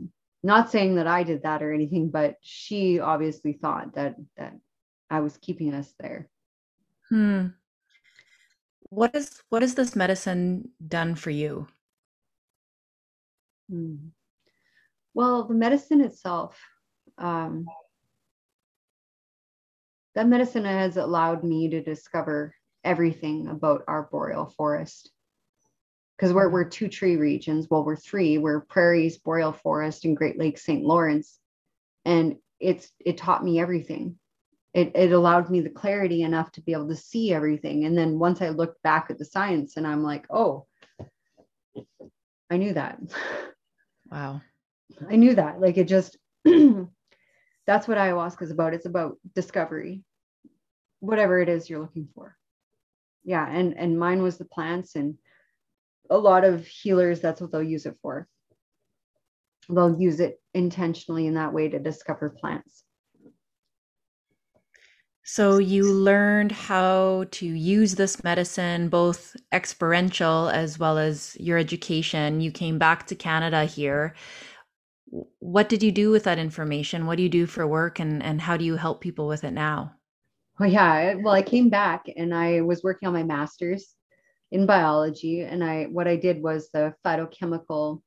Not 0.43 0.71
saying 0.71 0.97
that 0.97 1.07
i 1.07 1.23
did 1.23 1.43
that 1.45 1.63
or 1.63 1.73
anything 1.73 2.11
but 2.11 2.37
she 2.43 3.01
obviously 3.01 3.55
thought 3.55 3.95
that 3.95 4.17
that 4.37 4.55
i 5.11 5.21
was 5.21 5.39
keeping 5.39 5.73
us 5.73 5.93
there. 5.99 6.29
Hmm. 7.09 7.49
What 8.91 9.15
is 9.15 9.43
what 9.49 9.63
has 9.63 9.75
this 9.75 9.97
medicine 9.97 10.71
done 10.87 11.15
for 11.15 11.31
you 11.31 11.69
Hmm. 13.71 13.97
Well, 15.15 15.45
the 15.45 15.55
medicine 15.55 16.03
itself, 16.03 16.61
um, 17.19 17.67
that 20.15 20.29
medicine 20.29 20.65
has 20.65 20.97
allowed 20.97 21.43
me 21.43 21.69
to 21.71 21.83
discover 21.83 22.55
everything 22.85 23.49
about 23.49 23.83
our 23.89 24.09
boreal 24.11 24.47
forest. 24.57 25.11
Because 26.17 26.33
we're, 26.33 26.49
we're 26.49 26.65
two 26.65 26.89
tree 26.89 27.17
regions. 27.17 27.67
Well, 27.69 27.85
we're 27.85 27.97
three. 27.97 28.39
We're 28.39 28.61
prairies, 28.61 29.19
boreal 29.19 29.53
forest, 29.53 30.07
and 30.07 30.17
Great 30.17 30.39
Lakes 30.39 30.65
St. 30.65 30.83
Lawrence. 30.83 31.39
And 32.07 32.37
it's 32.61 32.91
it 33.05 33.19
taught 33.19 33.45
me 33.45 33.61
everything. 33.61 34.19
It, 34.73 34.93
it 34.95 35.13
allowed 35.13 35.51
me 35.51 35.61
the 35.61 35.71
clarity 35.71 36.23
enough 36.23 36.53
to 36.53 36.63
be 36.63 36.73
able 36.73 36.89
to 36.89 36.97
see 36.97 37.33
everything. 37.33 37.85
And 37.85 37.97
then 37.97 38.19
once 38.19 38.41
I 38.41 38.51
looked 38.51 38.83
back 38.83 39.07
at 39.11 39.19
the 39.19 39.25
science 39.25 39.77
and 39.77 39.87
I'm 39.87 40.03
like, 40.03 40.27
oh, 40.31 40.67
I 42.51 42.57
knew 42.59 42.75
that. 42.75 42.99
Wow. 44.11 44.41
I 45.09 45.17
knew 45.17 45.35
that. 45.35 45.61
Like 45.61 45.77
it 45.77 45.89
just, 45.89 46.17
that's 46.45 47.89
what 47.89 47.99
ayahuasca 47.99 48.43
is 48.43 48.51
about. 48.51 48.75
It's 48.75 48.87
about 48.87 49.19
discovery, 49.35 50.03
whatever 51.01 51.41
it 51.41 51.49
is 51.49 51.69
you're 51.69 51.81
looking 51.81 52.09
for. 52.15 52.37
Yeah. 53.25 53.47
And, 53.49 53.77
and 53.77 53.99
mine 53.99 54.23
was 54.23 54.39
the 54.39 54.45
plants 54.45 54.95
and 54.95 55.17
a 56.11 56.17
lot 56.17 56.45
of 56.45 56.67
healers, 56.67 57.21
that's 57.21 57.41
what 57.41 57.51
they'll 57.51 57.63
use 57.63 57.87
it 57.87 57.97
for. 58.01 58.29
They'll 59.69 60.01
use 60.01 60.21
it 60.21 60.41
intentionally 60.55 61.27
in 61.27 61.35
that 61.35 61.53
way 61.53 61.69
to 61.69 61.79
discover 61.79 62.31
plants. 62.31 62.85
So 65.29 65.59
you 65.59 65.93
learned 65.93 66.53
how 66.53 67.25
to 67.33 67.47
use 67.47 67.97
this 67.97 68.23
medicine, 68.23 68.89
both 68.89 69.35
experiential 69.53 70.49
as 70.51 70.79
well 70.79 70.99
as 70.99 71.37
your 71.41 71.59
education. 71.59 72.41
You 72.41 72.53
came 72.53 72.79
back 72.79 73.09
to 73.09 73.17
Canada 73.17 73.65
here. 73.65 74.15
What 75.41 75.69
did 75.69 75.83
you 75.83 75.91
do 75.91 76.13
with 76.13 76.23
that 76.25 76.39
information? 76.39 77.07
What 77.07 77.17
do 77.17 77.25
you 77.25 77.29
do 77.29 77.47
for 77.47 77.67
work 77.67 77.99
and, 77.99 78.23
and 78.23 78.41
how 78.41 78.57
do 78.57 78.65
you 78.65 78.77
help 78.77 79.01
people 79.01 79.27
with 79.27 79.43
it 79.43 79.51
now? 79.51 79.95
Well, 80.61 80.71
yeah. 80.71 81.15
Well, 81.15 81.35
I 81.35 81.43
came 81.43 81.71
back 81.71 82.05
and 82.17 82.33
I 82.33 82.61
was 82.61 82.85
working 82.85 83.09
on 83.09 83.13
my 83.13 83.25
master's 83.25 83.97
in 84.53 84.65
biology. 84.65 85.41
And 85.41 85.65
I 85.65 85.87
what 85.87 86.07
I 86.07 86.15
did 86.15 86.41
was 86.41 86.71
the 86.73 86.95
phytochemical 87.05 88.01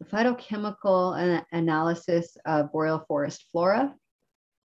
the 0.00 0.04
phytochemical 0.06 1.44
analysis 1.52 2.36
of 2.44 2.72
boreal 2.72 3.04
forest 3.06 3.44
flora 3.52 3.94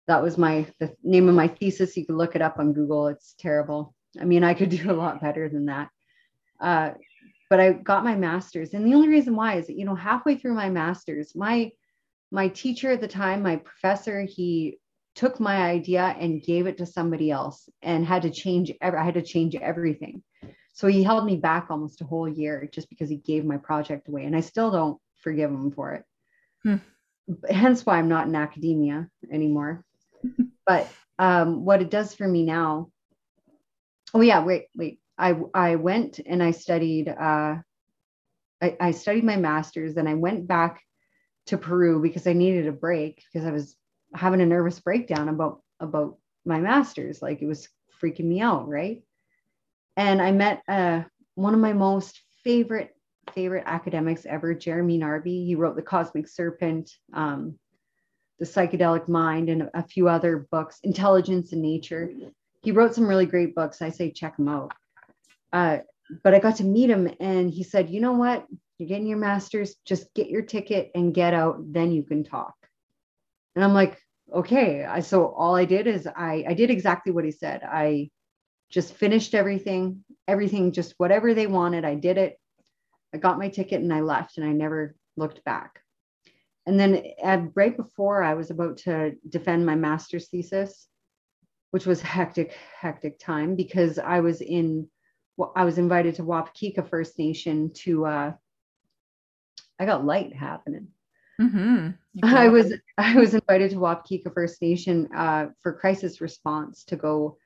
that 0.10 0.24
was 0.24 0.40
my 0.40 0.66
the 0.80 0.92
name 1.04 1.30
of 1.30 1.36
my 1.36 1.48
thesis. 1.48 1.96
You 1.96 2.04
can 2.04 2.18
look 2.18 2.36
it 2.36 2.42
up 2.42 2.58
on 2.58 2.74
Google. 2.74 3.08
It's 3.08 3.36
terrible. 3.38 3.94
I 4.20 4.26
mean, 4.26 4.44
I 4.44 4.56
could 4.56 4.70
do 4.82 4.92
a 4.92 4.94
lot 4.94 5.22
better 5.22 5.48
than 5.48 5.68
that. 5.68 5.90
Uh, 6.60 6.92
but 7.50 7.60
I 7.60 7.74
got 7.74 8.04
my 8.04 8.16
master's, 8.16 8.74
and 8.74 8.86
the 8.86 8.96
only 8.96 9.08
reason 9.08 9.36
why 9.36 9.58
is 9.58 9.68
that 9.68 9.78
you 9.78 9.86
know 9.86 9.96
halfway 9.96 10.36
through 10.36 10.56
my 10.56 10.70
master's, 10.70 11.36
my 11.36 11.72
my 12.32 12.48
teacher 12.48 12.92
at 12.92 13.02
the 13.02 13.08
time, 13.08 13.44
my 13.44 13.58
professor, 13.58 14.22
he 14.24 14.80
took 15.16 15.40
my 15.40 15.58
idea 15.58 16.04
and 16.20 16.44
gave 16.44 16.66
it 16.66 16.80
to 16.80 16.88
somebody 16.88 17.30
else, 17.30 17.70
and 17.84 18.04
had 18.04 18.24
to 18.24 18.32
change. 18.32 18.74
I 18.82 19.04
had 19.04 19.14
to 19.14 19.22
change 19.22 19.56
everything. 19.56 20.24
So 20.74 20.88
he 20.88 21.04
held 21.04 21.26
me 21.26 21.38
back 21.38 21.68
almost 21.70 22.02
a 22.02 22.06
whole 22.06 22.28
year 22.28 22.68
just 22.72 22.90
because 22.90 23.10
he 23.10 23.18
gave 23.18 23.46
my 23.46 23.58
project 23.58 24.08
away, 24.08 24.26
and 24.26 24.36
I 24.36 24.40
still 24.42 24.72
don't 24.72 25.00
forgive 25.18 25.52
him 25.52 25.72
for 25.72 25.94
it. 25.94 26.04
Hmm. 26.64 26.78
Hence 27.48 27.86
why 27.86 28.00
I'm 28.00 28.10
not 28.10 28.26
in 28.26 28.36
academia 28.36 29.08
anymore 29.32 29.86
but 30.66 30.90
um, 31.18 31.66
what 31.66 31.82
it 31.82 31.90
does 31.90 32.14
for 32.14 32.28
me 32.28 32.44
now, 32.44 32.90
oh 34.14 34.22
yeah, 34.22 34.44
wait, 34.44 34.66
wait. 34.76 35.00
I 35.18 35.36
I 35.54 35.76
went 35.76 36.20
and 36.26 36.42
I 36.42 36.52
studied. 36.52 37.10
Uh, 37.10 37.58
I, 38.62 38.78
I 38.80 38.92
studied 38.92 39.24
my 39.24 39.36
master's, 39.36 39.98
and 39.98 40.08
I 40.08 40.14
went 40.14 40.48
back 40.48 40.82
to 41.48 41.58
Peru 41.58 42.02
because 42.02 42.28
I 42.28 42.34
needed 42.34 42.68
a 42.68 42.72
break 42.72 43.24
because 43.32 43.48
I 43.48 43.52
was 43.52 43.76
having 44.14 44.42
a 44.42 44.46
nervous 44.46 44.80
breakdown 44.80 45.30
about 45.30 45.62
about 45.80 46.18
my 46.46 46.60
master's. 46.60 47.22
Like 47.22 47.42
it 47.42 47.48
was 47.48 47.68
freaking 48.02 48.26
me 48.26 48.42
out, 48.42 48.68
right? 48.68 49.04
And 49.98 50.22
I 50.22 50.32
met 50.32 50.62
uh, 50.68 51.04
one 51.36 51.54
of 51.54 51.60
my 51.60 51.74
most 51.74 52.22
favorite 52.44 52.96
favorite 53.34 53.64
academics 53.68 54.26
ever, 54.26 54.54
Jeremy 54.54 54.98
Narby. 54.98 55.46
He 55.46 55.56
wrote 55.56 55.76
The 55.76 55.82
Cosmic 55.82 56.28
Serpent. 56.28 56.90
Um, 57.14 57.60
the 58.40 58.46
Psychedelic 58.46 59.08
Mind, 59.08 59.50
and 59.50 59.70
a 59.74 59.84
few 59.84 60.08
other 60.08 60.48
books, 60.52 60.80
Intelligence 60.84 61.52
in 61.52 61.62
Nature. 61.62 62.10
He 62.62 62.72
wrote 62.72 62.96
some 62.96 63.08
really 63.08 63.26
great 63.26 63.54
books. 63.54 63.82
I 63.82 63.90
say 63.90 64.12
check 64.12 64.38
them 64.38 64.48
out. 64.48 64.74
Uh, 65.52 65.80
but 66.24 66.34
I 66.34 66.40
got 66.40 66.56
to 66.58 66.64
meet 66.64 66.90
him, 66.90 67.10
and 67.20 67.52
he 67.52 67.64
said, 67.64 67.90
"You 67.90 68.02
know 68.02 68.14
what? 68.14 68.46
You're 68.78 68.90
getting 68.90 69.08
your 69.08 69.18
master's. 69.18 69.76
Just 69.86 70.14
get 70.14 70.30
your 70.30 70.42
ticket 70.42 70.92
and 70.96 71.14
get 71.14 71.34
out. 71.34 71.58
Then 71.72 71.92
you 71.92 72.04
can 72.04 72.24
talk." 72.24 72.56
And 73.56 73.64
I'm 73.64 73.74
like, 73.74 73.98
"Okay." 74.34 74.86
I, 74.86 75.02
so 75.02 75.28
all 75.28 75.56
I 75.56 75.66
did 75.66 75.86
is 75.88 76.08
I 76.08 76.46
I 76.48 76.54
did 76.54 76.70
exactly 76.70 77.12
what 77.12 77.26
he 77.26 77.32
said. 77.32 77.62
I 77.64 78.10
just 78.70 78.94
finished 78.94 79.36
everything, 79.36 80.04
everything, 80.28 80.72
just 80.72 80.94
whatever 80.98 81.34
they 81.34 81.48
wanted. 81.48 81.86
I 81.86 81.96
did 81.96 82.18
it. 82.18 82.40
I 83.14 83.18
got 83.18 83.40
my 83.40 83.50
ticket 83.50 83.82
and 83.82 83.94
I 83.94 84.02
left, 84.02 84.38
and 84.38 84.46
I 84.48 84.54
never 84.54 84.96
looked 85.18 85.44
back. 85.44 85.82
And 86.70 86.80
then 86.80 87.04
at, 87.24 87.50
right 87.56 87.76
before 87.76 88.22
I 88.22 88.36
was 88.36 88.52
about 88.52 88.78
to 88.80 89.16
defend 89.28 89.66
my 89.66 89.74
master's 89.74 90.30
thesis, 90.30 90.88
which 91.72 91.88
was 91.88 92.00
hectic, 92.00 92.56
hectic 92.80 93.18
time 93.18 93.56
because 93.56 93.98
I 93.98 94.20
was 94.20 94.42
in, 94.42 94.88
well, 95.36 95.52
I 95.56 95.66
was 95.66 95.80
invited 95.80 96.14
to 96.16 96.24
Wapekeka 96.24 96.88
First 96.88 97.18
Nation 97.18 97.72
to, 97.74 98.06
uh, 98.06 98.34
I 99.80 99.86
got 99.86 100.06
light 100.06 100.36
happening. 100.36 100.90
Mm-hmm. 101.42 101.90
I 102.24 102.50
was 102.50 102.74
I 102.98 103.16
was 103.16 103.34
invited 103.34 103.72
to 103.72 103.78
Wapekeka 103.78 104.32
First 104.32 104.62
Nation 104.62 105.10
uh, 105.16 105.48
for 105.62 105.74
crisis 105.74 106.22
response 106.22 106.84
to 106.86 106.98
go 106.98 107.38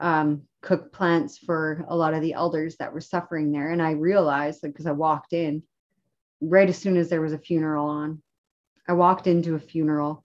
um, 0.00 0.42
cook 0.62 0.92
plants 0.92 1.38
for 1.38 1.84
a 1.88 1.94
lot 1.96 2.14
of 2.14 2.22
the 2.22 2.32
elders 2.32 2.76
that 2.78 2.92
were 2.92 3.00
suffering 3.00 3.52
there. 3.52 3.70
And 3.70 3.80
I 3.80 3.92
realized 3.92 4.62
because 4.62 4.86
I 4.86 4.92
walked 4.92 5.32
in 5.32 5.62
right 6.40 6.68
as 6.68 6.78
soon 6.78 6.96
as 6.96 7.08
there 7.08 7.20
was 7.20 7.34
a 7.34 7.38
funeral 7.38 7.86
on, 7.86 8.22
I 8.86 8.92
walked 8.92 9.26
into 9.26 9.54
a 9.54 9.60
funeral 9.60 10.24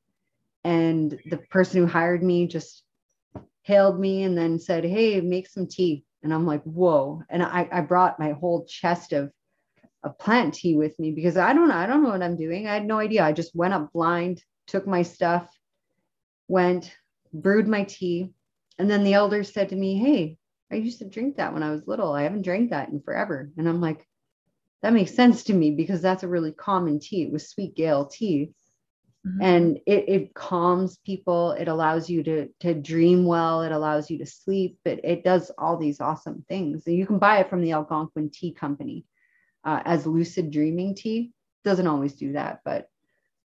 and 0.63 1.17
the 1.25 1.37
person 1.37 1.81
who 1.81 1.87
hired 1.87 2.23
me 2.23 2.47
just 2.47 2.83
hailed 3.63 3.99
me 3.99 4.23
and 4.23 4.37
then 4.37 4.59
said, 4.59 4.83
Hey, 4.83 5.21
make 5.21 5.47
some 5.47 5.67
tea. 5.67 6.03
And 6.23 6.33
I'm 6.33 6.45
like, 6.45 6.63
Whoa. 6.63 7.23
And 7.29 7.41
I, 7.41 7.67
I 7.71 7.81
brought 7.81 8.19
my 8.19 8.31
whole 8.31 8.65
chest 8.65 9.13
of, 9.13 9.31
of 10.03 10.17
plant 10.17 10.55
tea 10.55 10.75
with 10.75 10.97
me 10.99 11.11
because 11.11 11.37
I 11.37 11.53
don't 11.53 11.69
know. 11.69 11.75
I 11.75 11.85
don't 11.85 12.03
know 12.03 12.09
what 12.09 12.23
I'm 12.23 12.35
doing. 12.35 12.67
I 12.67 12.73
had 12.73 12.85
no 12.85 12.99
idea. 12.99 13.23
I 13.23 13.31
just 13.31 13.55
went 13.55 13.73
up 13.73 13.93
blind, 13.93 14.43
took 14.67 14.85
my 14.85 15.03
stuff, 15.03 15.49
went, 16.47 16.93
brewed 17.33 17.67
my 17.67 17.83
tea. 17.83 18.31
And 18.77 18.89
then 18.89 19.03
the 19.03 19.13
elders 19.13 19.53
said 19.53 19.69
to 19.69 19.75
me, 19.75 19.97
Hey, 19.97 20.37
I 20.71 20.75
used 20.75 20.99
to 20.99 21.05
drink 21.05 21.37
that 21.37 21.53
when 21.53 21.63
I 21.63 21.71
was 21.71 21.87
little. 21.87 22.11
I 22.11 22.23
haven't 22.23 22.43
drank 22.43 22.71
that 22.71 22.89
in 22.89 23.01
forever. 23.01 23.49
And 23.57 23.67
I'm 23.67 23.81
like, 23.81 24.05
that 24.81 24.93
makes 24.93 25.13
sense 25.13 25.43
to 25.45 25.53
me 25.53 25.71
because 25.71 26.01
that's 26.01 26.23
a 26.23 26.27
really 26.27 26.51
common 26.51 26.99
tea. 26.99 27.23
It 27.23 27.31
was 27.31 27.49
sweet 27.49 27.75
gale 27.75 28.05
tea. 28.05 28.51
Mm-hmm. 29.27 29.41
And 29.41 29.77
it, 29.85 30.07
it 30.07 30.33
calms 30.33 30.97
people. 31.05 31.51
It 31.51 31.67
allows 31.67 32.09
you 32.09 32.23
to, 32.23 32.47
to 32.61 32.73
dream 32.73 33.25
well. 33.25 33.61
It 33.63 33.73
allows 33.73 34.09
you 34.09 34.17
to 34.19 34.25
sleep. 34.25 34.77
It, 34.85 35.01
it 35.03 35.23
does 35.25 35.51
all 35.57 35.75
these 35.75 35.99
awesome 35.99 36.45
things. 36.47 36.87
And 36.87 36.95
you 36.95 37.05
can 37.05 37.19
buy 37.19 37.39
it 37.39 37.49
from 37.49 37.61
the 37.61 37.73
Algonquin 37.73 38.29
Tea 38.29 38.53
Company 38.53 39.05
uh, 39.65 39.81
as 39.83 40.07
lucid 40.07 40.51
dreaming 40.51 40.95
tea. 40.95 41.33
Doesn't 41.65 41.87
always 41.87 42.13
do 42.13 42.33
that, 42.33 42.61
but. 42.63 42.87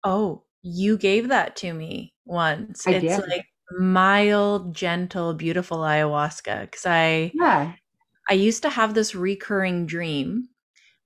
Oh, 0.04 0.44
you 0.62 0.98
gave 0.98 1.30
that 1.30 1.56
to 1.58 1.74
me 1.74 2.14
once. 2.26 2.86
I 2.86 2.92
it's 2.92 3.18
did. 3.18 3.28
like 3.28 3.46
mild, 3.72 4.76
gentle, 4.76 5.34
beautiful 5.34 5.80
ayahuasca. 5.80 6.62
Because 6.62 6.86
I, 6.86 7.32
yeah. 7.34 7.74
I 8.30 8.34
used 8.34 8.62
to 8.62 8.70
have 8.70 8.94
this 8.94 9.16
recurring 9.16 9.88
dream 9.88 10.50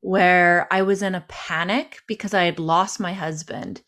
where 0.01 0.67
I 0.71 0.81
was 0.81 1.01
in 1.01 1.15
a 1.15 1.25
panic 1.27 2.01
because 2.07 2.33
I 2.33 2.43
had 2.43 2.59
lost 2.59 2.99
my 2.99 3.13
husband. 3.13 3.81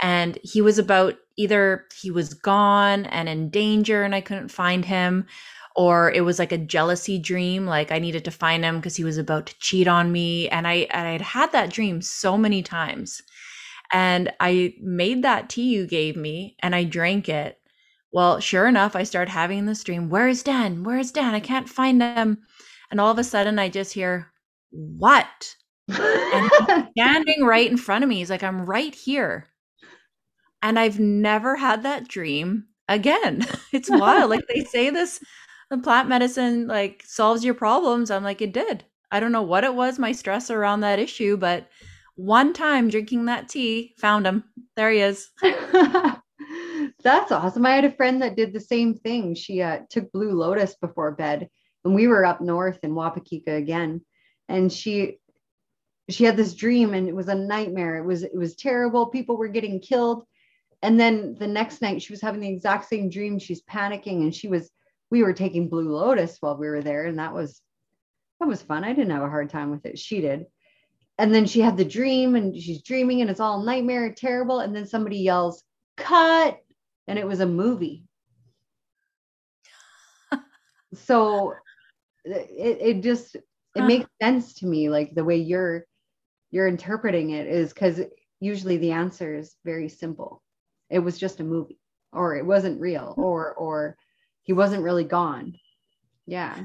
And 0.00 0.38
he 0.42 0.60
was 0.60 0.78
about 0.78 1.14
either 1.36 1.86
he 2.00 2.10
was 2.10 2.34
gone 2.34 3.06
and 3.06 3.28
in 3.28 3.50
danger 3.50 4.02
and 4.02 4.14
I 4.14 4.20
couldn't 4.20 4.48
find 4.48 4.84
him, 4.84 5.26
or 5.76 6.10
it 6.10 6.22
was 6.22 6.38
like 6.38 6.52
a 6.52 6.58
jealousy 6.58 7.18
dream. 7.18 7.66
Like 7.66 7.92
I 7.92 7.98
needed 7.98 8.24
to 8.24 8.30
find 8.30 8.64
him 8.64 8.76
because 8.76 8.96
he 8.96 9.04
was 9.04 9.18
about 9.18 9.46
to 9.46 9.58
cheat 9.60 9.86
on 9.86 10.10
me. 10.10 10.48
And 10.48 10.66
I, 10.66 10.86
I 10.92 11.12
had 11.12 11.20
had 11.20 11.52
that 11.52 11.70
dream 11.70 12.02
so 12.02 12.36
many 12.36 12.62
times. 12.62 13.22
And 13.92 14.32
I 14.40 14.74
made 14.80 15.22
that 15.22 15.50
tea 15.50 15.68
you 15.68 15.86
gave 15.86 16.16
me 16.16 16.56
and 16.60 16.74
I 16.74 16.84
drank 16.84 17.28
it. 17.28 17.58
Well, 18.10 18.40
sure 18.40 18.66
enough, 18.66 18.96
I 18.96 19.04
started 19.04 19.30
having 19.30 19.66
this 19.66 19.84
dream. 19.84 20.10
Where 20.10 20.28
is 20.28 20.42
Dan? 20.42 20.82
Where 20.82 20.98
is 20.98 21.12
Dan? 21.12 21.34
I 21.34 21.40
can't 21.40 21.68
find 21.68 22.02
him. 22.02 22.38
And 22.90 23.00
all 23.00 23.10
of 23.10 23.18
a 23.18 23.24
sudden, 23.24 23.58
I 23.58 23.68
just 23.68 23.94
hear, 23.94 24.31
what? 24.72 25.54
and 25.88 26.50
he's 26.50 26.84
standing 26.98 27.44
right 27.44 27.70
in 27.70 27.76
front 27.76 28.04
of 28.04 28.08
me. 28.08 28.16
He's 28.16 28.30
like, 28.30 28.42
I'm 28.42 28.64
right 28.66 28.94
here. 28.94 29.48
And 30.62 30.78
I've 30.78 31.00
never 31.00 31.56
had 31.56 31.82
that 31.82 32.08
dream 32.08 32.66
again. 32.88 33.46
It's 33.72 33.88
wild. 33.88 34.28
like 34.28 34.44
they 34.48 34.64
say 34.64 34.90
this 34.90 35.18
the 35.70 35.78
plant 35.78 36.06
medicine 36.06 36.66
like 36.66 37.02
solves 37.06 37.42
your 37.42 37.54
problems. 37.54 38.10
I'm 38.10 38.22
like, 38.22 38.42
it 38.42 38.52
did. 38.52 38.84
I 39.10 39.18
don't 39.18 39.32
know 39.32 39.42
what 39.42 39.64
it 39.64 39.74
was, 39.74 39.98
my 39.98 40.12
stress 40.12 40.50
around 40.50 40.80
that 40.80 40.98
issue, 40.98 41.38
but 41.38 41.68
one 42.16 42.52
time 42.52 42.90
drinking 42.90 43.24
that 43.24 43.48
tea, 43.48 43.94
found 43.98 44.26
him. 44.26 44.44
There 44.76 44.90
he 44.90 45.00
is. 45.00 45.30
That's 47.02 47.32
awesome. 47.32 47.64
I 47.64 47.74
had 47.74 47.86
a 47.86 47.90
friend 47.90 48.20
that 48.20 48.36
did 48.36 48.52
the 48.52 48.60
same 48.60 48.94
thing. 48.94 49.34
She 49.34 49.62
uh, 49.62 49.80
took 49.88 50.12
Blue 50.12 50.32
Lotus 50.32 50.76
before 50.76 51.12
bed, 51.12 51.48
and 51.84 51.94
we 51.94 52.06
were 52.06 52.26
up 52.26 52.42
north 52.42 52.78
in 52.82 52.92
Wapekeka 52.92 53.56
again. 53.56 54.02
And 54.52 54.70
she 54.70 55.18
she 56.10 56.24
had 56.24 56.36
this 56.36 56.54
dream 56.54 56.92
and 56.92 57.08
it 57.08 57.16
was 57.16 57.28
a 57.28 57.34
nightmare. 57.34 57.96
It 57.96 58.04
was 58.04 58.22
it 58.22 58.36
was 58.36 58.54
terrible. 58.54 59.06
People 59.06 59.38
were 59.38 59.48
getting 59.48 59.80
killed. 59.80 60.24
And 60.82 61.00
then 61.00 61.36
the 61.38 61.46
next 61.46 61.80
night 61.80 62.02
she 62.02 62.12
was 62.12 62.20
having 62.20 62.40
the 62.40 62.50
exact 62.50 62.88
same 62.88 63.08
dream. 63.08 63.38
She's 63.38 63.62
panicking 63.62 64.22
and 64.22 64.34
she 64.34 64.48
was 64.48 64.70
we 65.10 65.22
were 65.22 65.32
taking 65.32 65.70
Blue 65.70 65.96
Lotus 65.96 66.36
while 66.40 66.58
we 66.58 66.68
were 66.68 66.82
there 66.82 67.06
and 67.06 67.18
that 67.18 67.32
was 67.32 67.62
that 68.40 68.46
was 68.46 68.60
fun. 68.60 68.84
I 68.84 68.92
didn't 68.92 69.12
have 69.12 69.22
a 69.22 69.30
hard 69.30 69.48
time 69.48 69.70
with 69.70 69.86
it. 69.86 69.98
She 69.98 70.20
did. 70.20 70.46
And 71.18 71.34
then 71.34 71.46
she 71.46 71.60
had 71.60 71.78
the 71.78 71.84
dream 71.84 72.34
and 72.34 72.54
she's 72.54 72.82
dreaming 72.82 73.22
and 73.22 73.30
it's 73.30 73.40
all 73.40 73.62
nightmare 73.62 74.12
terrible 74.12 74.60
and 74.60 74.76
then 74.76 74.86
somebody 74.86 75.18
yells 75.18 75.62
cut 75.96 76.60
and 77.08 77.18
it 77.18 77.26
was 77.26 77.40
a 77.40 77.46
movie. 77.46 78.04
so 80.94 81.54
it, 82.24 82.78
it 82.80 83.02
just 83.02 83.36
it 83.74 83.82
makes 83.84 84.10
sense 84.20 84.54
to 84.54 84.66
me 84.66 84.88
like 84.88 85.14
the 85.14 85.24
way 85.24 85.36
you're 85.36 85.84
you're 86.50 86.68
interpreting 86.68 87.30
it 87.30 87.46
is 87.46 87.72
because 87.72 88.00
usually 88.40 88.76
the 88.76 88.92
answer 88.92 89.34
is 89.34 89.56
very 89.64 89.88
simple. 89.88 90.42
It 90.90 90.98
was 90.98 91.18
just 91.18 91.40
a 91.40 91.44
movie, 91.44 91.80
or 92.12 92.36
it 92.36 92.44
wasn't 92.44 92.80
real, 92.80 93.14
hmm. 93.14 93.22
or 93.22 93.54
or 93.54 93.96
he 94.42 94.52
wasn't 94.52 94.82
really 94.82 95.04
gone. 95.04 95.54
Yeah. 96.26 96.64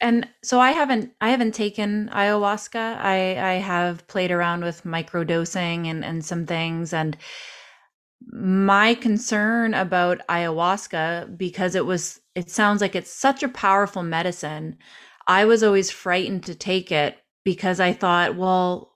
And 0.00 0.28
so 0.42 0.60
I 0.60 0.70
haven't 0.70 1.12
I 1.20 1.30
haven't 1.30 1.54
taken 1.54 2.08
ayahuasca. 2.12 2.98
I 3.00 3.54
I 3.54 3.54
have 3.54 4.06
played 4.06 4.30
around 4.30 4.62
with 4.62 4.84
microdosing 4.84 5.86
and 5.88 6.04
and 6.04 6.24
some 6.24 6.46
things 6.46 6.92
and 6.92 7.16
my 8.32 8.94
concern 8.94 9.74
about 9.74 10.26
ayahuasca 10.28 11.36
because 11.36 11.74
it 11.74 11.86
was 11.86 12.20
it 12.34 12.50
sounds 12.50 12.80
like 12.80 12.94
it's 12.94 13.12
such 13.12 13.42
a 13.42 13.48
powerful 13.48 14.02
medicine. 14.02 14.76
I 15.26 15.44
was 15.44 15.62
always 15.62 15.90
frightened 15.90 16.44
to 16.44 16.54
take 16.54 16.92
it 16.92 17.18
because 17.44 17.80
I 17.80 17.92
thought, 17.92 18.36
well, 18.36 18.94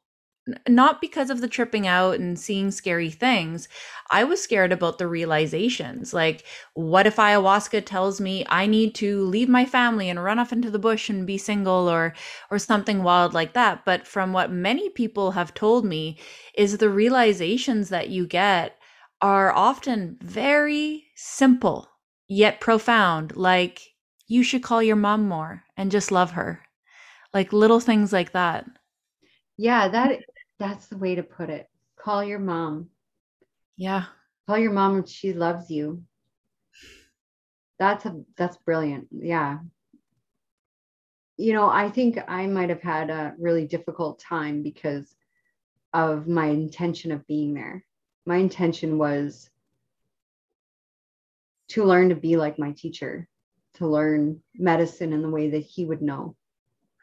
not 0.66 1.00
because 1.00 1.30
of 1.30 1.40
the 1.40 1.48
tripping 1.48 1.86
out 1.86 2.18
and 2.18 2.38
seeing 2.38 2.70
scary 2.70 3.10
things. 3.10 3.68
I 4.10 4.24
was 4.24 4.42
scared 4.42 4.72
about 4.72 4.98
the 4.98 5.06
realizations. 5.06 6.14
Like, 6.14 6.44
what 6.74 7.06
if 7.06 7.16
ayahuasca 7.16 7.84
tells 7.84 8.20
me 8.20 8.46
I 8.48 8.66
need 8.66 8.94
to 8.96 9.24
leave 9.24 9.48
my 9.48 9.66
family 9.66 10.08
and 10.08 10.22
run 10.22 10.38
off 10.38 10.52
into 10.52 10.70
the 10.70 10.78
bush 10.78 11.10
and 11.10 11.26
be 11.26 11.38
single 11.38 11.88
or 11.88 12.14
or 12.50 12.58
something 12.58 13.02
wild 13.02 13.34
like 13.34 13.52
that? 13.54 13.84
But 13.84 14.06
from 14.06 14.32
what 14.32 14.50
many 14.50 14.88
people 14.88 15.32
have 15.32 15.52
told 15.54 15.84
me 15.84 16.18
is 16.54 16.78
the 16.78 16.90
realizations 16.90 17.90
that 17.90 18.08
you 18.08 18.26
get 18.26 18.76
are 19.20 19.52
often 19.52 20.16
very 20.22 21.04
simple 21.14 21.88
yet 22.28 22.60
profound, 22.60 23.36
like 23.36 23.82
you 24.28 24.42
should 24.42 24.62
call 24.62 24.82
your 24.82 24.96
mom 24.96 25.26
more 25.26 25.64
and 25.76 25.90
just 25.90 26.12
love 26.12 26.32
her. 26.32 26.60
Like 27.34 27.52
little 27.52 27.80
things 27.80 28.12
like 28.12 28.32
that. 28.32 28.66
Yeah, 29.56 29.88
that 29.88 30.20
that's 30.58 30.86
the 30.86 30.98
way 30.98 31.14
to 31.14 31.22
put 31.22 31.50
it. 31.50 31.68
Call 31.98 32.22
your 32.22 32.38
mom. 32.38 32.90
Yeah. 33.76 34.04
Call 34.46 34.58
your 34.58 34.72
mom 34.72 35.00
if 35.00 35.08
she 35.08 35.32
loves 35.32 35.70
you. 35.70 36.04
That's 37.78 38.06
a 38.06 38.22
that's 38.36 38.56
brilliant. 38.58 39.08
Yeah. 39.10 39.58
You 41.36 41.52
know, 41.52 41.68
I 41.68 41.88
think 41.88 42.18
I 42.28 42.46
might 42.46 42.68
have 42.68 42.82
had 42.82 43.10
a 43.10 43.34
really 43.38 43.66
difficult 43.66 44.20
time 44.20 44.62
because 44.62 45.14
of 45.92 46.28
my 46.28 46.46
intention 46.46 47.12
of 47.12 47.26
being 47.26 47.54
there. 47.54 47.84
My 48.26 48.36
intention 48.36 48.98
was 48.98 49.48
to 51.68 51.84
learn 51.84 52.08
to 52.08 52.16
be 52.16 52.36
like 52.36 52.58
my 52.58 52.72
teacher, 52.72 53.28
to 53.78 53.86
learn 53.86 54.40
medicine 54.54 55.12
in 55.12 55.22
the 55.22 55.30
way 55.30 55.50
that 55.50 55.58
he 55.64 55.84
would 55.84 56.02
know. 56.02 56.36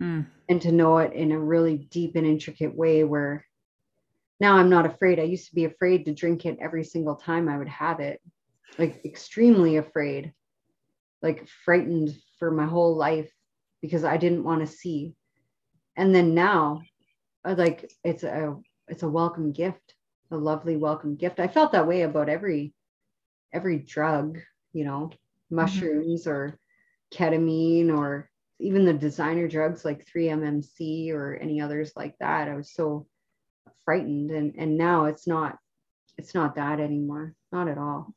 Mm. 0.01 0.27
And 0.49 0.61
to 0.61 0.71
know 0.71 0.97
it 0.99 1.13
in 1.13 1.31
a 1.31 1.39
really 1.39 1.77
deep 1.77 2.15
and 2.15 2.27
intricate 2.27 2.75
way 2.75 3.03
where 3.03 3.45
now 4.39 4.57
I'm 4.57 4.69
not 4.69 4.85
afraid. 4.85 5.19
I 5.19 5.23
used 5.23 5.49
to 5.49 5.55
be 5.55 5.65
afraid 5.65 6.05
to 6.05 6.13
drink 6.13 6.45
it 6.45 6.57
every 6.61 6.83
single 6.83 7.15
time 7.15 7.47
I 7.47 7.57
would 7.57 7.69
have 7.69 7.99
it, 7.99 8.21
like 8.77 9.01
extremely 9.05 9.77
afraid, 9.77 10.33
like 11.21 11.47
frightened 11.63 12.15
for 12.39 12.51
my 12.51 12.65
whole 12.65 12.95
life 12.95 13.31
because 13.81 14.03
I 14.03 14.17
didn't 14.17 14.43
want 14.43 14.61
to 14.61 14.67
see. 14.67 15.13
And 15.95 16.13
then 16.13 16.33
now, 16.33 16.81
uh, 17.45 17.55
like 17.57 17.89
it's 18.03 18.23
a 18.23 18.55
it's 18.87 19.03
a 19.03 19.09
welcome 19.09 19.53
gift, 19.53 19.95
a 20.31 20.37
lovely 20.37 20.75
welcome 20.75 21.15
gift. 21.15 21.39
I 21.39 21.47
felt 21.47 21.71
that 21.71 21.87
way 21.87 22.01
about 22.01 22.27
every 22.27 22.73
every 23.53 23.79
drug, 23.79 24.39
you 24.73 24.83
know, 24.83 25.09
mm-hmm. 25.11 25.55
mushrooms 25.55 26.23
mm-hmm. 26.23 26.31
or 26.31 26.59
ketamine 27.15 27.95
or 27.95 28.29
even 28.59 28.85
the 28.85 28.93
designer 28.93 29.47
drugs 29.47 29.85
like 29.85 30.05
3-MMC 30.05 31.11
or 31.11 31.35
any 31.35 31.61
others 31.61 31.91
like 31.95 32.15
that. 32.19 32.47
I 32.47 32.55
was 32.55 32.73
so 32.73 33.07
frightened 33.85 34.31
and 34.31 34.55
and 34.57 34.77
now 34.77 35.05
it's 35.05 35.27
not 35.27 35.57
it's 36.17 36.33
not 36.33 36.55
that 36.55 36.79
anymore 36.79 37.35
not 37.51 37.67
at 37.67 37.77
all 37.77 38.13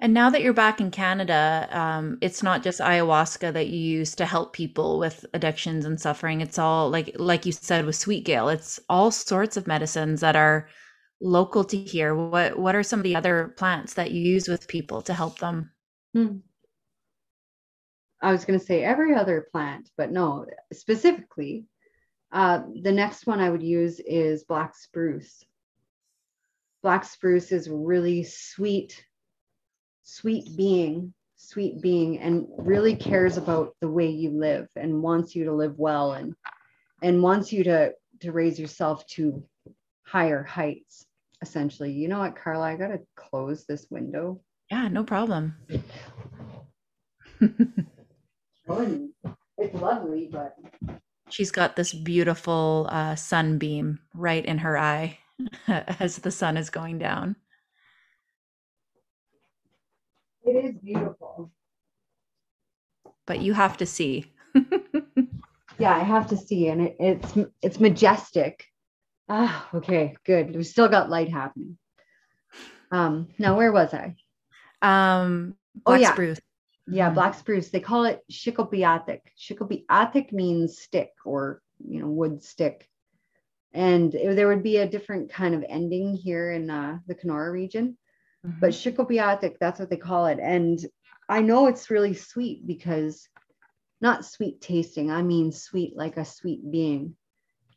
and 0.00 0.14
now 0.14 0.30
that 0.30 0.42
you're 0.42 0.52
back 0.52 0.80
in 0.80 0.92
Canada, 0.92 1.68
um, 1.72 2.18
it's 2.20 2.40
not 2.40 2.62
just 2.62 2.78
ayahuasca 2.78 3.52
that 3.52 3.66
you 3.66 3.78
use 3.80 4.14
to 4.14 4.26
help 4.26 4.52
people 4.52 5.00
with 5.00 5.26
addictions 5.34 5.84
and 5.84 6.00
suffering. 6.00 6.40
It's 6.40 6.58
all 6.58 6.88
like, 6.88 7.16
like 7.18 7.44
you 7.44 7.50
said 7.50 7.84
with 7.84 7.96
Sweet 7.96 8.24
Gale. 8.24 8.48
It's 8.48 8.78
all 8.88 9.10
sorts 9.10 9.56
of 9.56 9.66
medicines 9.66 10.20
that 10.20 10.36
are 10.36 10.68
local 11.20 11.64
to 11.64 11.76
here. 11.76 12.14
What 12.14 12.56
What 12.56 12.76
are 12.76 12.84
some 12.84 13.00
of 13.00 13.04
the 13.04 13.16
other 13.16 13.54
plants 13.56 13.94
that 13.94 14.12
you 14.12 14.20
use 14.22 14.46
with 14.46 14.68
people 14.68 15.02
to 15.02 15.14
help 15.14 15.40
them? 15.40 15.72
Hmm. 16.14 16.38
I 18.20 18.32
was 18.32 18.44
going 18.44 18.58
to 18.58 18.64
say 18.64 18.82
every 18.82 19.14
other 19.14 19.46
plant, 19.52 19.90
but 19.96 20.10
no, 20.10 20.46
specifically 20.72 21.66
uh, 22.32 22.62
the 22.82 22.92
next 22.92 23.26
one 23.26 23.40
I 23.40 23.50
would 23.50 23.62
use 23.62 24.00
is 24.00 24.44
black 24.44 24.74
spruce. 24.76 25.44
Black 26.82 27.04
spruce 27.04 27.52
is 27.52 27.68
really 27.70 28.24
sweet, 28.24 29.04
sweet 30.02 30.56
being, 30.56 31.14
sweet 31.36 31.80
being, 31.80 32.18
and 32.18 32.46
really 32.58 32.96
cares 32.96 33.36
about 33.36 33.74
the 33.80 33.88
way 33.88 34.08
you 34.10 34.30
live 34.30 34.68
and 34.76 35.02
wants 35.02 35.34
you 35.34 35.44
to 35.44 35.52
live 35.52 35.78
well 35.78 36.12
and 36.12 36.34
and 37.02 37.22
wants 37.22 37.52
you 37.52 37.64
to 37.64 37.92
to 38.20 38.32
raise 38.32 38.58
yourself 38.58 39.06
to 39.06 39.42
higher 40.04 40.42
heights. 40.42 41.06
Essentially, 41.40 41.92
you 41.92 42.08
know 42.08 42.18
what, 42.18 42.36
Carla? 42.36 42.66
I 42.66 42.76
gotta 42.76 43.00
close 43.16 43.64
this 43.64 43.86
window. 43.90 44.40
Yeah, 44.70 44.88
no 44.88 45.04
problem. 45.04 45.54
it's 48.68 49.74
lovely, 49.74 50.28
but 50.30 50.56
she's 51.30 51.50
got 51.50 51.76
this 51.76 51.92
beautiful 51.92 52.88
uh, 52.90 53.14
sunbeam 53.14 54.00
right 54.14 54.44
in 54.44 54.58
her 54.58 54.78
eye 54.78 55.18
as 55.68 56.18
the 56.18 56.30
sun 56.30 56.56
is 56.56 56.70
going 56.70 56.98
down. 56.98 57.36
It 60.44 60.64
is 60.64 60.74
beautiful. 60.82 61.50
But 63.26 63.40
you 63.40 63.52
have 63.52 63.76
to 63.78 63.86
see. 63.86 64.32
yeah, 65.78 65.94
I 65.94 66.00
have 66.00 66.28
to 66.28 66.36
see, 66.36 66.68
and 66.68 66.82
it, 66.82 66.96
it's 66.98 67.34
it's 67.60 67.80
majestic. 67.80 68.64
Ah, 69.28 69.68
okay, 69.74 70.16
good. 70.24 70.56
We 70.56 70.64
still 70.64 70.88
got 70.88 71.10
light 71.10 71.30
happening. 71.30 71.76
Um, 72.90 73.28
now 73.38 73.56
where 73.58 73.72
was 73.72 73.92
I? 73.92 74.16
Um, 74.80 75.54
oh 75.84 75.94
yeah, 75.94 76.12
spruce. 76.12 76.40
Yeah, 76.90 77.06
mm-hmm. 77.06 77.14
black 77.14 77.34
spruce. 77.34 77.68
They 77.68 77.80
call 77.80 78.04
it 78.04 78.22
shikopiatic. 78.30 79.20
Shikopiatic 79.38 80.32
means 80.32 80.78
stick 80.78 81.10
or 81.24 81.60
you 81.86 82.00
know 82.00 82.08
wood 82.08 82.42
stick, 82.42 82.88
and 83.72 84.14
it, 84.14 84.36
there 84.36 84.48
would 84.48 84.62
be 84.62 84.78
a 84.78 84.88
different 84.88 85.30
kind 85.30 85.54
of 85.54 85.64
ending 85.68 86.14
here 86.14 86.50
in 86.50 86.70
uh, 86.70 86.98
the 87.06 87.14
Kenora 87.14 87.50
region, 87.50 87.96
mm-hmm. 88.46 88.58
but 88.60 88.70
shikopiatic 88.70 89.56
that's 89.60 89.80
what 89.80 89.90
they 89.90 89.96
call 89.96 90.26
it. 90.26 90.38
And 90.40 90.78
I 91.28 91.42
know 91.42 91.66
it's 91.66 91.90
really 91.90 92.14
sweet 92.14 92.66
because 92.66 93.28
not 94.00 94.24
sweet 94.24 94.60
tasting. 94.60 95.10
I 95.10 95.22
mean 95.22 95.52
sweet 95.52 95.96
like 95.96 96.16
a 96.16 96.24
sweet 96.24 96.70
being. 96.70 97.16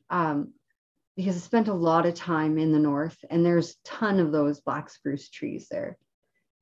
Um, 0.10 0.54
because 1.18 1.36
I 1.36 1.40
spent 1.40 1.68
a 1.68 1.74
lot 1.74 2.06
of 2.06 2.14
time 2.14 2.58
in 2.58 2.72
the 2.72 2.80
north, 2.80 3.18
and 3.30 3.46
there's 3.46 3.72
a 3.72 3.76
ton 3.84 4.20
of 4.20 4.32
those 4.32 4.62
black 4.62 4.90
spruce 4.90 5.30
trees 5.30 5.68
there, 5.70 5.98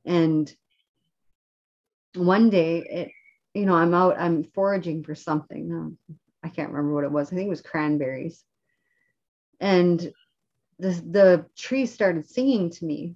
and 0.06 0.52
one 2.16 2.50
day 2.50 2.80
it 2.80 3.12
you 3.54 3.66
know 3.66 3.76
i'm 3.76 3.94
out 3.94 4.20
i'm 4.20 4.44
foraging 4.44 5.04
for 5.04 5.16
something. 5.16 5.72
Um, 5.72 5.98
i 6.44 6.50
can't 6.50 6.72
remember 6.72 6.94
what 6.94 7.04
it 7.04 7.12
was. 7.12 7.32
I 7.32 7.36
think 7.36 7.48
it 7.48 7.50
was 7.50 7.62
cranberries. 7.62 8.44
And 9.60 10.00
the 10.80 10.90
the 10.90 11.46
tree 11.58 11.86
started 11.86 12.30
singing 12.30 12.70
to 12.72 12.86
me 12.86 13.16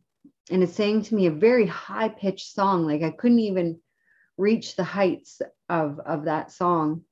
and 0.51 0.61
it 0.61 0.69
sang 0.69 1.01
to 1.03 1.15
me 1.15 1.27
a 1.27 1.31
very 1.31 1.65
high 1.65 2.09
pitched 2.09 2.53
song. 2.53 2.85
Like 2.85 3.01
i 3.01 3.11
couldn't 3.11 3.39
even 3.39 3.79
reach 4.37 4.75
the 4.75 4.83
heights 4.83 5.41
of 5.69 5.99
of 5.99 6.25
that 6.25 6.51
song. 6.51 7.03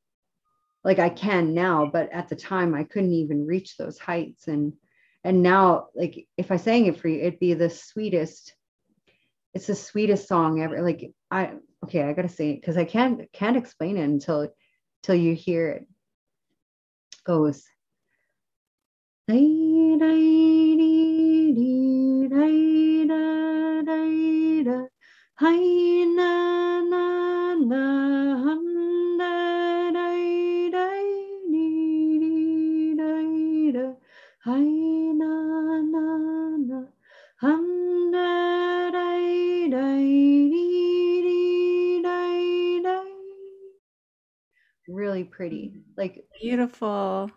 Like 0.83 0.99
i 0.99 1.09
can 1.09 1.53
now 1.53 1.89
but 1.91 2.11
at 2.11 2.29
the 2.29 2.35
time 2.35 2.75
i 2.75 2.83
couldn't 2.83 3.13
even 3.13 3.47
reach 3.47 3.77
those 3.77 3.97
heights. 3.97 4.47
And 4.47 4.73
and 5.23 5.43
now 5.43 5.87
like 5.95 6.27
if 6.37 6.51
i 6.51 6.57
sang 6.57 6.87
it 6.87 6.99
for 6.99 7.07
you 7.07 7.19
it'd 7.19 7.39
be 7.39 7.53
the 7.53 7.69
sweetest 7.69 8.53
it's 9.53 9.67
the 9.67 9.75
sweetest 9.75 10.27
song 10.27 10.61
ever. 10.61 10.81
Like 10.81 11.11
i 11.29 11.53
okay, 11.83 12.03
I 12.03 12.13
gotta 12.13 12.29
say 12.29 12.55
because 12.55 12.77
I 12.77 12.85
can't 12.85 13.31
can't 13.33 13.57
explain 13.57 13.97
it 13.97 14.03
until 14.03 14.51
until 15.03 15.15
you 15.15 15.35
hear 15.35 15.69
it. 15.69 15.81
it 15.81 17.23
goes. 17.23 17.65
Hi 25.41 25.57
na 26.15 26.81
na 26.81 27.55
na 27.55 28.20
really 45.11 45.23
pretty. 45.23 45.73
Like 45.97 46.25
beautiful. 46.39 47.29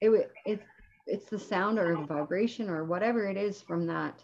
It 0.00 0.30
it's 0.44 0.64
it's 1.06 1.30
the 1.30 1.38
sound 1.38 1.78
or 1.78 1.96
the 1.96 2.04
vibration 2.04 2.68
or 2.68 2.84
whatever 2.84 3.26
it 3.28 3.36
is 3.36 3.60
from 3.62 3.86
that 3.86 4.22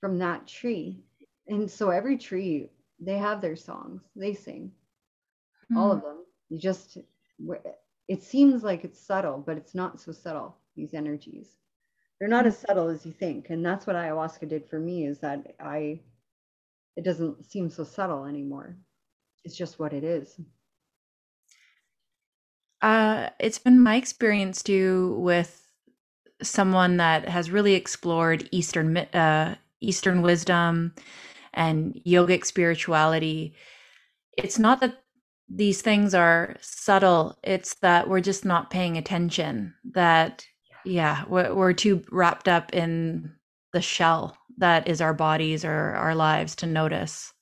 from 0.00 0.18
that 0.18 0.46
tree. 0.46 1.00
And 1.48 1.70
so 1.70 1.90
every 1.90 2.16
tree 2.16 2.70
they 3.00 3.16
have 3.16 3.40
their 3.40 3.56
songs 3.56 4.02
they 4.14 4.34
sing 4.34 4.70
mm. 5.72 5.76
all 5.76 5.90
of 5.90 6.02
them 6.02 6.18
you 6.48 6.58
just 6.58 6.98
it 8.08 8.22
seems 8.22 8.62
like 8.62 8.84
it's 8.84 9.00
subtle 9.00 9.42
but 9.44 9.56
it's 9.56 9.74
not 9.74 10.00
so 10.00 10.12
subtle 10.12 10.56
these 10.76 10.94
energies 10.94 11.56
they're 12.18 12.28
not 12.28 12.46
as 12.46 12.58
subtle 12.58 12.88
as 12.88 13.06
you 13.06 13.12
think 13.12 13.50
and 13.50 13.64
that's 13.64 13.86
what 13.86 13.96
ayahuasca 13.96 14.48
did 14.48 14.68
for 14.68 14.78
me 14.78 15.06
is 15.06 15.18
that 15.18 15.54
i 15.60 15.98
it 16.96 17.04
doesn't 17.04 17.50
seem 17.50 17.70
so 17.70 17.84
subtle 17.84 18.26
anymore 18.26 18.76
it's 19.44 19.56
just 19.56 19.78
what 19.78 19.92
it 19.92 20.04
is 20.04 20.38
uh, 22.82 23.30
it's 23.38 23.58
been 23.58 23.80
my 23.80 23.96
experience 23.96 24.62
too 24.62 25.16
with 25.18 25.66
someone 26.42 26.96
that 26.96 27.28
has 27.28 27.50
really 27.50 27.74
explored 27.74 28.48
Eastern 28.50 28.96
uh, 28.96 29.56
Eastern 29.80 30.22
wisdom 30.22 30.94
and 31.54 32.00
yogic 32.06 32.44
spirituality. 32.44 33.54
It's 34.36 34.58
not 34.58 34.80
that 34.80 35.02
these 35.48 35.82
things 35.82 36.14
are 36.14 36.56
subtle; 36.60 37.38
it's 37.42 37.74
that 37.76 38.08
we're 38.08 38.20
just 38.20 38.44
not 38.44 38.70
paying 38.70 38.96
attention. 38.96 39.74
That 39.92 40.46
yeah, 40.84 41.24
we're, 41.28 41.54
we're 41.54 41.72
too 41.72 42.02
wrapped 42.10 42.48
up 42.48 42.72
in 42.72 43.32
the 43.72 43.82
shell 43.82 44.36
that 44.60 44.88
is 44.88 45.00
our 45.00 45.14
bodies 45.14 45.64
or 45.64 45.94
our 45.94 46.14
lives 46.14 46.54
to 46.56 46.66
notice. 46.66 47.32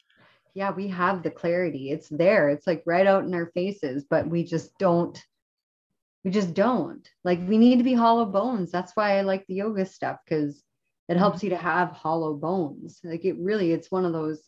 Yeah, 0.58 0.72
we 0.72 0.88
have 0.88 1.22
the 1.22 1.30
clarity. 1.30 1.92
It's 1.92 2.08
there. 2.08 2.48
It's 2.48 2.66
like 2.66 2.82
right 2.84 3.06
out 3.06 3.22
in 3.24 3.32
our 3.32 3.46
faces, 3.54 4.04
but 4.10 4.26
we 4.28 4.42
just 4.42 4.76
don't 4.78 5.16
we 6.24 6.32
just 6.32 6.52
don't 6.52 7.08
like 7.24 7.38
we 7.46 7.56
need 7.58 7.78
to 7.78 7.84
be 7.84 7.94
hollow 7.94 8.24
bones 8.24 8.70
that's 8.70 8.92
why 8.94 9.16
i 9.16 9.22
like 9.22 9.46
the 9.46 9.54
yoga 9.54 9.86
stuff 9.86 10.18
because 10.24 10.56
it 11.08 11.12
mm-hmm. 11.12 11.20
helps 11.20 11.42
you 11.42 11.50
to 11.50 11.56
have 11.56 11.90
hollow 11.90 12.34
bones 12.34 13.00
like 13.04 13.24
it 13.24 13.36
really 13.38 13.72
it's 13.72 13.90
one 13.90 14.04
of 14.04 14.12
those 14.12 14.42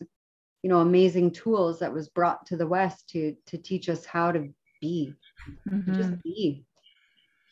you 0.63 0.69
know 0.69 0.79
amazing 0.79 1.31
tools 1.31 1.79
that 1.79 1.93
was 1.93 2.09
brought 2.09 2.45
to 2.45 2.57
the 2.57 2.67
west 2.67 3.09
to 3.09 3.35
to 3.45 3.57
teach 3.57 3.89
us 3.89 4.05
how 4.05 4.31
to 4.31 4.49
be 4.81 5.13
mm-hmm. 5.69 5.95
just 5.95 6.21
be 6.23 6.65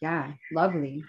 yeah 0.02 0.32
lovely 0.52 1.04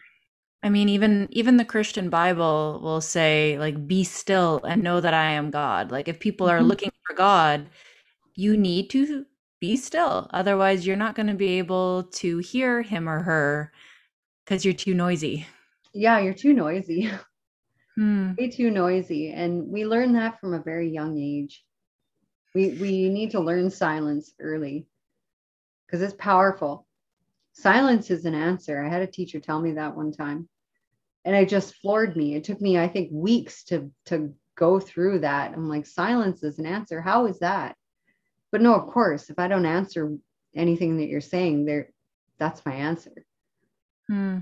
i 0.62 0.68
mean 0.68 0.88
even 0.88 1.28
even 1.30 1.56
the 1.56 1.64
christian 1.64 2.10
bible 2.10 2.80
will 2.82 3.00
say 3.00 3.58
like 3.58 3.86
be 3.86 4.04
still 4.04 4.60
and 4.64 4.82
know 4.82 5.00
that 5.00 5.14
i 5.14 5.30
am 5.30 5.50
god 5.50 5.90
like 5.90 6.08
if 6.08 6.20
people 6.20 6.48
are 6.48 6.58
mm-hmm. 6.58 6.68
looking 6.68 6.92
for 7.06 7.14
god 7.14 7.66
you 8.34 8.56
need 8.56 8.88
to 8.90 9.26
be 9.60 9.76
still. 9.76 10.28
Otherwise, 10.32 10.86
you're 10.86 10.96
not 10.96 11.14
going 11.14 11.26
to 11.26 11.34
be 11.34 11.58
able 11.58 12.04
to 12.04 12.38
hear 12.38 12.82
him 12.82 13.08
or 13.08 13.22
her 13.22 13.72
because 14.44 14.64
you're 14.64 14.74
too 14.74 14.94
noisy. 14.94 15.46
Yeah, 15.92 16.18
you're 16.18 16.34
too 16.34 16.52
noisy. 16.52 17.10
Hmm. 17.96 18.34
Way 18.38 18.48
too 18.48 18.70
noisy. 18.70 19.32
And 19.32 19.66
we 19.66 19.84
learn 19.84 20.12
that 20.12 20.40
from 20.40 20.54
a 20.54 20.62
very 20.62 20.88
young 20.88 21.18
age. 21.18 21.64
We 22.54 22.78
we 22.80 23.08
need 23.08 23.32
to 23.32 23.40
learn 23.40 23.68
silence 23.68 24.32
early 24.40 24.86
because 25.84 26.00
it's 26.00 26.14
powerful. 26.14 26.86
Silence 27.60 28.10
is 28.10 28.24
an 28.24 28.34
answer. 28.34 28.82
I 28.82 28.88
had 28.88 29.02
a 29.02 29.06
teacher 29.06 29.40
tell 29.40 29.60
me 29.60 29.72
that 29.72 29.96
one 29.96 30.12
time. 30.12 30.48
And 31.24 31.36
it 31.36 31.48
just 31.48 31.74
floored 31.76 32.16
me. 32.16 32.34
It 32.34 32.44
took 32.44 32.60
me, 32.60 32.78
I 32.78 32.88
think, 32.88 33.10
weeks 33.12 33.64
to 33.64 33.90
to 34.06 34.34
go 34.56 34.80
through 34.80 35.20
that. 35.20 35.52
I'm 35.52 35.68
like, 35.68 35.86
silence 35.86 36.42
is 36.42 36.58
an 36.58 36.66
answer. 36.66 37.00
How 37.00 37.26
is 37.26 37.38
that? 37.40 37.76
but 38.50 38.60
no 38.60 38.74
of 38.74 38.86
course 38.86 39.30
if 39.30 39.38
i 39.38 39.48
don't 39.48 39.66
answer 39.66 40.16
anything 40.54 40.96
that 40.96 41.08
you're 41.08 41.20
saying 41.20 41.64
there 41.64 41.90
that's 42.38 42.64
my 42.66 42.72
answer 42.72 43.24
hmm. 44.08 44.38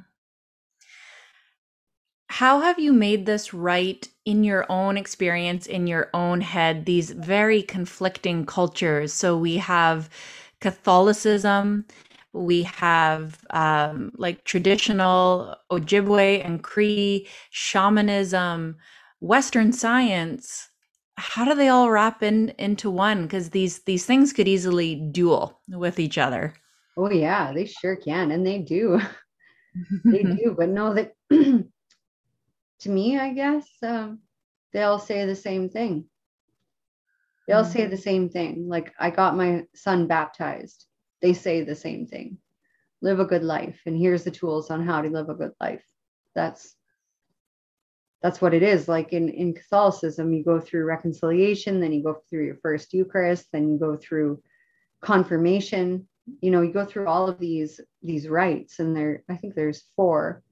how 2.29 2.61
have 2.61 2.79
you 2.79 2.93
made 2.93 3.27
this 3.27 3.53
right 3.53 4.09
in 4.25 4.45
your 4.45 4.65
own 4.71 4.97
experience 4.97 5.67
in 5.67 5.87
your 5.87 6.11
own 6.15 6.41
head 6.41 6.85
these 6.85 7.11
very 7.11 7.63
conflicting 7.63 8.47
cultures 8.47 9.13
so 9.13 9.37
we 9.37 9.57
have 9.57 10.09
catholicism 10.61 11.85
we 12.39 12.63
have 12.63 13.39
um, 13.51 14.13
like 14.17 14.45
traditional 14.45 15.57
ojibwe 15.71 16.45
and 16.45 16.63
cree 16.63 17.27
shamanism 17.51 18.77
western 19.21 19.73
science. 19.73 20.69
How 21.17 21.45
do 21.45 21.55
they 21.55 21.69
all 21.69 21.91
wrap 21.91 22.23
in 22.23 22.55
into 22.59 22.91
one? 22.91 23.23
Because 23.23 23.51
these 23.51 23.81
these 23.81 24.07
things 24.07 24.33
could 24.33 24.47
easily 24.47 24.95
duel 24.95 25.61
with 25.69 25.99
each 25.99 26.17
other. 26.17 26.55
Oh 26.97 27.11
yeah 27.11 27.53
they 27.53 27.67
sure 27.67 27.97
can 27.97 28.31
and 28.31 28.47
they 28.47 28.59
do. 28.59 29.01
They 30.05 30.25
do 30.25 30.57
but 30.59 30.71
no 30.71 30.95
that 30.95 31.13
to 31.31 32.89
me 32.89 33.17
i 33.17 33.33
guess 33.33 33.65
um, 33.83 34.19
they 34.73 34.83
all 34.83 34.99
say 34.99 35.25
the 35.25 35.37
same 35.37 35.69
thing. 35.69 36.07
They 37.47 37.53
all 37.53 37.63
mm-hmm. 37.63 37.73
say 37.73 37.87
the 37.87 37.97
same 37.97 38.29
thing 38.29 38.69
like 38.69 38.93
i 38.99 39.11
got 39.11 39.37
my 39.37 39.67
son 39.75 40.09
baptized 40.09 40.89
they 41.21 41.33
say 41.33 41.63
the 41.63 41.75
same 41.75 42.07
thing. 42.07 42.39
Live 43.01 43.21
a 43.21 43.25
good 43.25 43.45
life 43.45 43.81
and 43.87 43.97
here's 43.97 44.25
the 44.25 44.31
tools 44.31 44.71
on 44.71 44.85
how 44.85 45.03
to 45.03 45.09
live 45.09 45.29
a 45.29 45.35
good 45.35 45.53
life. 45.61 45.85
That's 46.35 46.75
that's 48.23 48.41
what 48.41 48.55
it 48.55 48.65
is. 48.65 48.89
Like 48.89 49.13
in 49.13 49.29
in 49.29 49.55
catholicism 49.55 50.33
you 50.33 50.43
go 50.45 50.61
through 50.61 50.85
reconciliation 50.85 51.81
then 51.81 51.93
you 51.93 52.03
go 52.03 52.19
through 52.29 52.47
your 52.47 52.57
first 52.57 52.93
eucharist 52.93 53.47
then 53.53 53.69
you 53.71 53.79
go 53.79 53.97
through 53.97 54.43
confirmation. 55.01 56.09
You 56.41 56.51
know 56.51 56.63
you 56.63 56.73
go 56.73 56.85
through 56.85 57.07
all 57.07 57.29
of 57.29 57.39
these 57.39 57.81
these 58.03 58.29
rites 58.29 58.81
and 58.81 58.95
there 58.97 59.25
i 59.29 59.37
think 59.37 59.55
there's 59.55 59.85
four 59.97 60.43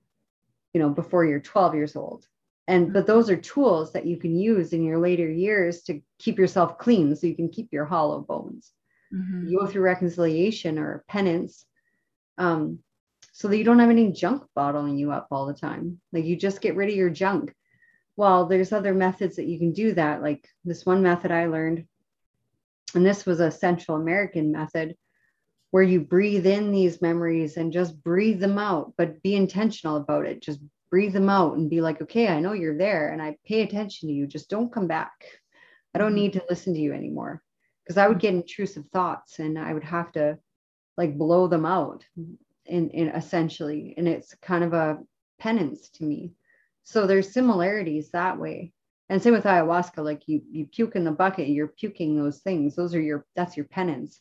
you 0.73 0.81
know 0.81 0.89
before 0.89 1.25
you're 1.25 1.41
12 1.41 1.75
years 1.75 1.97
old. 1.97 2.27
And 2.69 2.93
but 2.93 3.01
mm-hmm. 3.01 3.13
those 3.13 3.31
are 3.31 3.37
tools 3.37 3.93
that 3.93 4.07
you 4.07 4.17
can 4.17 4.37
use 4.37 4.73
in 4.73 4.85
your 4.85 4.99
later 4.99 5.29
years 5.29 5.83
to 5.83 6.01
keep 6.19 6.39
yourself 6.39 6.79
clean 6.79 7.15
so 7.15 7.27
you 7.27 7.37
can 7.37 7.49
keep 7.49 7.73
your 7.73 7.85
hollow 7.85 8.21
bones 8.21 8.73
mm-hmm. 9.13 9.49
you 9.49 9.59
go 9.59 9.67
through 9.67 9.83
reconciliation 9.83 10.79
or 10.79 11.05
penance 11.09 11.65
um, 12.39 12.81
so 13.33 13.49
that 13.49 13.59
you 13.59 13.65
don't 13.65 13.79
have 13.79 13.91
any 13.91 14.13
junk 14.13 14.43
bottling 14.55 14.97
you 14.97 15.13
up 15.13 15.29
all 15.31 15.47
the 15.47 15.55
time. 15.55 16.01
Like 16.13 16.25
you 16.25 16.37
just 16.37 16.61
get 16.61 16.77
rid 16.77 16.89
of 16.89 16.95
your 16.97 17.11
junk. 17.11 17.55
Well, 18.17 18.47
there's 18.47 18.73
other 18.73 18.95
methods 18.95 19.37
that 19.37 19.47
you 19.47 19.59
can 19.59 19.73
do 19.73 19.93
that. 19.95 20.23
Like 20.23 20.49
this 20.65 20.87
one 20.87 21.03
method 21.03 21.31
I 21.31 21.47
learned, 21.47 21.87
and 22.95 23.05
this 23.05 23.27
was 23.27 23.41
a 23.41 23.51
Central 23.51 23.99
American 23.99 24.53
method 24.53 24.97
where 25.71 25.83
you 25.83 26.01
breathe 26.01 26.47
in 26.47 26.73
these 26.73 27.03
memories 27.03 27.57
and 27.57 27.73
just 27.73 28.03
breathe 28.03 28.41
them 28.41 28.59
out, 28.59 28.95
but 28.97 29.23
be 29.23 29.35
intentional 29.35 29.97
about 29.97 30.25
it. 30.25 30.41
Just 30.41 30.61
breathe 30.91 31.13
them 31.13 31.29
out 31.29 31.57
and 31.57 31.69
be 31.69 31.81
like, 31.81 32.01
okay, 32.01 32.29
I 32.29 32.41
know 32.41 32.53
you're 32.53 32.79
there 32.79 33.11
and 33.13 33.21
I 33.21 33.37
pay 33.45 33.63
attention 33.63 34.09
to 34.09 34.15
you. 34.15 34.27
Just 34.27 34.49
don't 34.49 34.73
come 34.73 34.87
back. 34.87 35.13
I 35.95 35.99
don't 35.99 36.09
mm-hmm. 36.09 36.17
need 36.17 36.33
to 36.35 36.45
listen 36.49 36.73
to 36.75 36.81
you 36.81 36.95
anymore. 36.95 37.43
Because 37.87 37.99
I 37.99 38.09
would 38.09 38.19
get 38.19 38.35
intrusive 38.35 38.87
thoughts 38.93 39.39
and 39.39 39.59
I 39.59 39.73
would 39.73 39.85
have 39.85 40.11
to 40.13 40.39
like 40.97 41.17
blow 41.17 41.47
them 41.47 41.65
out 41.65 42.05
in, 42.67 42.91
in 42.91 43.09
essentially. 43.09 43.95
And 43.97 44.09
it's 44.09 44.35
kind 44.43 44.65
of 44.65 44.73
a 44.73 44.99
penance 45.39 45.89
to 45.91 46.05
me. 46.05 46.33
So 46.85 47.07
there's 47.07 47.33
similarities 47.33 48.11
that 48.11 48.39
way. 48.39 48.73
And 49.09 49.23
same 49.23 49.35
with 49.35 49.45
ayahuasca 49.45 50.03
like 50.05 50.27
you 50.27 50.43
you 50.51 50.67
puke 50.67 50.97
in 50.97 51.05
the 51.05 51.13
bucket 51.13 51.49
you're 51.49 51.69
puking 51.69 52.17
those 52.17 52.39
things. 52.39 52.75
Those 52.75 52.95
are 52.95 53.01
your 53.01 53.25
that's 53.37 53.57
your 53.57 53.67
penance. 53.67 54.21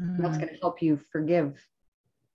Mm. 0.00 0.18
that's 0.18 0.38
going 0.38 0.52
to 0.52 0.60
help 0.60 0.82
you 0.82 0.98
forgive 1.12 1.64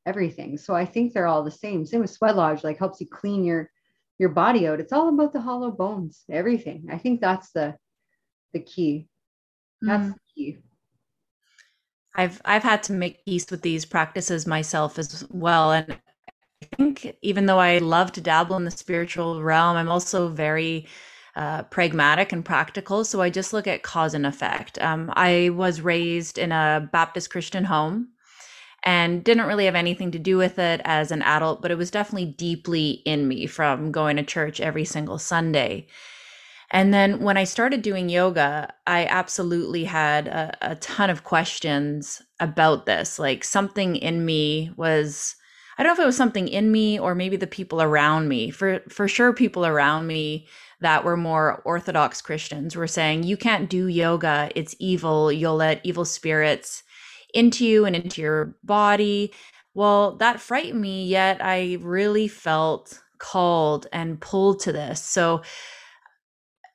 everything. 0.05 0.57
So 0.57 0.73
i 0.75 0.85
think 0.85 1.13
they're 1.13 1.27
all 1.27 1.43
the 1.43 1.51
same. 1.51 1.85
Same 1.85 2.01
with 2.01 2.11
sweat 2.11 2.35
lodge 2.35 2.63
like 2.63 2.77
helps 2.77 3.01
you 3.01 3.07
clean 3.07 3.43
your 3.43 3.71
your 4.19 4.29
body 4.29 4.67
out. 4.67 4.79
It's 4.79 4.93
all 4.93 5.09
about 5.09 5.33
the 5.33 5.41
hollow 5.41 5.71
bones 5.71 6.23
everything. 6.29 6.89
I 6.91 6.97
think 6.97 7.21
that's 7.21 7.51
the 7.51 7.75
the 8.53 8.59
key 8.59 9.08
that's 9.81 10.09
mm. 10.09 10.15
key 10.35 10.57
I've 12.15 12.41
I've 12.43 12.63
had 12.63 12.83
to 12.83 12.93
make 12.93 13.23
peace 13.25 13.49
with 13.49 13.61
these 13.61 13.85
practices 13.85 14.45
myself 14.45 14.99
as 14.99 15.25
well 15.29 15.71
and 15.71 15.97
I 16.61 16.75
think 16.75 17.15
even 17.21 17.45
though 17.45 17.59
I 17.59 17.77
love 17.77 18.11
to 18.13 18.21
dabble 18.21 18.57
in 18.57 18.65
the 18.65 18.71
spiritual 18.71 19.41
realm 19.41 19.77
I'm 19.77 19.89
also 19.89 20.27
very 20.27 20.87
uh, 21.35 21.63
pragmatic 21.63 22.33
and 22.33 22.43
practical 22.43 23.05
so 23.05 23.21
I 23.21 23.29
just 23.29 23.53
look 23.53 23.67
at 23.67 23.83
cause 23.83 24.13
and 24.13 24.25
effect. 24.25 24.81
Um, 24.81 25.11
I 25.15 25.51
was 25.53 25.79
raised 25.81 26.37
in 26.37 26.51
a 26.51 26.89
Baptist 26.91 27.29
Christian 27.29 27.63
home 27.63 28.09
and 28.83 29.23
didn't 29.23 29.45
really 29.45 29.65
have 29.65 29.75
anything 29.75 30.11
to 30.11 30.19
do 30.19 30.37
with 30.37 30.59
it 30.59 30.81
as 30.83 31.11
an 31.11 31.21
adult 31.21 31.61
but 31.61 31.71
it 31.71 31.77
was 31.77 31.91
definitely 31.91 32.33
deeply 32.33 33.01
in 33.05 33.27
me 33.27 33.45
from 33.45 33.91
going 33.91 34.17
to 34.17 34.23
church 34.23 34.59
every 34.59 34.83
single 34.85 35.19
Sunday. 35.19 35.87
And 36.71 36.93
then 36.93 37.19
when 37.19 37.37
I 37.37 37.45
started 37.45 37.81
doing 37.81 38.09
yoga, 38.09 38.71
I 38.85 39.05
absolutely 39.05 39.85
had 39.85 40.27
a, 40.27 40.55
a, 40.61 40.75
ton 40.75 41.09
of 41.09 41.23
questions 41.23 42.21
about 42.39 42.85
this. 42.85 43.17
Like 43.17 43.43
something 43.43 43.95
in 43.95 44.23
me 44.23 44.71
was, 44.77 45.35
I 45.77 45.83
don't 45.83 45.89
know 45.89 45.93
if 45.93 46.03
it 46.03 46.05
was 46.05 46.17
something 46.17 46.47
in 46.47 46.71
me 46.71 46.99
or 46.99 47.15
maybe 47.15 47.37
the 47.37 47.47
people 47.47 47.81
around 47.81 48.27
me. 48.27 48.51
For 48.51 48.81
for 48.87 49.07
sure, 49.07 49.33
people 49.33 49.65
around 49.65 50.05
me 50.05 50.47
that 50.81 51.03
were 51.03 51.17
more 51.17 51.61
orthodox 51.65 52.21
Christians 52.21 52.75
were 52.75 52.87
saying, 52.87 53.23
you 53.23 53.35
can't 53.35 53.69
do 53.69 53.87
yoga, 53.87 54.51
it's 54.55 54.75
evil. 54.79 55.31
You'll 55.31 55.55
let 55.55 55.81
evil 55.83 56.05
spirits 56.05 56.83
into 57.33 57.65
you 57.65 57.85
and 57.85 57.95
into 57.95 58.21
your 58.21 58.55
body. 58.63 59.33
Well, 59.73 60.17
that 60.17 60.39
frightened 60.39 60.81
me, 60.81 61.05
yet 61.05 61.43
I 61.43 61.77
really 61.81 62.27
felt 62.27 63.01
called 63.17 63.87
and 63.91 64.21
pulled 64.21 64.59
to 64.61 64.71
this. 64.71 65.01
So 65.01 65.41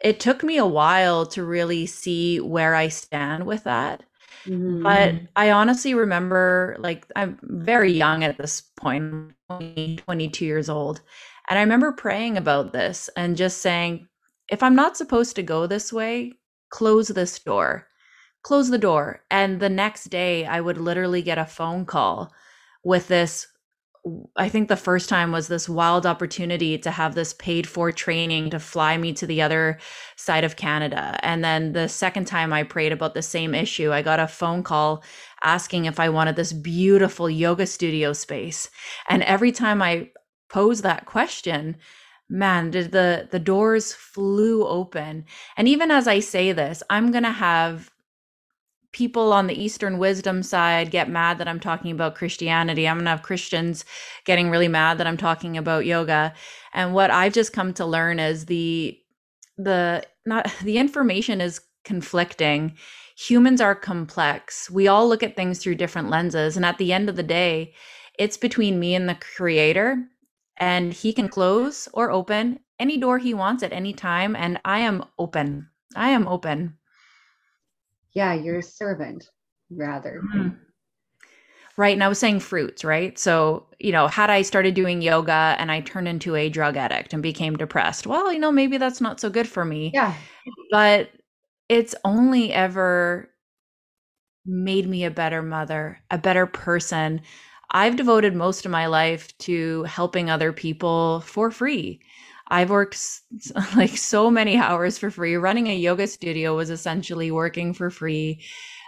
it 0.05 0.21
took 0.21 0.45
me 0.45 0.59
a 0.59 0.67
while 0.67 1.25
to 1.25 1.43
really 1.43 1.87
see 1.87 2.39
where 2.39 2.75
I 2.75 2.89
stand 2.89 3.47
with 3.47 3.65
that. 3.65 4.03
Mm-hmm. 4.45 4.83
But 4.83 5.15
I 5.35 5.51
honestly 5.51 5.95
remember, 5.95 6.77
like, 6.79 7.07
I'm 7.17 7.39
very 7.43 7.91
young 7.91 8.23
at 8.23 8.37
this 8.37 8.61
point, 8.61 9.33
20, 9.49 9.97
22 9.97 10.45
years 10.45 10.69
old. 10.69 11.01
And 11.49 11.59
I 11.59 11.63
remember 11.63 11.91
praying 11.91 12.37
about 12.37 12.75
this 12.75 13.09
and 13.17 13.35
just 13.35 13.63
saying, 13.63 14.07
if 14.51 14.63
I'm 14.63 14.75
not 14.75 14.99
supposed 14.99 15.37
to 15.37 15.43
go 15.43 15.67
this 15.67 15.91
way, 15.91 16.35
close 16.69 17.09
this 17.09 17.39
door, 17.39 17.87
close 18.43 18.69
the 18.69 18.77
door. 18.77 19.23
And 19.31 19.59
the 19.59 19.71
next 19.71 20.11
day, 20.11 20.45
I 20.45 20.61
would 20.61 20.77
literally 20.77 21.23
get 21.23 21.39
a 21.39 21.47
phone 21.47 21.87
call 21.87 22.31
with 22.85 23.09
this 23.09 23.47
I 24.37 24.51
think 24.51 24.69
the 24.69 24.77
first 24.77 25.09
time 25.09 25.33
was 25.33 25.49
this 25.49 25.67
wild 25.67 26.05
opportunity 26.05 26.77
to 26.77 26.91
have 26.91 27.15
this 27.15 27.33
paid 27.33 27.67
for 27.67 27.91
training 27.91 28.51
to 28.51 28.59
fly 28.59 28.99
me 28.99 29.15
to 29.15 29.27
the 29.27 29.41
other 29.41 29.79
side 30.17 30.45
of 30.45 30.57
Canada. 30.57 31.19
And 31.23 31.43
then 31.43 31.73
the 31.73 31.89
second 31.89 32.27
time 32.27 32.53
I 32.53 32.65
prayed 32.65 32.93
about 32.93 33.15
the 33.15 33.23
same 33.23 33.55
issue, 33.55 33.93
I 33.93 34.03
got 34.03 34.21
a 34.21 34.29
phone 34.29 34.63
call 34.63 35.03
asking 35.43 35.87
if 35.87 35.99
I 35.99 36.11
wanted 36.11 36.37
this 36.37 36.53
beautiful 36.53 37.31
yoga 37.31 37.67
studio 37.67 38.13
space. 38.13 38.69
And 39.09 39.23
every 39.23 39.53
time 39.53 39.81
I 39.81 40.11
posed 40.51 40.83
that 40.83 41.07
question, 41.07 41.77
man, 42.29 42.71
did 42.71 42.93
the 42.93 43.29
the 43.31 43.39
doors 43.39 43.95
flew 43.95 44.67
open. 44.67 45.25
And 45.57 45.67
even 45.67 45.91
as 45.91 46.07
I 46.07 46.21
say 46.21 46.53
this, 46.53 46.83
I'm 46.91 47.11
going 47.11 47.25
to 47.25 47.31
have 47.31 47.91
people 48.95 49.33
on 49.33 49.49
the 49.49 49.61
Eastern 49.61 49.99
wisdom 49.99 50.41
side 50.43 50.93
get 50.93 51.11
mad 51.11 51.37
that 51.37 51.49
I'm 51.49 51.59
talking 51.59 51.91
about 51.91 52.15
Christianity. 52.15 52.89
I'm 52.89 52.97
going 52.97 53.07
to 53.07 53.11
have 53.11 53.23
Christians 53.23 53.85
getting 54.25 54.51
really 54.51 54.69
mad 54.69 54.99
that 54.99 55.07
I'm 55.07 55.17
talking 55.17 55.59
about 55.59 55.85
yoga. 55.85 56.33
And 56.73 56.95
what 56.95 57.11
I've 57.11 57.33
just 57.33 57.53
come 57.53 57.75
to 57.75 57.85
learn 57.85 58.19
is 58.21 58.47
the 58.47 58.99
the 59.59 60.05
not 60.25 60.51
the 60.63 60.79
information 60.79 61.41
is 61.41 61.61
conflicting. 61.85 62.77
Humans 63.17 63.61
are 63.61 63.75
complex. 63.75 64.71
We 64.71 64.89
all 64.89 65.09
look 65.09 65.23
at 65.23 65.37
things 65.37 65.59
through 65.59 65.75
different 65.75 66.09
lenses 66.09 66.57
and 66.57 66.65
at 66.65 66.79
the 66.79 66.93
end 66.93 67.09
of 67.09 67.17
the 67.17 67.23
day, 67.23 67.75
it's 68.17 68.37
between 68.37 68.79
me 68.79 68.95
and 68.95 69.09
the 69.09 69.17
creator 69.17 70.05
and 70.57 70.93
he 70.93 71.13
can 71.13 71.29
close 71.29 71.89
or 71.93 72.13
open 72.13 72.61
any 72.79 72.97
door 72.97 73.19
he 73.19 73.35
wants 73.35 73.65
at 73.65 73.73
any 73.73 73.93
time 73.93 74.37
and 74.37 74.61
I 74.65 74.79
am 74.79 75.05
open. 75.19 75.69
I 75.97 76.11
am 76.11 76.29
open 76.29 76.79
yeah 78.15 78.33
you're 78.35 78.59
a 78.59 78.63
servant 78.63 79.29
rather. 79.71 80.23
Mm-hmm. 80.35 80.49
right 81.77 81.95
and 81.95 82.05
i 82.05 82.09
was 82.09 82.19
saying 82.19 82.41
fruits 82.41 82.85
right? 82.85 83.19
So 83.19 83.67
you 83.79 83.93
know 83.93 84.07
had 84.07 84.31
i 84.31 84.43
started 84.43 84.75
doing 84.75 85.03
yoga 85.03 85.57
and 85.59 85.71
i 85.71 85.81
turned 85.81 86.09
into 86.09 86.37
a 86.37 86.49
drug 86.49 86.77
addict 86.77 87.13
and 87.13 87.23
became 87.23 87.57
depressed 87.57 88.07
well 88.07 88.33
you 88.33 88.39
know 88.39 88.53
maybe 88.53 88.77
that's 88.79 89.01
not 89.01 89.21
so 89.21 89.31
good 89.31 89.49
for 89.49 89.65
me. 89.65 89.91
Yeah. 89.93 90.15
But 90.71 91.11
it's 91.69 91.95
only 92.05 92.53
ever 92.53 93.31
made 94.47 94.89
me 94.89 95.05
a 95.05 95.11
better 95.11 95.43
mother 95.43 95.99
a 96.11 96.19
better 96.19 96.47
person. 96.47 97.21
I've 97.71 97.97
devoted 97.97 98.37
most 98.37 98.65
of 98.67 98.71
my 98.71 98.87
life 98.87 99.37
to 99.39 99.83
helping 99.85 100.31
other 100.31 100.53
people 100.53 101.21
for 101.21 101.51
free 101.51 102.01
I've 102.49 102.71
worked 102.71 102.99
like 103.77 103.97
so 103.97 104.31
many 104.31 104.57
hours 104.57 104.99
for 104.99 105.11
free. 105.11 105.37
Running 105.37 105.69
a 105.69 105.77
yoga 105.77 106.07
studio 106.07 106.57
was 106.57 106.71
essentially 106.71 107.31
working 107.31 107.73
for 107.73 107.91
free. 107.91 108.43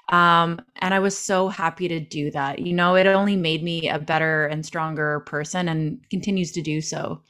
Um, 0.09 0.61
and 0.77 0.95
I 0.95 1.01
was 1.01 1.19
so 1.19 1.49
happy 1.49 1.89
to 1.89 1.99
do 1.99 2.31
that. 2.31 2.61
You 2.61 2.73
know, 2.73 2.95
it 2.95 3.07
only 3.07 3.37
made 3.37 3.63
me 3.63 3.89
a 3.89 3.99
better 3.99 4.47
and 4.47 4.65
stronger 4.65 5.21
person 5.21 5.69
and 5.69 5.99
continues 6.11 6.53
to 6.53 6.63
do 6.63 6.81
so. 6.81 7.23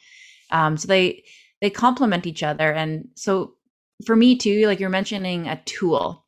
Um, 0.50 0.76
so 0.76 0.86
they 0.88 1.24
they 1.60 1.70
complement 1.70 2.26
each 2.26 2.42
other. 2.42 2.72
And 2.72 3.08
so 3.14 3.54
for 4.04 4.14
me 4.14 4.36
too, 4.36 4.66
like 4.66 4.78
you're 4.78 4.90
mentioning 4.90 5.48
a 5.48 5.60
tool. 5.64 6.26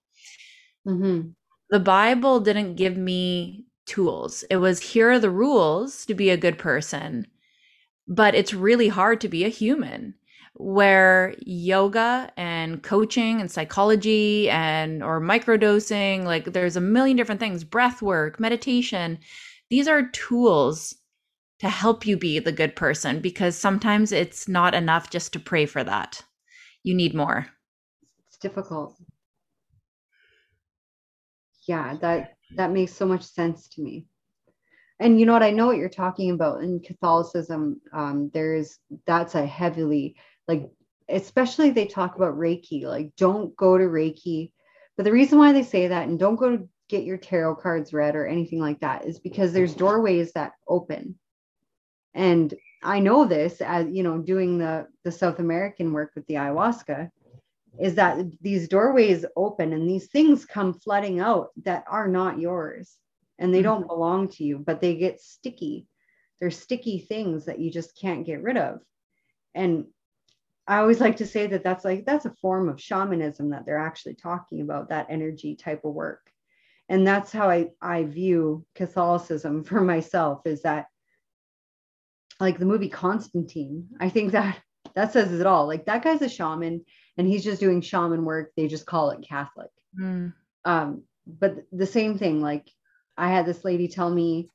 Mm-hmm. 0.86 1.30
The 1.70 1.80
Bible 1.80 2.40
didn't 2.40 2.76
give 2.76 2.96
me 2.96 3.66
tools. 3.84 4.42
It 4.48 4.56
was 4.56 4.80
here 4.80 5.10
are 5.10 5.18
the 5.18 5.30
rules 5.30 6.06
to 6.06 6.14
be 6.14 6.30
a 6.30 6.36
good 6.36 6.58
person 6.58 7.26
but 8.08 8.34
it's 8.34 8.54
really 8.54 8.88
hard 8.88 9.20
to 9.20 9.28
be 9.28 9.44
a 9.44 9.50
human 9.50 10.14
where 10.54 11.34
yoga 11.40 12.32
and 12.36 12.82
coaching 12.82 13.40
and 13.40 13.50
psychology 13.50 14.50
and 14.50 15.04
or 15.04 15.20
microdosing 15.20 16.24
like 16.24 16.52
there's 16.52 16.74
a 16.74 16.80
million 16.80 17.16
different 17.16 17.40
things 17.40 17.62
breath 17.62 18.02
work 18.02 18.40
meditation 18.40 19.18
these 19.70 19.86
are 19.86 20.08
tools 20.08 20.96
to 21.58 21.68
help 21.68 22.06
you 22.06 22.16
be 22.16 22.38
the 22.38 22.52
good 22.52 22.76
person 22.76 23.20
because 23.20 23.56
sometimes 23.56 24.12
it's 24.12 24.48
not 24.48 24.74
enough 24.74 25.10
just 25.10 25.32
to 25.32 25.40
pray 25.40 25.66
for 25.66 25.82
that. 25.84 26.22
You 26.84 26.94
need 26.94 27.14
more. 27.14 27.46
It's 28.28 28.38
difficult. 28.38 28.96
Yeah 31.66 31.96
that 32.00 32.34
that 32.56 32.70
makes 32.70 32.92
so 32.94 33.04
much 33.04 33.22
sense 33.22 33.68
to 33.68 33.82
me 33.82 34.06
and 35.00 35.18
you 35.18 35.26
know 35.26 35.32
what? 35.32 35.42
I 35.42 35.50
know 35.50 35.66
what 35.66 35.76
you're 35.76 35.88
talking 35.88 36.30
about 36.30 36.62
in 36.62 36.80
catholicism. 36.80 37.80
Um, 37.92 38.30
there's 38.34 38.78
that's 39.06 39.34
a 39.34 39.46
heavily 39.46 40.16
like 40.46 40.68
especially 41.08 41.70
they 41.70 41.86
talk 41.86 42.16
about 42.16 42.36
reiki 42.36 42.84
like 42.84 43.14
don't 43.16 43.56
go 43.56 43.78
to 43.78 43.84
reiki. 43.84 44.50
But 44.96 45.04
the 45.04 45.12
reason 45.12 45.38
why 45.38 45.52
they 45.52 45.62
say 45.62 45.88
that 45.88 46.08
and 46.08 46.18
don't 46.18 46.36
go 46.36 46.56
to 46.56 46.68
get 46.88 47.04
your 47.04 47.18
tarot 47.18 47.56
cards 47.56 47.92
read 47.92 48.16
or 48.16 48.26
anything 48.26 48.60
like 48.60 48.80
that 48.80 49.04
is 49.04 49.20
because 49.20 49.52
there's 49.52 49.74
doorways 49.74 50.32
that 50.32 50.52
open. 50.66 51.18
And 52.14 52.52
i 52.82 52.98
know 53.00 53.24
this 53.24 53.60
as 53.60 53.86
you 53.90 54.02
know 54.02 54.18
doing 54.18 54.58
the 54.58 54.86
the 55.04 55.10
south 55.10 55.38
american 55.38 55.92
work 55.92 56.12
with 56.14 56.26
the 56.26 56.34
ayahuasca 56.34 57.10
is 57.80 57.94
that 57.94 58.18
these 58.40 58.68
doorways 58.68 59.24
open 59.36 59.72
and 59.72 59.88
these 59.88 60.06
things 60.06 60.44
come 60.44 60.72
flooding 60.72 61.20
out 61.20 61.48
that 61.64 61.84
are 61.88 62.08
not 62.08 62.38
yours 62.38 62.96
and 63.38 63.54
they 63.54 63.62
don't 63.62 63.80
mm-hmm. 63.80 63.88
belong 63.88 64.28
to 64.28 64.44
you, 64.44 64.58
but 64.58 64.80
they 64.80 64.96
get 64.96 65.20
sticky. 65.20 65.86
They're 66.40 66.50
sticky 66.50 67.00
things 67.00 67.46
that 67.46 67.58
you 67.58 67.70
just 67.70 67.98
can't 67.98 68.26
get 68.26 68.42
rid 68.42 68.56
of. 68.56 68.80
And 69.54 69.86
I 70.66 70.78
always 70.78 71.00
like 71.00 71.16
to 71.16 71.26
say 71.26 71.46
that 71.46 71.64
that's 71.64 71.84
like 71.84 72.04
that's 72.04 72.26
a 72.26 72.34
form 72.42 72.68
of 72.68 72.80
shamanism 72.80 73.50
that 73.50 73.64
they're 73.64 73.78
actually 73.78 74.14
talking 74.14 74.60
about 74.60 74.90
that 74.90 75.06
energy 75.08 75.56
type 75.56 75.84
of 75.84 75.94
work. 75.94 76.30
And 76.90 77.06
that's 77.06 77.32
how 77.32 77.48
I 77.48 77.70
I 77.80 78.04
view 78.04 78.66
Catholicism 78.74 79.64
for 79.64 79.80
myself 79.80 80.42
is 80.44 80.62
that 80.62 80.86
like 82.38 82.58
the 82.58 82.66
movie 82.66 82.88
Constantine, 82.88 83.88
I 83.98 84.10
think 84.10 84.32
that 84.32 84.58
that 84.94 85.12
says 85.12 85.32
it 85.32 85.46
all. 85.46 85.66
Like 85.66 85.86
that 85.86 86.04
guy's 86.04 86.22
a 86.22 86.28
shaman 86.28 86.84
and 87.16 87.26
he's 87.26 87.44
just 87.44 87.60
doing 87.60 87.80
shaman 87.80 88.24
work. 88.24 88.52
They 88.56 88.68
just 88.68 88.86
call 88.86 89.10
it 89.10 89.26
Catholic. 89.26 89.70
Mm. 89.98 90.34
Um, 90.64 91.02
but 91.26 91.56
the 91.72 91.86
same 91.86 92.18
thing, 92.18 92.40
like 92.40 92.68
I 93.18 93.28
had 93.30 93.44
this 93.44 93.64
lady 93.64 93.88
tell 93.88 94.08
me, 94.08 94.48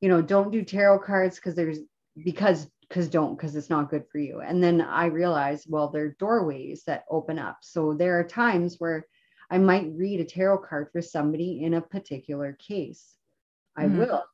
you 0.00 0.08
know, 0.08 0.20
don't 0.20 0.52
do 0.52 0.62
tarot 0.62 1.00
cards 1.00 1.36
because 1.36 1.54
there's 1.54 1.78
because 2.22 2.68
because 2.88 3.08
don't 3.08 3.36
because 3.36 3.56
it's 3.56 3.70
not 3.70 3.90
good 3.90 4.04
for 4.12 4.18
you. 4.18 4.40
And 4.40 4.62
then 4.62 4.80
I 4.80 5.06
realized, 5.06 5.66
well, 5.68 5.88
there 5.88 6.04
are 6.04 6.16
doorways 6.18 6.84
that 6.84 7.04
open 7.10 7.38
up. 7.38 7.58
So 7.62 7.94
there 7.94 8.18
are 8.18 8.24
times 8.24 8.76
where 8.78 9.06
I 9.50 9.58
might 9.58 9.90
read 9.94 10.20
a 10.20 10.24
tarot 10.24 10.58
card 10.58 10.88
for 10.92 11.00
somebody 11.00 11.62
in 11.62 11.74
a 11.74 11.80
particular 11.80 12.52
case. 12.58 13.14
I 13.76 13.84
mm-hmm. 13.84 13.98
will. 13.98 14.24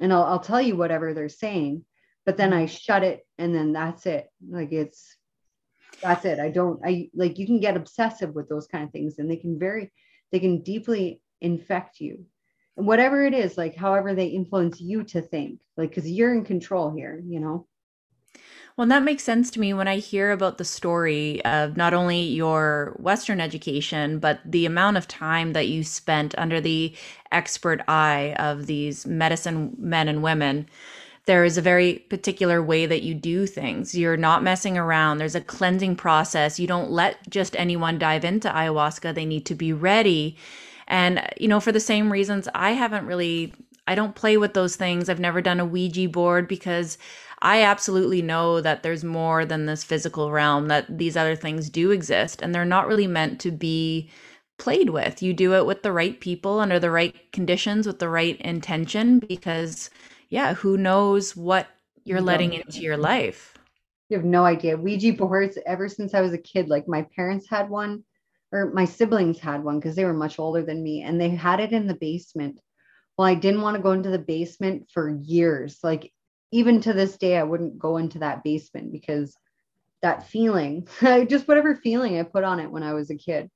And 0.00 0.12
I'll, 0.12 0.24
I'll 0.24 0.40
tell 0.40 0.60
you 0.60 0.76
whatever 0.76 1.14
they're 1.14 1.28
saying, 1.28 1.84
but 2.26 2.36
then 2.36 2.52
I 2.52 2.66
shut 2.66 3.04
it 3.04 3.26
and 3.38 3.54
then 3.54 3.72
that's 3.72 4.06
it. 4.06 4.28
Like 4.48 4.72
it's 4.72 5.16
that's 6.02 6.24
it. 6.24 6.40
I 6.40 6.50
don't 6.50 6.80
I 6.84 7.10
like 7.14 7.38
you 7.38 7.46
can 7.46 7.60
get 7.60 7.76
obsessive 7.76 8.34
with 8.34 8.48
those 8.48 8.66
kind 8.66 8.84
of 8.84 8.90
things 8.90 9.18
and 9.18 9.30
they 9.30 9.36
can 9.36 9.58
very 9.58 9.92
they 10.32 10.40
can 10.40 10.62
deeply 10.62 11.20
infect 11.40 12.00
you 12.00 12.24
whatever 12.80 13.24
it 13.24 13.34
is 13.34 13.56
like 13.56 13.74
however 13.74 14.14
they 14.14 14.26
influence 14.26 14.80
you 14.80 15.02
to 15.02 15.20
think 15.20 15.60
like 15.76 15.90
because 15.90 16.10
you're 16.10 16.34
in 16.34 16.44
control 16.44 16.90
here 16.90 17.22
you 17.26 17.40
know 17.40 17.66
well 18.76 18.86
that 18.86 19.02
makes 19.02 19.22
sense 19.22 19.50
to 19.50 19.60
me 19.60 19.72
when 19.74 19.88
i 19.88 19.96
hear 19.96 20.30
about 20.30 20.58
the 20.58 20.64
story 20.64 21.44
of 21.44 21.76
not 21.76 21.94
only 21.94 22.20
your 22.22 22.96
western 22.98 23.40
education 23.40 24.18
but 24.18 24.40
the 24.44 24.66
amount 24.66 24.96
of 24.96 25.08
time 25.08 25.52
that 25.52 25.68
you 25.68 25.84
spent 25.84 26.34
under 26.38 26.60
the 26.60 26.94
expert 27.32 27.80
eye 27.88 28.34
of 28.38 28.66
these 28.66 29.06
medicine 29.06 29.74
men 29.78 30.08
and 30.08 30.22
women 30.22 30.66
there 31.26 31.44
is 31.44 31.58
a 31.58 31.62
very 31.62 31.94
particular 32.08 32.62
way 32.62 32.86
that 32.86 33.02
you 33.02 33.14
do 33.14 33.46
things. 33.46 33.94
You're 33.94 34.16
not 34.16 34.42
messing 34.42 34.76
around. 34.76 35.18
There's 35.18 35.34
a 35.34 35.40
cleansing 35.40 35.94
process. 35.94 36.58
You 36.58 36.66
don't 36.66 36.90
let 36.90 37.28
just 37.28 37.54
anyone 37.56 37.98
dive 37.98 38.24
into 38.24 38.48
ayahuasca. 38.48 39.14
They 39.14 39.26
need 39.26 39.46
to 39.46 39.54
be 39.54 39.72
ready 39.72 40.36
and, 40.90 41.26
you 41.38 41.48
know, 41.48 41.60
for 41.60 41.72
the 41.72 41.80
same 41.80 42.12
reasons, 42.12 42.48
I 42.54 42.72
haven't 42.72 43.06
really, 43.06 43.54
I 43.86 43.94
don't 43.94 44.14
play 44.14 44.36
with 44.36 44.52
those 44.52 44.76
things. 44.76 45.08
I've 45.08 45.20
never 45.20 45.40
done 45.40 45.60
a 45.60 45.64
Ouija 45.64 46.08
board 46.08 46.48
because 46.48 46.98
I 47.40 47.62
absolutely 47.62 48.20
know 48.20 48.60
that 48.60 48.82
there's 48.82 49.04
more 49.04 49.46
than 49.46 49.64
this 49.64 49.84
physical 49.84 50.30
realm, 50.30 50.68
that 50.68 50.98
these 50.98 51.16
other 51.16 51.36
things 51.36 51.70
do 51.70 51.90
exist 51.92 52.42
and 52.42 52.54
they're 52.54 52.64
not 52.66 52.88
really 52.88 53.06
meant 53.06 53.40
to 53.40 53.50
be 53.50 54.10
played 54.58 54.90
with. 54.90 55.22
You 55.22 55.32
do 55.32 55.54
it 55.54 55.64
with 55.64 55.82
the 55.82 55.92
right 55.92 56.20
people 56.20 56.58
under 56.58 56.78
the 56.78 56.90
right 56.90 57.14
conditions 57.32 57.86
with 57.86 57.98
the 57.98 58.10
right 58.10 58.38
intention 58.40 59.20
because, 59.20 59.88
yeah, 60.28 60.54
who 60.54 60.76
knows 60.76 61.34
what 61.34 61.68
you're 62.04 62.20
letting 62.20 62.52
into 62.52 62.80
your 62.80 62.96
life. 62.96 63.54
You 64.08 64.16
have 64.16 64.26
no 64.26 64.44
idea. 64.44 64.76
Ouija 64.76 65.12
boards, 65.12 65.56
ever 65.66 65.88
since 65.88 66.14
I 66.14 66.20
was 66.20 66.32
a 66.32 66.38
kid, 66.38 66.68
like 66.68 66.88
my 66.88 67.06
parents 67.14 67.48
had 67.48 67.70
one, 67.70 68.02
or 68.52 68.70
my 68.72 68.84
siblings 68.84 69.38
had 69.38 69.62
one 69.62 69.78
because 69.78 69.96
they 69.96 70.04
were 70.04 70.12
much 70.12 70.38
older 70.38 70.62
than 70.62 70.82
me, 70.82 71.02
and 71.02 71.20
they 71.20 71.30
had 71.30 71.60
it 71.60 71.72
in 71.72 71.86
the 71.86 71.94
basement. 71.94 72.60
Well, 73.16 73.28
I 73.28 73.34
didn't 73.34 73.62
want 73.62 73.76
to 73.76 73.82
go 73.82 73.92
into 73.92 74.10
the 74.10 74.18
basement 74.18 74.88
for 74.92 75.08
years. 75.08 75.78
Like, 75.82 76.12
even 76.52 76.80
to 76.82 76.92
this 76.92 77.16
day, 77.16 77.36
I 77.36 77.42
wouldn't 77.42 77.78
go 77.78 77.96
into 77.96 78.20
that 78.20 78.42
basement 78.42 78.92
because 78.92 79.36
that 80.02 80.28
feeling, 80.28 80.88
just 81.00 81.46
whatever 81.46 81.76
feeling 81.76 82.18
I 82.18 82.22
put 82.22 82.44
on 82.44 82.60
it 82.60 82.70
when 82.70 82.82
I 82.82 82.94
was 82.94 83.10
a 83.10 83.16
kid, 83.16 83.50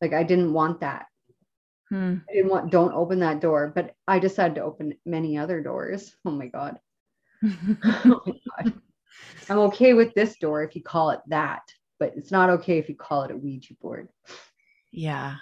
like 0.00 0.12
I 0.12 0.22
didn't 0.22 0.52
want 0.52 0.80
that. 0.80 1.06
Hmm. 1.88 2.16
I 2.28 2.34
didn't 2.34 2.50
want, 2.50 2.72
don't 2.72 2.94
open 2.94 3.20
that 3.20 3.40
door, 3.40 3.72
but 3.74 3.94
I 4.08 4.18
decided 4.18 4.56
to 4.56 4.64
open 4.64 4.94
many 5.04 5.38
other 5.38 5.62
doors. 5.62 6.14
Oh 6.24 6.30
my 6.30 6.46
God. 6.46 6.78
oh 7.44 8.22
my 8.24 8.64
God. 8.64 8.80
I'm 9.48 9.58
okay 9.58 9.94
with 9.94 10.12
this 10.14 10.36
door 10.38 10.64
if 10.64 10.74
you 10.74 10.82
call 10.82 11.10
it 11.10 11.20
that, 11.28 11.62
but 11.98 12.12
it's 12.16 12.30
not 12.30 12.50
okay 12.50 12.78
if 12.78 12.88
you 12.88 12.94
call 12.94 13.22
it 13.22 13.30
a 13.30 13.36
Ouija 13.36 13.74
board. 13.80 14.08
Yeah. 14.92 15.36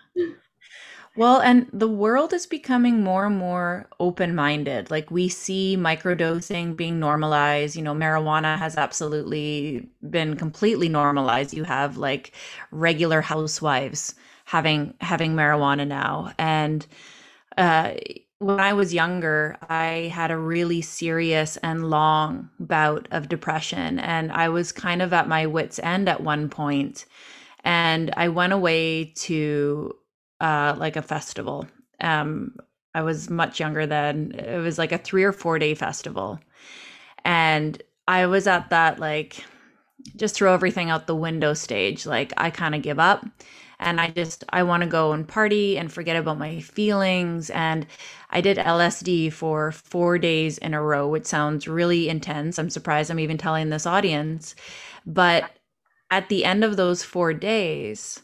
Well, 1.17 1.41
and 1.41 1.69
the 1.73 1.89
world 1.89 2.33
is 2.33 2.45
becoming 2.47 3.03
more 3.05 3.27
and 3.27 3.37
more 3.37 3.89
open 4.01 4.35
minded. 4.35 4.91
Like 4.91 5.11
we 5.11 5.29
see 5.29 5.77
microdosing 5.79 6.77
being 6.77 6.99
normalized. 6.99 7.77
You 7.77 7.83
know, 7.83 7.95
marijuana 7.95 8.59
has 8.59 8.77
absolutely 8.77 9.89
been 10.11 10.37
completely 10.37 10.89
normalized. 10.89 11.55
You 11.55 11.65
have 11.65 11.97
like 11.97 12.33
regular 12.73 13.21
housewives 13.21 14.15
having 14.45 14.95
having 15.01 15.35
marijuana 15.37 15.87
now. 15.87 16.33
And 16.39 16.85
uh 17.57 17.95
when 18.45 18.61
I 18.61 18.75
was 18.75 18.93
younger, 18.93 19.57
I 19.71 20.13
had 20.13 20.31
a 20.31 20.37
really 20.37 20.83
serious 20.83 21.57
and 21.59 21.89
long 21.89 22.51
bout 22.61 23.09
of 23.11 23.31
depression, 23.31 23.99
and 23.99 24.31
I 24.33 24.51
was 24.51 24.71
kind 24.71 25.01
of 25.01 25.15
at 25.15 25.29
my 25.29 25.47
wits' 25.47 25.79
end 25.83 26.11
at 26.11 26.23
one 26.23 26.51
point. 26.51 27.07
And 27.65 28.13
I 28.19 28.29
went 28.29 28.53
away 28.53 29.07
to 29.17 29.95
uh, 30.41 30.75
like 30.77 30.97
a 30.97 31.03
festival. 31.03 31.67
Um, 32.01 32.55
I 32.95 33.01
was 33.01 33.31
much 33.31 33.61
younger 33.61 33.87
then. 33.87 34.33
It 34.33 34.59
was 34.59 34.77
like 34.77 34.93
a 34.93 34.99
three 34.99 35.25
or 35.25 35.33
four 35.33 35.59
day 35.59 35.75
festival, 35.75 36.39
and 37.25 37.83
I 38.07 38.27
was 38.27 38.47
at 38.47 38.69
that 38.69 38.99
like 38.99 39.43
just 40.17 40.35
throw 40.35 40.53
everything 40.53 40.91
out 40.91 41.07
the 41.07 41.17
window 41.17 41.55
stage. 41.55 42.05
Like 42.05 42.35
I 42.37 42.51
kind 42.51 42.75
of 42.75 42.83
give 42.83 42.99
up 42.99 43.25
and 43.79 44.01
I 44.01 44.11
just 44.11 44.45
I 44.51 44.63
want 44.63 44.83
to 44.83 44.89
go 44.89 45.13
and 45.13 45.27
party 45.27 45.79
and 45.79 45.93
forget 45.93 46.17
about 46.17 46.39
my 46.39 46.61
feelings 46.61 47.51
and 47.51 47.87
I 48.35 48.41
did 48.41 48.59
LSD 48.59 49.33
for 49.33 49.73
4 49.73 50.19
days 50.19 50.59
in 50.59 50.75
a 50.75 50.83
row 50.83 51.09
which 51.09 51.25
sounds 51.25 51.67
really 51.67 52.09
intense. 52.09 52.59
I'm 52.59 52.69
surprised 52.69 53.11
I'm 53.11 53.21
even 53.21 53.39
telling 53.39 53.71
this 53.71 53.87
audience. 53.87 54.55
But 55.07 55.51
at 56.11 56.29
the 56.29 56.45
end 56.45 56.65
of 56.65 56.77
those 56.77 57.03
4 57.03 57.33
days 57.33 58.21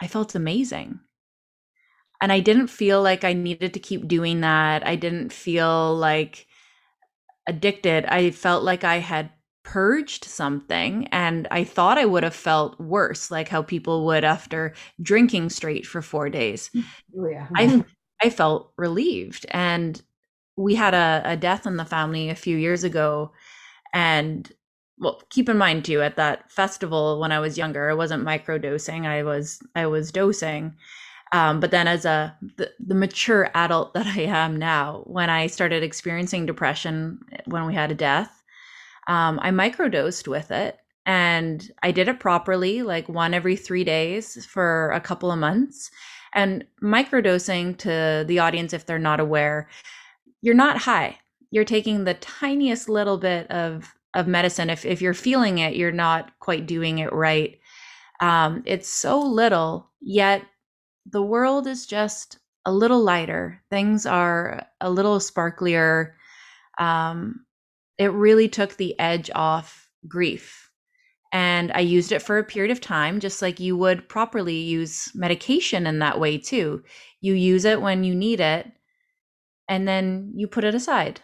I 0.00 0.08
felt 0.08 0.34
amazing. 0.34 0.98
And 2.20 2.32
I 2.32 2.40
didn't 2.40 2.68
feel 2.68 3.02
like 3.02 3.22
I 3.22 3.32
needed 3.34 3.74
to 3.74 3.80
keep 3.80 4.08
doing 4.08 4.40
that. 4.40 4.86
I 4.86 4.96
didn't 4.96 5.32
feel 5.32 5.94
like 5.96 6.46
addicted. 7.46 8.06
I 8.06 8.30
felt 8.30 8.64
like 8.64 8.84
I 8.84 8.98
had 8.98 9.30
purged 9.64 10.24
something 10.24 11.06
and 11.12 11.46
I 11.50 11.64
thought 11.64 11.98
I 11.98 12.04
would 12.04 12.22
have 12.22 12.34
felt 12.34 12.80
worse, 12.80 13.30
like 13.30 13.48
how 13.48 13.62
people 13.62 14.06
would 14.06 14.24
after 14.24 14.74
drinking 15.00 15.50
straight 15.50 15.86
for 15.86 16.02
four 16.02 16.30
days. 16.30 16.70
Oh, 17.16 17.28
yeah. 17.28 17.48
I 17.54 17.84
I 18.22 18.30
felt 18.30 18.72
relieved. 18.76 19.46
And 19.50 20.00
we 20.56 20.74
had 20.74 20.94
a, 20.94 21.22
a 21.24 21.36
death 21.36 21.66
in 21.66 21.76
the 21.76 21.84
family 21.84 22.28
a 22.30 22.34
few 22.34 22.56
years 22.56 22.84
ago. 22.84 23.32
And 23.94 24.50
well, 24.98 25.22
keep 25.30 25.48
in 25.48 25.58
mind 25.58 25.84
too, 25.84 26.02
at 26.02 26.16
that 26.16 26.50
festival 26.50 27.20
when 27.20 27.32
I 27.32 27.40
was 27.40 27.58
younger, 27.58 27.90
I 27.90 27.94
wasn't 27.94 28.24
microdosing. 28.24 29.06
I 29.06 29.22
was 29.22 29.60
I 29.74 29.86
was 29.86 30.12
dosing. 30.12 30.74
Um, 31.32 31.60
but 31.60 31.70
then 31.70 31.88
as 31.88 32.04
a 32.04 32.36
the, 32.56 32.70
the 32.78 32.94
mature 32.94 33.50
adult 33.54 33.94
that 33.94 34.06
I 34.06 34.22
am 34.22 34.56
now, 34.56 35.02
when 35.06 35.30
I 35.30 35.46
started 35.48 35.82
experiencing 35.82 36.46
depression 36.46 37.20
when 37.46 37.66
we 37.66 37.74
had 37.74 37.90
a 37.90 37.94
death, 37.96 38.42
um, 39.08 39.38
I 39.42 39.50
microdosed 39.50 40.28
with 40.28 40.50
it 40.50 40.78
and 41.06 41.70
I 41.82 41.90
did 41.90 42.08
it 42.08 42.20
properly, 42.20 42.82
like 42.82 43.08
one 43.08 43.34
every 43.34 43.56
three 43.56 43.84
days 43.84 44.44
for 44.46 44.90
a 44.92 45.00
couple 45.00 45.32
of 45.32 45.38
months. 45.38 45.90
And 46.34 46.64
microdosing 46.82 47.76
to 47.78 48.24
the 48.26 48.38
audience, 48.38 48.72
if 48.72 48.86
they're 48.86 48.98
not 48.98 49.20
aware, 49.20 49.68
you're 50.40 50.54
not 50.54 50.78
high. 50.78 51.18
You're 51.50 51.64
taking 51.64 52.04
the 52.04 52.14
tiniest 52.14 52.88
little 52.88 53.18
bit 53.18 53.50
of 53.50 53.94
of 54.14 54.26
medicine. 54.26 54.70
If 54.70 54.84
if 54.84 55.00
you're 55.00 55.14
feeling 55.14 55.58
it, 55.58 55.76
you're 55.76 55.92
not 55.92 56.38
quite 56.40 56.66
doing 56.66 56.98
it 56.98 57.12
right. 57.12 57.58
Um, 58.20 58.62
it's 58.66 58.88
so 58.88 59.20
little, 59.20 59.90
yet 60.00 60.42
the 61.10 61.22
world 61.22 61.66
is 61.66 61.86
just 61.86 62.38
a 62.64 62.72
little 62.72 63.02
lighter. 63.02 63.62
Things 63.70 64.06
are 64.06 64.66
a 64.80 64.90
little 64.90 65.18
sparklier. 65.18 66.12
Um, 66.78 67.44
it 67.98 68.12
really 68.12 68.48
took 68.48 68.76
the 68.76 68.98
edge 68.98 69.30
off 69.34 69.88
grief. 70.06 70.61
And 71.32 71.72
I 71.72 71.80
used 71.80 72.12
it 72.12 72.20
for 72.20 72.36
a 72.36 72.44
period 72.44 72.70
of 72.70 72.80
time, 72.80 73.18
just 73.18 73.40
like 73.40 73.58
you 73.58 73.76
would 73.76 74.08
properly 74.08 74.56
use 74.56 75.10
medication 75.14 75.86
in 75.86 75.98
that 76.00 76.20
way, 76.20 76.36
too. 76.36 76.82
You 77.22 77.32
use 77.32 77.64
it 77.64 77.80
when 77.80 78.04
you 78.04 78.14
need 78.14 78.38
it, 78.38 78.70
and 79.66 79.88
then 79.88 80.32
you 80.34 80.46
put 80.46 80.64
it 80.64 80.74
aside, 80.74 81.22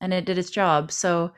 and 0.00 0.14
it 0.14 0.24
did 0.24 0.38
its 0.38 0.50
job. 0.50 0.92
So 0.92 1.32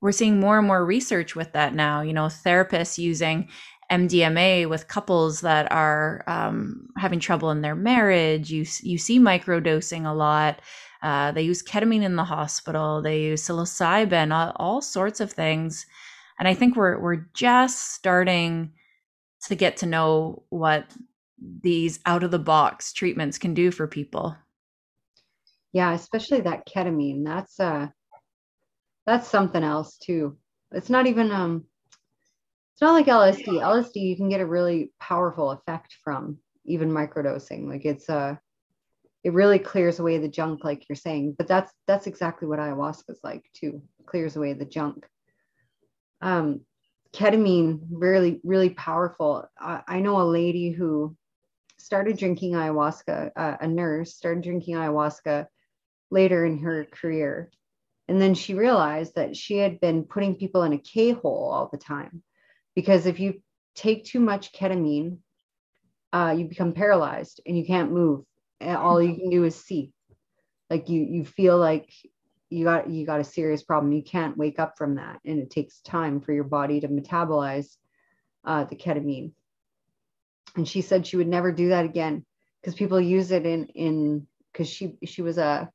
we're 0.00 0.12
seeing 0.12 0.38
more 0.38 0.58
and 0.58 0.66
more 0.66 0.84
research 0.84 1.34
with 1.34 1.52
that 1.52 1.74
now. 1.74 2.00
You 2.00 2.12
know, 2.12 2.26
therapists 2.26 2.96
using 2.96 3.48
MDMA 3.90 4.68
with 4.68 4.88
couples 4.88 5.40
that 5.40 5.70
are 5.72 6.24
um, 6.26 6.88
having 6.96 7.20
trouble 7.20 7.50
in 7.50 7.60
their 7.60 7.74
marriage. 7.74 8.50
You 8.50 8.64
you 8.82 8.98
see 8.98 9.18
microdosing 9.18 10.06
a 10.06 10.14
lot. 10.14 10.60
Uh, 11.02 11.32
they 11.32 11.42
use 11.42 11.62
ketamine 11.62 12.02
in 12.02 12.16
the 12.16 12.24
hospital. 12.24 13.02
They 13.02 13.22
use 13.22 13.42
psilocybin, 13.42 14.32
all, 14.32 14.52
all 14.56 14.80
sorts 14.80 15.20
of 15.20 15.32
things. 15.32 15.86
And 16.42 16.48
I 16.48 16.54
think 16.54 16.74
we're 16.74 16.98
we're 16.98 17.24
just 17.34 17.92
starting 17.92 18.72
to 19.44 19.54
get 19.54 19.76
to 19.76 19.86
know 19.86 20.42
what 20.48 20.92
these 21.38 22.00
out 22.04 22.24
of 22.24 22.32
the 22.32 22.40
box 22.40 22.92
treatments 22.92 23.38
can 23.38 23.54
do 23.54 23.70
for 23.70 23.86
people. 23.86 24.34
Yeah, 25.72 25.92
especially 25.92 26.40
that 26.40 26.66
ketamine. 26.66 27.24
That's 27.24 27.60
uh 27.60 27.90
that's 29.06 29.28
something 29.28 29.62
else 29.62 29.98
too. 29.98 30.36
It's 30.72 30.90
not 30.90 31.06
even 31.06 31.30
um 31.30 31.64
it's 32.74 32.82
not 32.82 32.94
like 32.94 33.06
LSD. 33.06 33.62
LSD 33.62 33.94
you 33.94 34.16
can 34.16 34.28
get 34.28 34.40
a 34.40 34.44
really 34.44 34.90
powerful 34.98 35.52
effect 35.52 35.94
from 36.02 36.38
even 36.64 36.90
microdosing. 36.90 37.68
Like 37.68 37.84
it's 37.84 38.10
uh 38.10 38.34
it 39.22 39.32
really 39.32 39.60
clears 39.60 40.00
away 40.00 40.18
the 40.18 40.26
junk 40.26 40.64
like 40.64 40.88
you're 40.88 40.96
saying 40.96 41.36
but 41.38 41.46
that's 41.46 41.72
that's 41.86 42.08
exactly 42.08 42.48
what 42.48 42.58
ayahuasca 42.58 43.10
is 43.10 43.20
like 43.22 43.44
too 43.54 43.80
clears 44.04 44.34
away 44.34 44.52
the 44.52 44.64
junk 44.64 45.06
um 46.22 46.60
ketamine 47.12 47.80
really 47.90 48.40
really 48.44 48.70
powerful. 48.70 49.46
I, 49.58 49.82
I 49.86 50.00
know 50.00 50.20
a 50.20 50.24
lady 50.24 50.70
who 50.70 51.16
started 51.78 52.16
drinking 52.16 52.52
ayahuasca 52.52 53.32
uh, 53.36 53.56
a 53.60 53.68
nurse 53.68 54.14
started 54.14 54.42
drinking 54.42 54.76
ayahuasca 54.76 55.46
later 56.10 56.44
in 56.44 56.58
her 56.58 56.86
career. 56.90 57.50
And 58.08 58.20
then 58.20 58.34
she 58.34 58.54
realized 58.54 59.14
that 59.14 59.36
she 59.36 59.58
had 59.58 59.80
been 59.80 60.04
putting 60.04 60.36
people 60.36 60.62
in 60.64 60.72
a 60.72 60.78
k-hole 60.78 61.50
all 61.52 61.68
the 61.70 61.78
time 61.78 62.22
because 62.74 63.06
if 63.06 63.20
you 63.20 63.42
take 63.74 64.04
too 64.04 64.20
much 64.20 64.52
ketamine 64.52 65.18
uh, 66.12 66.34
you 66.36 66.44
become 66.46 66.72
paralyzed 66.72 67.40
and 67.46 67.56
you 67.56 67.64
can't 67.64 67.92
move. 67.92 68.24
And 68.60 68.76
all 68.76 69.02
you 69.02 69.16
can 69.16 69.30
do 69.30 69.44
is 69.44 69.56
see. 69.56 69.92
Like 70.70 70.88
you 70.88 71.02
you 71.02 71.24
feel 71.24 71.58
like 71.58 71.90
you 72.52 72.64
got 72.64 72.90
you 72.90 73.06
got 73.06 73.20
a 73.20 73.24
serious 73.24 73.62
problem 73.62 73.92
you 73.92 74.02
can't 74.02 74.36
wake 74.36 74.58
up 74.58 74.76
from 74.76 74.96
that 74.96 75.18
and 75.24 75.38
it 75.38 75.50
takes 75.50 75.80
time 75.80 76.20
for 76.20 76.32
your 76.32 76.44
body 76.44 76.80
to 76.80 76.88
metabolize 76.88 77.76
uh, 78.44 78.64
the 78.64 78.76
ketamine. 78.76 79.32
And 80.56 80.68
she 80.68 80.82
said 80.82 81.06
she 81.06 81.16
would 81.16 81.28
never 81.28 81.50
do 81.50 81.70
that 81.70 81.84
again 81.84 82.24
because 82.60 82.74
people 82.74 83.00
use 83.00 83.30
it 83.30 83.46
in 83.46 83.66
in 83.68 84.26
because 84.52 84.68
she 84.68 84.96
she 85.04 85.22
was 85.22 85.38
a 85.38 85.70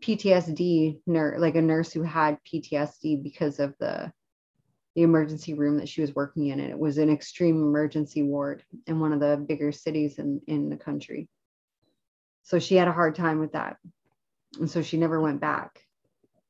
PTSD 0.00 1.00
nurse 1.06 1.40
like 1.40 1.56
a 1.56 1.62
nurse 1.62 1.92
who 1.92 2.02
had 2.02 2.38
PTSD 2.44 3.22
because 3.22 3.58
of 3.58 3.74
the 3.80 4.12
the 4.94 5.02
emergency 5.02 5.54
room 5.54 5.78
that 5.78 5.88
she 5.88 6.02
was 6.02 6.14
working 6.14 6.48
in 6.48 6.60
and 6.60 6.70
it 6.70 6.78
was 6.78 6.98
an 6.98 7.10
extreme 7.10 7.56
emergency 7.56 8.22
ward 8.22 8.62
in 8.86 9.00
one 9.00 9.12
of 9.12 9.20
the 9.20 9.36
bigger 9.48 9.72
cities 9.72 10.18
in 10.18 10.40
in 10.46 10.68
the 10.68 10.76
country. 10.76 11.28
So 12.44 12.58
she 12.58 12.76
had 12.76 12.88
a 12.88 12.92
hard 12.92 13.14
time 13.14 13.40
with 13.40 13.52
that. 13.52 13.76
And 14.60 14.70
so 14.70 14.82
she 14.82 14.98
never 14.98 15.20
went 15.20 15.40
back 15.40 15.80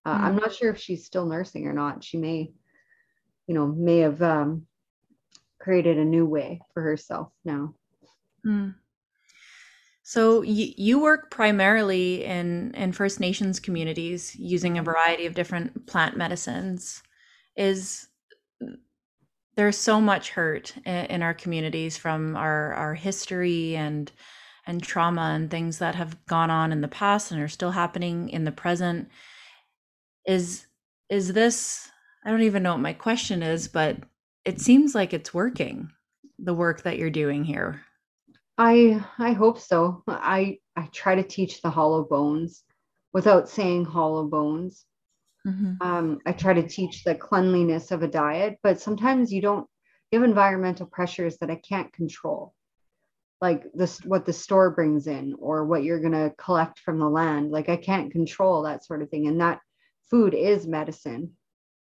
uh, 0.04 0.14
mm-hmm. 0.14 0.24
i'm 0.24 0.36
not 0.36 0.54
sure 0.54 0.70
if 0.70 0.78
she's 0.78 1.04
still 1.04 1.26
nursing 1.26 1.66
or 1.66 1.72
not 1.72 2.02
she 2.02 2.16
may 2.16 2.50
you 3.46 3.54
know 3.54 3.66
may 3.66 3.98
have 3.98 4.22
um, 4.22 4.66
created 5.58 5.98
a 5.98 6.04
new 6.04 6.26
way 6.26 6.60
for 6.72 6.82
herself 6.82 7.32
now 7.44 7.74
mm. 8.46 8.74
so 10.02 10.40
y- 10.40 10.74
you 10.76 11.00
work 11.00 11.30
primarily 11.30 12.24
in 12.24 12.72
in 12.74 12.92
first 12.92 13.20
nations 13.20 13.60
communities 13.60 14.34
using 14.36 14.78
a 14.78 14.82
variety 14.82 15.26
of 15.26 15.34
different 15.34 15.86
plant 15.86 16.16
medicines 16.16 17.02
is 17.56 18.08
there's 19.54 19.76
so 19.76 20.00
much 20.00 20.30
hurt 20.30 20.74
in, 20.86 21.04
in 21.06 21.22
our 21.22 21.34
communities 21.34 21.96
from 21.96 22.36
our 22.36 22.72
our 22.74 22.94
history 22.94 23.76
and 23.76 24.12
and 24.66 24.82
trauma 24.82 25.32
and 25.34 25.50
things 25.50 25.78
that 25.78 25.94
have 25.94 26.24
gone 26.26 26.50
on 26.50 26.72
in 26.72 26.80
the 26.80 26.88
past 26.88 27.32
and 27.32 27.40
are 27.40 27.48
still 27.48 27.72
happening 27.72 28.28
in 28.28 28.44
the 28.44 28.52
present 28.52 29.08
is 30.26 30.66
is 31.08 31.32
this 31.32 31.90
i 32.24 32.30
don't 32.30 32.42
even 32.42 32.62
know 32.62 32.72
what 32.72 32.80
my 32.80 32.92
question 32.92 33.42
is 33.42 33.68
but 33.68 33.96
it 34.44 34.60
seems 34.60 34.94
like 34.94 35.12
it's 35.12 35.32
working 35.34 35.90
the 36.38 36.54
work 36.54 36.82
that 36.82 36.98
you're 36.98 37.10
doing 37.10 37.44
here. 37.44 37.82
I 38.58 39.04
i 39.18 39.32
hope 39.32 39.58
so. 39.58 40.02
I 40.06 40.58
i 40.76 40.88
try 40.92 41.14
to 41.14 41.22
teach 41.22 41.62
the 41.62 41.70
hollow 41.70 42.04
bones 42.04 42.64
without 43.12 43.48
saying 43.48 43.84
hollow 43.84 44.26
bones. 44.26 44.84
Mm-hmm. 45.44 45.72
um, 45.80 46.20
i 46.24 46.30
try 46.30 46.52
to 46.52 46.68
teach 46.68 47.02
the 47.02 47.16
cleanliness 47.16 47.90
of 47.90 48.04
a 48.04 48.06
diet 48.06 48.60
but 48.62 48.80
sometimes 48.80 49.32
you 49.32 49.42
don't 49.42 49.66
you 50.12 50.20
have 50.20 50.28
environmental 50.28 50.86
pressures 50.86 51.36
that 51.38 51.50
i 51.50 51.56
can't 51.56 51.92
control. 51.92 52.54
Like 53.40 53.64
this 53.74 53.98
what 54.04 54.24
the 54.24 54.32
store 54.32 54.70
brings 54.70 55.08
in 55.08 55.34
or 55.40 55.64
what 55.64 55.82
you're 55.82 56.00
going 56.00 56.12
to 56.12 56.32
collect 56.38 56.78
from 56.78 56.98
the 56.98 57.08
land 57.08 57.50
like 57.50 57.68
i 57.68 57.76
can't 57.76 58.12
control 58.12 58.62
that 58.62 58.84
sort 58.84 59.02
of 59.02 59.10
thing. 59.10 59.26
And 59.26 59.40
that 59.40 59.60
food 60.10 60.34
is 60.34 60.66
medicine. 60.66 61.32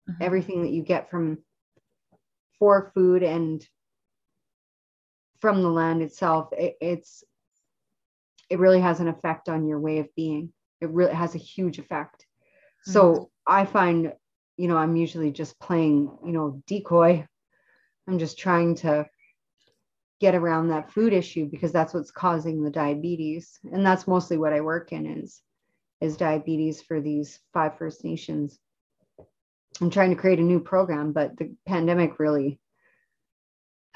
Mm-hmm. 0.08 0.22
everything 0.22 0.62
that 0.62 0.70
you 0.70 0.82
get 0.82 1.10
from 1.10 1.38
for 2.58 2.90
food 2.94 3.22
and 3.22 3.66
from 5.40 5.62
the 5.62 5.68
land 5.68 6.00
itself 6.00 6.48
it, 6.52 6.76
it's 6.80 7.22
it 8.48 8.58
really 8.58 8.80
has 8.80 8.98
an 8.98 9.08
effect 9.08 9.48
on 9.48 9.68
your 9.68 9.78
way 9.78 9.98
of 9.98 10.12
being. 10.16 10.52
It 10.80 10.88
really 10.88 11.14
has 11.14 11.34
a 11.34 11.38
huge 11.38 11.78
effect. 11.78 12.24
Mm-hmm. 12.24 12.92
so 12.92 13.30
i 13.46 13.66
find 13.66 14.14
you 14.56 14.68
know 14.68 14.78
i'm 14.78 14.96
usually 14.96 15.30
just 15.30 15.60
playing 15.60 16.10
you 16.24 16.32
know 16.32 16.62
decoy. 16.66 17.26
I'm 18.08 18.18
just 18.18 18.38
trying 18.38 18.76
to 18.76 19.06
get 20.18 20.34
around 20.34 20.68
that 20.68 20.90
food 20.90 21.12
issue 21.12 21.46
because 21.50 21.72
that's 21.72 21.92
what's 21.94 22.10
causing 22.10 22.62
the 22.62 22.70
diabetes. 22.70 23.58
And 23.70 23.84
that's 23.84 24.08
mostly 24.08 24.38
what 24.38 24.54
i 24.54 24.62
work 24.62 24.92
in 24.92 25.06
is 25.06 25.42
is 26.00 26.16
diabetes 26.16 26.80
for 26.80 27.00
these 27.00 27.40
five 27.52 27.76
first 27.76 28.04
nations. 28.04 28.58
I'm 29.80 29.90
trying 29.90 30.10
to 30.10 30.16
create 30.16 30.38
a 30.38 30.42
new 30.42 30.60
program 30.60 31.12
but 31.12 31.36
the 31.36 31.54
pandemic 31.66 32.18
really 32.18 32.58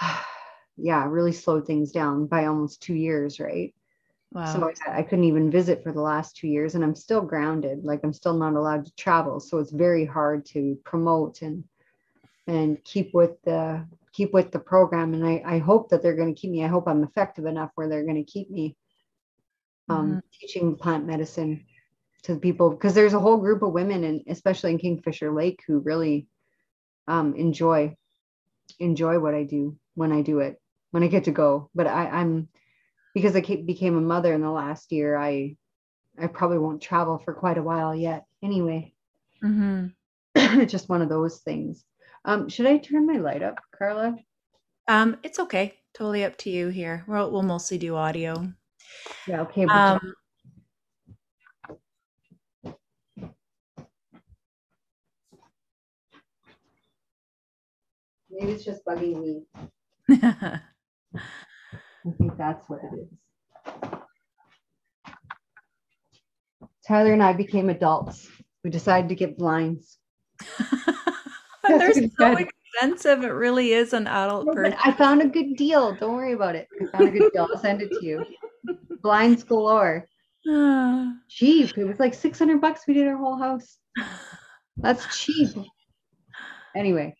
yeah 0.76 1.06
really 1.06 1.32
slowed 1.32 1.66
things 1.66 1.92
down 1.92 2.26
by 2.26 2.46
almost 2.46 2.82
two 2.82 2.94
years 2.94 3.40
right? 3.40 3.74
Wow. 4.32 4.52
so 4.52 4.72
I, 4.88 4.98
I 4.98 5.02
couldn't 5.02 5.26
even 5.26 5.50
visit 5.50 5.82
for 5.82 5.92
the 5.92 6.00
last 6.00 6.36
two 6.36 6.48
years 6.48 6.74
and 6.74 6.84
i'm 6.84 6.94
still 6.94 7.20
grounded. 7.20 7.84
Like 7.84 8.00
i'm 8.04 8.12
still 8.12 8.36
not 8.36 8.54
allowed 8.54 8.84
to 8.86 8.96
travel. 8.96 9.40
So 9.40 9.58
it's 9.58 9.72
very 9.72 10.04
hard 10.04 10.44
to 10.46 10.78
promote 10.84 11.42
and 11.42 11.64
and 12.46 12.82
keep 12.84 13.14
with 13.14 13.40
the 13.44 13.86
keep 14.12 14.32
with 14.32 14.52
the 14.52 14.58
program. 14.58 15.14
And 15.14 15.26
i, 15.26 15.42
I 15.44 15.58
hope 15.58 15.88
that 15.90 16.02
they're 16.02 16.16
going 16.16 16.34
to 16.34 16.40
keep 16.40 16.50
me. 16.50 16.64
I 16.64 16.68
hope 16.68 16.88
i'm 16.88 17.04
effective 17.04 17.46
enough 17.46 17.70
where 17.74 17.88
they're 17.88 18.04
going 18.04 18.24
to 18.24 18.30
keep 18.30 18.50
me 18.50 18.76
um, 19.88 20.08
mm-hmm. 20.08 20.18
teaching 20.32 20.76
plant 20.76 21.06
medicine 21.06 21.64
to 22.24 22.36
people 22.36 22.70
because 22.70 22.94
there's 22.94 23.14
a 23.14 23.20
whole 23.20 23.36
group 23.36 23.62
of 23.62 23.72
women 23.72 24.04
and 24.04 24.22
especially 24.28 24.72
in 24.72 24.78
kingfisher 24.78 25.32
lake 25.32 25.60
who 25.66 25.78
really 25.80 26.26
um, 27.08 27.34
enjoy 27.34 27.94
enjoy 28.78 29.18
what 29.18 29.34
i 29.34 29.44
do 29.44 29.76
when 29.94 30.10
i 30.10 30.22
do 30.22 30.40
it 30.40 30.60
when 30.90 31.02
i 31.02 31.06
get 31.06 31.24
to 31.24 31.30
go 31.30 31.70
but 31.74 31.86
I, 31.86 32.08
i'm 32.08 32.48
because 33.14 33.36
i 33.36 33.40
became 33.40 33.96
a 33.96 34.00
mother 34.00 34.32
in 34.32 34.40
the 34.40 34.50
last 34.50 34.90
year 34.90 35.16
i 35.16 35.56
i 36.18 36.26
probably 36.26 36.58
won't 36.58 36.82
travel 36.82 37.18
for 37.18 37.34
quite 37.34 37.58
a 37.58 37.62
while 37.62 37.94
yet 37.94 38.24
anyway 38.42 38.92
mm-hmm. 39.42 39.88
it's 40.34 40.72
just 40.72 40.88
one 40.88 41.02
of 41.02 41.08
those 41.08 41.38
things 41.40 41.84
um, 42.24 42.48
should 42.48 42.66
I 42.66 42.78
turn 42.78 43.06
my 43.06 43.18
light 43.18 43.42
up, 43.42 43.60
Carla? 43.76 44.16
Um, 44.88 45.18
it's 45.22 45.38
okay. 45.38 45.74
Totally 45.92 46.24
up 46.24 46.36
to 46.38 46.50
you 46.50 46.68
here. 46.68 47.04
We'll, 47.06 47.30
we'll 47.30 47.42
mostly 47.42 47.78
do 47.78 47.96
audio. 47.96 48.52
Yeah, 49.26 49.42
okay. 49.42 49.66
Um, 49.66 50.14
Maybe 58.34 58.52
it's 58.52 58.64
just 58.64 58.84
bugging 58.84 59.20
me. 59.20 59.42
I 60.10 60.60
think 62.18 62.36
that's 62.36 62.68
what 62.68 62.80
it 62.82 62.98
is. 63.00 63.08
Tyler 66.86 67.12
and 67.12 67.22
I 67.22 67.32
became 67.32 67.70
adults. 67.70 68.28
We 68.64 68.70
decided 68.70 69.08
to 69.08 69.14
get 69.14 69.38
blinds. 69.38 69.98
They're 71.68 71.92
so 71.92 72.36
expensive. 72.36 73.22
It 73.22 73.28
really 73.28 73.72
is 73.72 73.92
an 73.92 74.06
adult 74.08 74.52
person. 74.52 74.76
I 74.84 74.92
found 74.92 75.22
a 75.22 75.28
good 75.28 75.56
deal. 75.56 75.94
Don't 75.94 76.14
worry 76.14 76.32
about 76.32 76.56
it. 76.56 76.66
I 76.82 76.86
found 76.86 77.08
a 77.08 77.12
good 77.12 77.32
deal. 77.32 77.46
I'll 77.50 77.60
send 77.60 77.82
it 77.82 77.90
to 77.90 78.04
you. 78.04 78.24
Blinds 79.00 79.44
galore. 79.44 80.08
cheap. 81.28 81.78
It 81.78 81.84
was 81.84 82.00
like 82.00 82.14
600 82.14 82.60
bucks. 82.60 82.82
We 82.86 82.94
did 82.94 83.06
our 83.06 83.16
whole 83.16 83.38
house. 83.38 83.78
That's 84.76 85.06
cheap. 85.16 85.50
Anyway. 86.74 87.14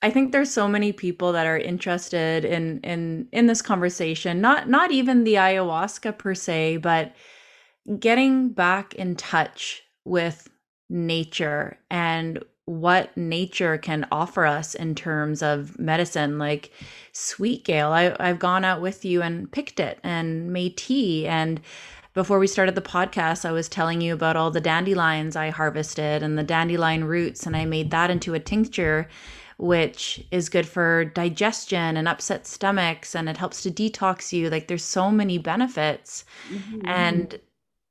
I 0.00 0.10
think 0.10 0.30
there's 0.30 0.52
so 0.52 0.68
many 0.68 0.92
people 0.92 1.32
that 1.32 1.46
are 1.46 1.58
interested 1.58 2.44
in 2.44 2.80
in 2.80 3.28
in 3.32 3.46
this 3.46 3.62
conversation. 3.62 4.40
Not 4.40 4.68
not 4.68 4.92
even 4.92 5.24
the 5.24 5.34
ayahuasca 5.34 6.18
per 6.18 6.34
se, 6.34 6.78
but 6.78 7.14
getting 7.98 8.50
back 8.50 8.94
in 8.94 9.16
touch 9.16 9.82
with 10.04 10.48
nature 10.88 11.78
and 11.90 12.42
what 12.66 13.16
nature 13.16 13.78
can 13.78 14.06
offer 14.12 14.44
us 14.46 14.74
in 14.74 14.94
terms 14.94 15.42
of 15.42 15.78
medicine. 15.78 16.38
Like 16.38 16.70
sweet 17.12 17.64
gale 17.64 17.90
I, 17.90 18.14
i've 18.20 18.38
gone 18.38 18.64
out 18.64 18.80
with 18.80 19.04
you 19.04 19.22
and 19.22 19.50
picked 19.50 19.80
it 19.80 19.98
and 20.04 20.52
made 20.52 20.76
tea. 20.76 21.26
And 21.26 21.60
before 22.14 22.38
we 22.38 22.46
started 22.46 22.74
the 22.74 22.80
podcast 22.80 23.44
i 23.44 23.52
was 23.52 23.68
telling 23.68 24.00
you 24.00 24.12
about 24.12 24.34
all 24.34 24.50
the 24.50 24.60
dandelions 24.60 25.36
i 25.36 25.50
harvested 25.50 26.22
and 26.22 26.36
the 26.36 26.42
dandelion 26.42 27.04
roots 27.04 27.46
and 27.46 27.56
i 27.56 27.64
made 27.64 27.92
that 27.92 28.10
into 28.10 28.34
a 28.34 28.40
tincture 28.40 29.08
which 29.58 30.24
is 30.30 30.48
good 30.48 30.66
for 30.66 31.04
digestion 31.04 31.96
and 31.96 32.08
upset 32.08 32.46
stomachs 32.46 33.14
and 33.14 33.28
it 33.28 33.36
helps 33.36 33.62
to 33.62 33.70
detox 33.70 34.32
you 34.32 34.48
like 34.48 34.68
there's 34.68 34.84
so 34.84 35.10
many 35.10 35.36
benefits 35.36 36.24
mm-hmm. 36.50 36.80
and 36.86 37.38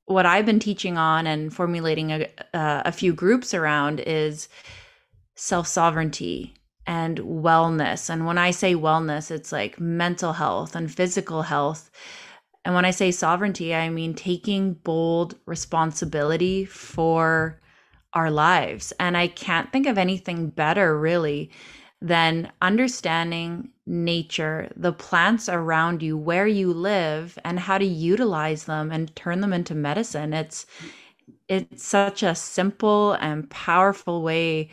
what 0.08 0.26
I've 0.26 0.46
been 0.46 0.60
teaching 0.60 0.98
on 0.98 1.28
and 1.28 1.54
formulating 1.54 2.12
a, 2.12 2.28
uh, 2.54 2.82
a 2.86 2.92
few 2.92 3.14
groups 3.14 3.54
around 3.54 4.00
is 4.00 4.48
self 5.36 5.68
sovereignty 5.68 6.56
and 6.88 7.20
wellness. 7.20 8.10
And 8.10 8.26
when 8.26 8.38
I 8.38 8.52
say 8.52 8.74
wellness, 8.74 9.30
it's 9.30 9.52
like 9.52 9.80
mental 9.80 10.34
health 10.34 10.76
and 10.76 10.92
physical 10.92 11.44
health. 11.44 11.92
And 12.64 12.74
when 12.74 12.86
I 12.86 12.92
say 12.92 13.12
sovereignty, 13.12 13.76
I 13.76 13.90
mean 13.90 14.14
taking 14.14 14.74
bold 14.74 15.36
responsibility 15.46 16.64
for 16.64 17.60
our 18.14 18.32
lives. 18.32 18.94
And 19.00 19.18
I 19.18 19.28
can't 19.28 19.72
think 19.72 19.88
of 19.88 19.98
anything 19.98 20.50
better, 20.50 20.98
really, 21.00 21.52
than 22.02 22.52
understanding 22.62 23.70
nature, 23.86 24.72
the 24.76 24.94
plants 24.94 25.50
around 25.50 26.04
you, 26.04 26.18
where 26.18 26.48
you 26.48 26.74
live, 26.74 27.38
and 27.44 27.60
how 27.60 27.78
to 27.78 27.86
utilize 27.86 28.66
them 28.66 28.92
and 28.92 29.16
turn 29.16 29.42
them 29.42 29.54
into 29.54 29.76
medicine. 29.76 30.34
It's 30.34 30.66
it's 31.48 31.84
such 31.84 32.24
a 32.24 32.36
simple 32.36 33.14
and 33.14 33.50
powerful 33.50 34.22
way 34.22 34.70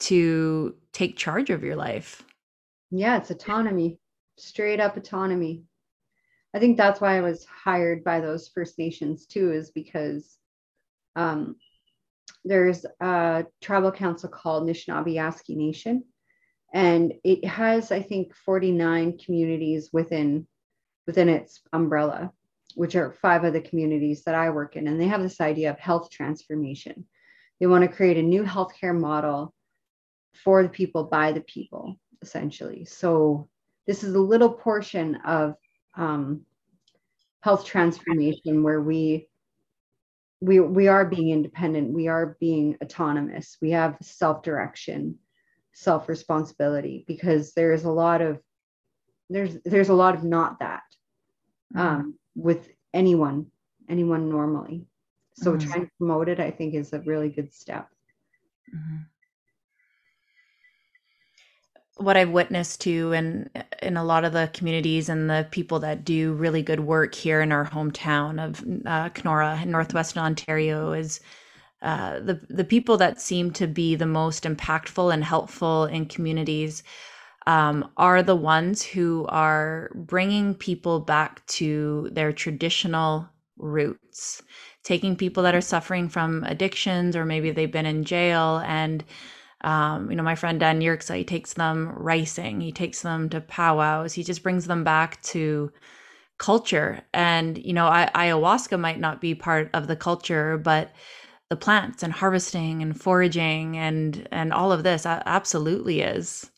to 0.00 0.74
take 0.92 1.16
charge 1.16 1.50
of 1.50 1.62
your 1.62 1.76
life. 1.76 2.24
Yeah, 2.90 3.16
it's 3.18 3.30
autonomy, 3.30 3.98
straight 4.36 4.80
up 4.80 4.96
autonomy. 4.96 5.62
I 6.54 6.58
think 6.58 6.76
that's 6.76 7.00
why 7.00 7.16
I 7.16 7.20
was 7.20 7.44
hired 7.44 8.02
by 8.02 8.20
those 8.20 8.48
First 8.48 8.78
Nations 8.78 9.26
too, 9.26 9.52
is 9.52 9.70
because 9.70 10.36
um, 11.16 11.56
there's 12.44 12.86
a 13.00 13.46
tribal 13.60 13.92
council 13.92 14.28
called 14.28 14.68
Aski 14.68 15.56
Nation, 15.56 16.04
and 16.72 17.12
it 17.24 17.44
has 17.44 17.90
i 17.90 18.00
think 18.00 18.34
49 18.34 19.18
communities 19.18 19.90
within 19.92 20.46
within 21.06 21.28
its 21.28 21.60
umbrella 21.72 22.32
which 22.74 22.94
are 22.94 23.12
five 23.12 23.44
of 23.44 23.52
the 23.52 23.60
communities 23.60 24.22
that 24.24 24.34
i 24.34 24.50
work 24.50 24.76
in. 24.76 24.88
And 24.88 25.00
they 25.00 25.08
have 25.08 25.22
this 25.22 25.40
idea 25.40 25.70
of 25.70 25.78
health 25.78 26.10
transformation. 26.10 27.06
They 27.58 27.66
want 27.66 27.82
to 27.82 27.94
create 27.94 28.16
a 28.16 28.22
new 28.22 28.42
healthcare 28.42 28.98
model 28.98 29.54
for 30.44 30.62
the 30.62 30.68
people 30.68 31.04
by 31.04 31.32
the 31.32 31.42
people 31.42 31.98
essentially. 32.22 32.84
So 32.84 33.48
this 33.86 34.04
is 34.04 34.14
a 34.14 34.20
little 34.20 34.52
portion 34.52 35.16
of 35.16 35.54
um, 35.94 36.42
health 37.42 37.64
transformation 37.64 38.62
where 38.62 38.80
we 38.80 39.28
we 40.40 40.60
we 40.60 40.88
are 40.88 41.04
being 41.04 41.30
independent 41.30 41.92
we 41.92 42.08
are 42.08 42.36
being 42.40 42.76
autonomous 42.82 43.56
we 43.60 43.70
have 43.70 43.96
self-direction 44.00 45.18
self 45.72 46.08
responsibility 46.08 47.04
because 47.06 47.52
there's 47.52 47.84
a 47.84 47.90
lot 47.90 48.20
of 48.22 48.40
there's 49.28 49.56
there's 49.64 49.90
a 49.90 49.94
lot 49.94 50.14
of 50.14 50.24
not 50.24 50.58
that 50.58 50.82
mm-hmm. 51.74 51.86
um, 51.86 52.18
with 52.34 52.68
anyone 52.94 53.46
anyone 53.88 54.28
normally 54.28 54.86
so 55.34 55.52
mm-hmm. 55.52 55.68
trying 55.68 55.84
to 55.86 55.92
promote 55.98 56.28
it 56.28 56.40
i 56.40 56.50
think 56.50 56.74
is 56.74 56.92
a 56.92 57.00
really 57.00 57.28
good 57.28 57.52
step 57.52 57.88
mm-hmm. 58.74 58.96
What 62.00 62.16
I've 62.16 62.30
witnessed 62.30 62.80
too, 62.80 63.12
and 63.12 63.50
in 63.82 63.96
a 63.96 64.04
lot 64.04 64.24
of 64.24 64.32
the 64.32 64.50
communities 64.54 65.08
and 65.08 65.28
the 65.28 65.46
people 65.50 65.78
that 65.80 66.04
do 66.04 66.32
really 66.32 66.62
good 66.62 66.80
work 66.80 67.14
here 67.14 67.40
in 67.42 67.52
our 67.52 67.66
hometown 67.66 68.42
of 68.42 68.64
uh, 68.86 69.10
Kenora 69.10 69.60
in 69.62 69.70
Northwestern 69.70 70.22
Ontario 70.22 70.92
is 70.92 71.20
uh, 71.82 72.20
the 72.20 72.40
the 72.48 72.64
people 72.64 72.96
that 72.98 73.20
seem 73.20 73.50
to 73.52 73.66
be 73.66 73.94
the 73.94 74.06
most 74.06 74.44
impactful 74.44 75.12
and 75.12 75.24
helpful 75.24 75.84
in 75.84 76.06
communities 76.06 76.82
um, 77.46 77.90
are 77.96 78.22
the 78.22 78.36
ones 78.36 78.82
who 78.82 79.26
are 79.28 79.90
bringing 79.94 80.54
people 80.54 81.00
back 81.00 81.44
to 81.46 82.08
their 82.12 82.32
traditional 82.32 83.28
roots, 83.58 84.42
taking 84.84 85.16
people 85.16 85.42
that 85.42 85.54
are 85.54 85.60
suffering 85.60 86.08
from 86.08 86.44
addictions 86.44 87.16
or 87.16 87.24
maybe 87.24 87.50
they've 87.50 87.72
been 87.72 87.86
in 87.86 88.04
jail 88.04 88.62
and 88.66 89.04
um, 89.62 90.10
you 90.10 90.16
know, 90.16 90.22
my 90.22 90.34
friend 90.34 90.58
Dan 90.58 90.80
Yerxa, 90.80 91.16
he 91.16 91.24
takes 91.24 91.54
them 91.54 91.92
racing, 91.96 92.60
he 92.60 92.72
takes 92.72 93.02
them 93.02 93.28
to 93.30 93.40
powwows, 93.40 94.12
he 94.12 94.24
just 94.24 94.42
brings 94.42 94.66
them 94.66 94.84
back 94.84 95.20
to 95.22 95.70
culture. 96.38 97.02
And, 97.12 97.58
you 97.58 97.72
know, 97.72 97.86
I, 97.86 98.10
ayahuasca 98.14 98.80
might 98.80 98.98
not 98.98 99.20
be 99.20 99.34
part 99.34 99.70
of 99.74 99.86
the 99.86 99.96
culture, 99.96 100.56
but 100.56 100.92
the 101.50 101.56
plants 101.56 102.02
and 102.02 102.12
harvesting 102.12 102.80
and 102.80 102.98
foraging 102.98 103.76
and 103.76 104.26
and 104.30 104.52
all 104.52 104.72
of 104.72 104.84
this 104.84 105.04
absolutely 105.04 106.00
is. 106.00 106.50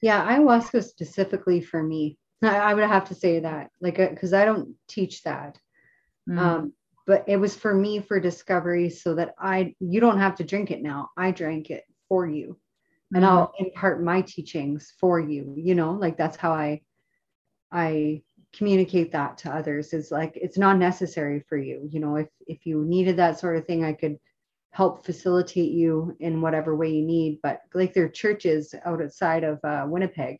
Yeah, 0.00 0.26
ayahuasca 0.26 0.82
specifically 0.82 1.60
for 1.60 1.82
me. 1.82 2.18
I, 2.42 2.74
would 2.74 2.82
have 2.84 3.06
to 3.08 3.14
say 3.14 3.38
that, 3.38 3.70
like, 3.80 3.96
because 3.96 4.32
uh, 4.32 4.38
I 4.38 4.44
don't 4.44 4.74
teach 4.88 5.22
that. 5.22 5.58
Mm. 6.28 6.38
Um, 6.38 6.72
but 7.06 7.24
it 7.28 7.36
was 7.36 7.54
for 7.54 7.72
me 7.74 8.00
for 8.00 8.18
discovery 8.18 8.90
so 8.90 9.14
that 9.14 9.34
I, 9.38 9.74
you 9.78 10.00
don't 10.00 10.18
have 10.18 10.36
to 10.36 10.44
drink 10.44 10.72
it 10.72 10.82
now. 10.82 11.10
I 11.16 11.30
drank 11.30 11.70
it 11.70 11.84
for 12.12 12.26
you 12.26 12.58
and 13.14 13.24
mm-hmm. 13.24 13.32
I'll 13.32 13.52
impart 13.58 14.04
my 14.04 14.20
teachings 14.20 14.92
for 15.00 15.18
you, 15.18 15.54
you 15.56 15.74
know, 15.74 15.92
like 15.92 16.18
that's 16.18 16.36
how 16.36 16.52
I 16.52 16.82
I 17.70 18.22
communicate 18.54 19.12
that 19.12 19.38
to 19.38 19.54
others 19.54 19.94
is 19.94 20.10
like 20.10 20.32
it's 20.34 20.58
not 20.58 20.76
necessary 20.76 21.42
for 21.48 21.56
you. 21.56 21.88
You 21.90 22.00
know, 22.00 22.16
if 22.16 22.28
if 22.46 22.66
you 22.66 22.84
needed 22.84 23.16
that 23.16 23.38
sort 23.38 23.56
of 23.56 23.66
thing, 23.66 23.82
I 23.82 23.94
could 23.94 24.18
help 24.72 25.06
facilitate 25.06 25.72
you 25.72 26.14
in 26.20 26.42
whatever 26.42 26.76
way 26.76 26.90
you 26.90 27.02
need. 27.06 27.38
But 27.42 27.60
like 27.72 27.94
there 27.94 28.04
are 28.04 28.10
churches 28.10 28.74
outside 28.84 29.42
of 29.42 29.58
uh, 29.64 29.86
Winnipeg, 29.86 30.36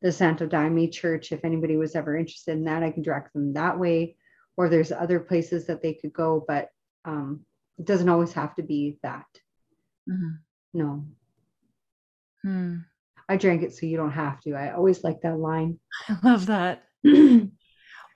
the 0.00 0.10
Santo 0.10 0.46
Daime 0.46 0.90
Church. 0.90 1.32
If 1.32 1.44
anybody 1.44 1.76
was 1.76 1.94
ever 1.94 2.16
interested 2.16 2.52
in 2.52 2.64
that, 2.64 2.82
I 2.82 2.92
can 2.92 3.02
direct 3.02 3.34
them 3.34 3.52
that 3.52 3.78
way. 3.78 4.16
Or 4.56 4.70
there's 4.70 4.90
other 4.90 5.20
places 5.20 5.66
that 5.66 5.82
they 5.82 5.92
could 5.92 6.14
go, 6.14 6.44
but 6.48 6.68
um, 7.04 7.44
it 7.78 7.84
doesn't 7.84 8.08
always 8.08 8.32
have 8.32 8.54
to 8.56 8.62
be 8.62 8.98
that. 9.02 9.26
Mm-hmm. 10.08 10.36
No. 10.72 11.04
Hmm. 12.42 12.76
I 13.28 13.36
drank 13.36 13.62
it 13.62 13.74
so 13.74 13.86
you 13.86 13.96
don't 13.96 14.10
have 14.12 14.40
to. 14.40 14.54
I 14.54 14.72
always 14.72 15.04
like 15.04 15.20
that 15.22 15.38
line. 15.38 15.78
I 16.08 16.16
love 16.22 16.46
that. 16.46 16.84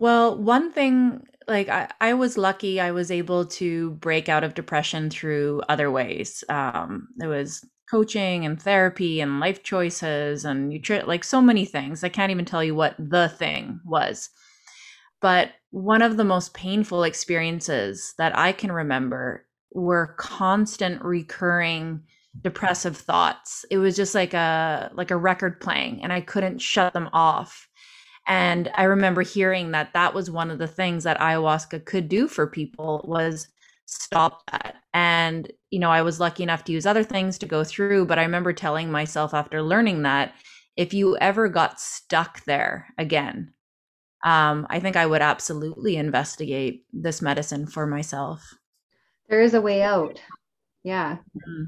well, 0.01 0.37
one 0.37 0.73
thing, 0.73 1.25
like 1.47 1.69
I, 1.69 1.89
I 2.01 2.15
was 2.15 2.37
lucky, 2.37 2.81
I 2.81 2.91
was 2.91 3.11
able 3.11 3.47
to 3.47 3.91
break 3.93 4.29
out 4.29 4.45
of 4.45 4.55
depression 4.55 5.11
through 5.11 5.63
other 5.69 5.91
ways. 5.91 6.43
Um, 6.49 7.09
there 7.17 7.29
was 7.29 7.65
coaching 7.91 8.45
and 8.45 8.61
therapy 8.61 9.21
and 9.21 9.41
life 9.41 9.63
choices 9.63 10.45
and 10.45 10.73
nutri- 10.73 11.07
like 11.07 11.23
so 11.23 11.41
many 11.41 11.65
things. 11.65 12.03
I 12.03 12.09
can't 12.09 12.33
even 12.33 12.45
tell 12.45 12.65
you 12.65 12.75
what 12.75 12.97
the 12.99 13.29
thing 13.29 13.81
was. 13.85 14.31
But 15.21 15.53
one 15.71 16.03
of 16.03 16.17
the 16.17 16.25
most 16.25 16.55
painful 16.55 17.05
experiences 17.05 18.15
that 18.19 18.37
I 18.37 18.53
can 18.53 18.73
remember 18.73 19.47
were 19.73 20.15
constant 20.19 21.03
recurring 21.03 22.03
depressive 22.43 22.97
thoughts. 22.97 23.65
It 23.71 23.79
was 23.79 23.97
just 23.97 24.15
like 24.15 24.35
a 24.35 24.91
like 24.95 25.11
a 25.11 25.17
record 25.17 25.61
playing 25.61 26.03
and 26.03 26.13
I 26.13 26.21
couldn't 26.21 26.61
shut 26.61 26.93
them 26.93 27.09
off. 27.13 27.69
And 28.27 28.71
I 28.75 28.85
remember 28.85 29.23
hearing 29.23 29.73
that 29.73 29.93
that 29.93 30.15
was 30.15 30.31
one 30.31 30.51
of 30.51 30.59
the 30.59 30.67
things 30.67 31.05
that 31.05 31.19
ayahuasca 31.19 31.85
could 31.85 32.09
do 32.09 32.27
for 32.27 32.47
people 32.47 33.05
was 33.07 33.49
stop 33.87 34.51
that. 34.51 34.77
And 34.95 35.53
you 35.71 35.79
know, 35.79 35.91
I 35.91 36.03
was 36.03 36.21
lucky 36.21 36.43
enough 36.43 36.65
to 36.65 36.73
use 36.73 36.87
other 36.87 37.05
things 37.05 37.39
to 37.39 37.47
go 37.47 37.65
through, 37.65 38.07
but 38.07 38.19
I 38.19 38.23
remember 38.23 38.53
telling 38.53 38.91
myself 38.91 39.35
after 39.35 39.63
learning 39.63 40.03
that 40.03 40.35
if 40.77 40.93
you 40.93 41.17
ever 41.19 41.49
got 41.49 41.81
stuck 41.81 42.45
there 42.45 42.89
again, 42.99 43.53
um, 44.25 44.67
I 44.71 44.81
think 44.81 44.97
I 44.97 45.07
would 45.07 45.23
absolutely 45.23 45.97
investigate 45.97 46.87
this 46.93 47.21
medicine 47.21 47.67
for 47.67 47.87
myself. 47.87 48.55
There 49.29 49.43
is 49.43 49.55
a 49.55 49.61
way 49.61 49.83
out. 49.83 50.21
Yeah. 50.83 51.19
Mm-hmm 51.37 51.65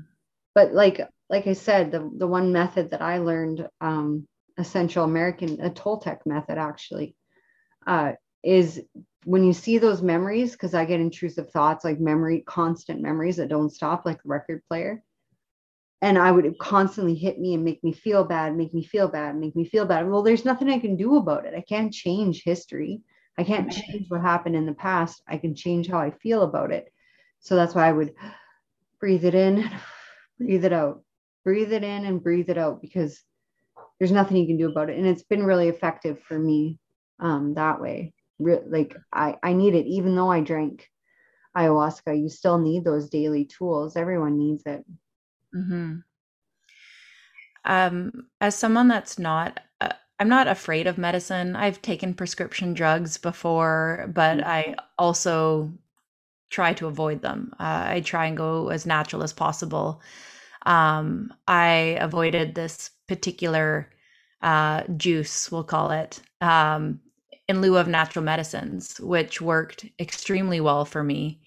but 0.56 0.72
like 0.72 1.02
like 1.28 1.46
I 1.46 1.52
said, 1.52 1.92
the 1.92 2.10
the 2.16 2.26
one 2.26 2.50
method 2.50 2.90
that 2.90 3.02
I 3.02 3.18
learned, 3.18 3.68
um, 3.82 4.26
a 4.56 4.64
Central 4.64 5.04
American, 5.04 5.60
a 5.60 5.68
Toltec 5.68 6.20
method 6.24 6.56
actually, 6.56 7.14
uh, 7.86 8.12
is 8.42 8.82
when 9.24 9.44
you 9.44 9.52
see 9.52 9.76
those 9.76 10.00
memories, 10.00 10.52
because 10.52 10.72
I 10.72 10.86
get 10.86 10.98
intrusive 11.00 11.50
thoughts 11.50 11.84
like 11.84 12.00
memory, 12.00 12.40
constant 12.46 13.02
memories 13.02 13.36
that 13.36 13.50
don't 13.50 13.68
stop, 13.68 14.06
like 14.06 14.22
the 14.22 14.30
record 14.30 14.62
player. 14.66 15.02
And 16.00 16.16
I 16.16 16.32
would 16.32 16.58
constantly 16.58 17.14
hit 17.14 17.38
me 17.38 17.52
and 17.52 17.62
make 17.64 17.84
me 17.84 17.92
feel 17.92 18.24
bad, 18.24 18.56
make 18.56 18.72
me 18.72 18.82
feel 18.82 19.08
bad, 19.08 19.36
make 19.36 19.56
me 19.56 19.66
feel 19.66 19.84
bad. 19.84 20.08
Well, 20.08 20.22
there's 20.22 20.46
nothing 20.46 20.70
I 20.70 20.78
can 20.78 20.96
do 20.96 21.16
about 21.16 21.44
it. 21.44 21.54
I 21.54 21.60
can't 21.60 21.92
change 21.92 22.44
history. 22.44 23.02
I 23.36 23.44
can't 23.44 23.70
change 23.70 24.08
what 24.08 24.22
happened 24.22 24.56
in 24.56 24.64
the 24.64 24.74
past. 24.74 25.22
I 25.28 25.36
can 25.36 25.54
change 25.54 25.88
how 25.88 25.98
I 25.98 26.12
feel 26.12 26.42
about 26.44 26.72
it. 26.72 26.90
So 27.40 27.56
that's 27.56 27.74
why 27.74 27.88
I 27.88 27.92
would 27.92 28.14
breathe 29.00 29.24
it 29.26 29.34
in, 29.34 29.68
breathe 30.38 30.64
it 30.64 30.72
out. 30.72 31.02
Breathe 31.44 31.72
it 31.72 31.84
in 31.84 32.04
and 32.04 32.22
breathe 32.22 32.50
it 32.50 32.58
out 32.58 32.82
because 32.82 33.20
there's 33.98 34.12
nothing 34.12 34.36
you 34.36 34.46
can 34.46 34.58
do 34.58 34.68
about 34.68 34.90
it. 34.90 34.98
And 34.98 35.06
it's 35.06 35.22
been 35.22 35.44
really 35.44 35.68
effective 35.68 36.20
for 36.22 36.38
me 36.38 36.78
um, 37.20 37.54
that 37.54 37.80
way. 37.80 38.12
Re- 38.38 38.60
like 38.66 38.94
I, 39.12 39.36
I 39.42 39.52
need 39.52 39.74
it. 39.74 39.86
Even 39.86 40.14
though 40.14 40.30
i 40.30 40.40
drank 40.40 40.88
ayahuasca 41.56 42.20
you 42.20 42.28
still 42.28 42.58
need 42.58 42.84
those 42.84 43.08
daily 43.08 43.46
tools. 43.46 43.96
Everyone 43.96 44.38
needs 44.38 44.62
it. 44.66 44.84
Mm-hmm. 45.54 45.98
um, 47.64 48.26
as 48.40 48.54
someone 48.54 48.88
that's 48.88 49.18
not 49.18 49.60
uh, 49.80 49.92
i'm 50.18 50.28
not 50.28 50.48
afraid 50.48 50.86
of 50.86 50.98
medicine. 50.98 51.56
I've 51.56 51.80
taken 51.80 52.12
prescription 52.12 52.74
drugs 52.74 53.16
before 53.16 54.10
but 54.12 54.38
mm-hmm. 54.38 54.48
i 54.48 54.76
also 54.98 55.72
try 56.56 56.72
to 56.72 56.86
avoid 56.86 57.20
them. 57.20 57.52
Uh, 57.60 57.84
I 57.96 58.00
try 58.00 58.24
and 58.26 58.36
go 58.36 58.70
as 58.70 58.86
natural 58.86 59.22
as 59.22 59.32
possible. 59.34 60.00
Um, 60.64 61.30
I 61.46 61.98
avoided 62.00 62.54
this 62.54 62.90
particular 63.06 63.90
uh, 64.40 64.84
juice, 64.96 65.52
we'll 65.52 65.64
call 65.64 65.90
it, 65.90 66.22
um, 66.40 66.98
in 67.46 67.60
lieu 67.60 67.76
of 67.76 67.88
natural 67.88 68.24
medicines, 68.24 68.98
which 69.00 69.42
worked 69.42 69.84
extremely 70.00 70.60
well 70.60 70.86
for 70.86 71.04
me. 71.04 71.42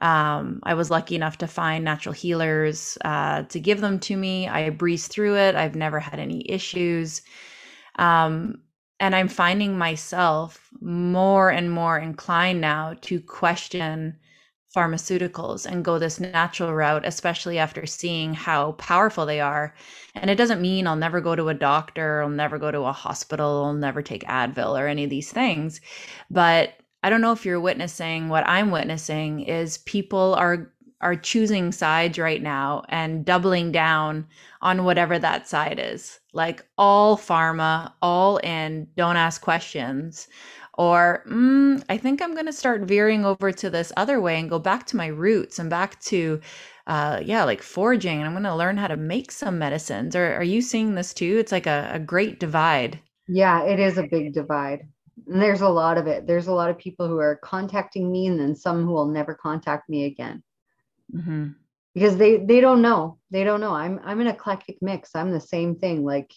Um, 0.00 0.60
I 0.62 0.72
was 0.72 0.90
lucky 0.90 1.16
enough 1.16 1.36
to 1.38 1.46
find 1.46 1.84
natural 1.84 2.14
healers 2.14 2.96
uh, 3.04 3.42
to 3.52 3.60
give 3.60 3.82
them 3.82 3.98
to 4.00 4.16
me. 4.16 4.48
I 4.48 4.70
breezed 4.70 5.10
through 5.10 5.36
it. 5.36 5.54
I've 5.54 5.76
never 5.76 6.00
had 6.00 6.18
any 6.18 6.50
issues. 6.50 7.20
Um, 7.98 8.62
and 9.00 9.14
I'm 9.14 9.28
finding 9.28 9.76
myself 9.76 10.70
more 10.80 11.50
and 11.50 11.70
more 11.70 11.98
inclined 11.98 12.62
now 12.62 12.94
to 13.02 13.20
question 13.20 14.16
pharmaceuticals 14.76 15.64
and 15.64 15.84
go 15.84 15.98
this 15.98 16.20
natural 16.20 16.74
route, 16.74 17.06
especially 17.06 17.58
after 17.58 17.86
seeing 17.86 18.34
how 18.34 18.72
powerful 18.72 19.24
they 19.24 19.40
are. 19.40 19.74
And 20.14 20.28
it 20.30 20.36
doesn't 20.36 20.60
mean 20.60 20.86
I'll 20.86 20.96
never 20.96 21.20
go 21.20 21.34
to 21.34 21.48
a 21.48 21.54
doctor, 21.54 22.22
I'll 22.22 22.28
never 22.28 22.58
go 22.58 22.70
to 22.70 22.82
a 22.82 22.92
hospital, 22.92 23.64
I'll 23.64 23.72
never 23.72 24.02
take 24.02 24.24
Advil 24.24 24.78
or 24.78 24.86
any 24.86 25.04
of 25.04 25.10
these 25.10 25.32
things. 25.32 25.80
But 26.30 26.74
I 27.02 27.08
don't 27.08 27.20
know 27.20 27.32
if 27.32 27.46
you're 27.46 27.60
witnessing 27.60 28.28
what 28.28 28.46
I'm 28.46 28.70
witnessing 28.70 29.40
is 29.40 29.78
people 29.78 30.34
are 30.34 30.70
are 31.02 31.14
choosing 31.14 31.72
sides 31.72 32.18
right 32.18 32.42
now 32.42 32.82
and 32.88 33.24
doubling 33.24 33.70
down 33.70 34.26
on 34.62 34.84
whatever 34.84 35.18
that 35.18 35.46
side 35.46 35.78
is. 35.78 36.18
Like 36.32 36.66
all 36.78 37.18
pharma, 37.18 37.92
all 38.00 38.38
in, 38.38 38.88
don't 38.96 39.16
ask 39.16 39.42
questions 39.42 40.26
or 40.76 41.24
mm, 41.28 41.82
I 41.88 41.96
think 41.96 42.20
I'm 42.20 42.34
going 42.34 42.46
to 42.46 42.52
start 42.52 42.82
veering 42.82 43.24
over 43.24 43.52
to 43.52 43.70
this 43.70 43.92
other 43.96 44.20
way 44.20 44.38
and 44.38 44.50
go 44.50 44.58
back 44.58 44.86
to 44.86 44.96
my 44.96 45.06
roots 45.06 45.58
and 45.58 45.70
back 45.70 46.00
to, 46.02 46.40
uh, 46.86 47.20
yeah, 47.24 47.44
like 47.44 47.62
foraging. 47.62 48.18
And 48.18 48.26
I'm 48.26 48.32
going 48.32 48.44
to 48.44 48.54
learn 48.54 48.76
how 48.76 48.88
to 48.88 48.96
make 48.96 49.30
some 49.30 49.58
medicines. 49.58 50.14
Or 50.14 50.34
are 50.34 50.44
you 50.44 50.60
seeing 50.60 50.94
this 50.94 51.14
too? 51.14 51.36
It's 51.38 51.52
like 51.52 51.66
a, 51.66 51.90
a 51.94 51.98
great 51.98 52.40
divide. 52.40 53.00
Yeah, 53.28 53.64
it 53.64 53.80
is 53.80 53.98
a 53.98 54.04
big 54.04 54.34
divide. 54.34 54.86
And 55.26 55.40
there's 55.40 55.62
a 55.62 55.68
lot 55.68 55.98
of 55.98 56.06
it. 56.06 56.26
There's 56.26 56.46
a 56.46 56.52
lot 56.52 56.70
of 56.70 56.78
people 56.78 57.08
who 57.08 57.18
are 57.18 57.36
contacting 57.36 58.12
me, 58.12 58.26
and 58.26 58.38
then 58.38 58.54
some 58.54 58.84
who 58.84 58.92
will 58.92 59.08
never 59.08 59.34
contact 59.34 59.88
me 59.88 60.04
again. 60.04 60.42
Mm-hmm. 61.12 61.48
Because 61.94 62.16
they 62.18 62.36
they 62.36 62.60
don't 62.60 62.82
know. 62.82 63.18
They 63.30 63.42
don't 63.42 63.60
know. 63.60 63.72
I'm 63.72 63.98
I'm 64.04 64.20
an 64.20 64.26
eclectic 64.26 64.76
mix. 64.82 65.16
I'm 65.16 65.32
the 65.32 65.40
same 65.40 65.74
thing. 65.74 66.04
Like 66.04 66.30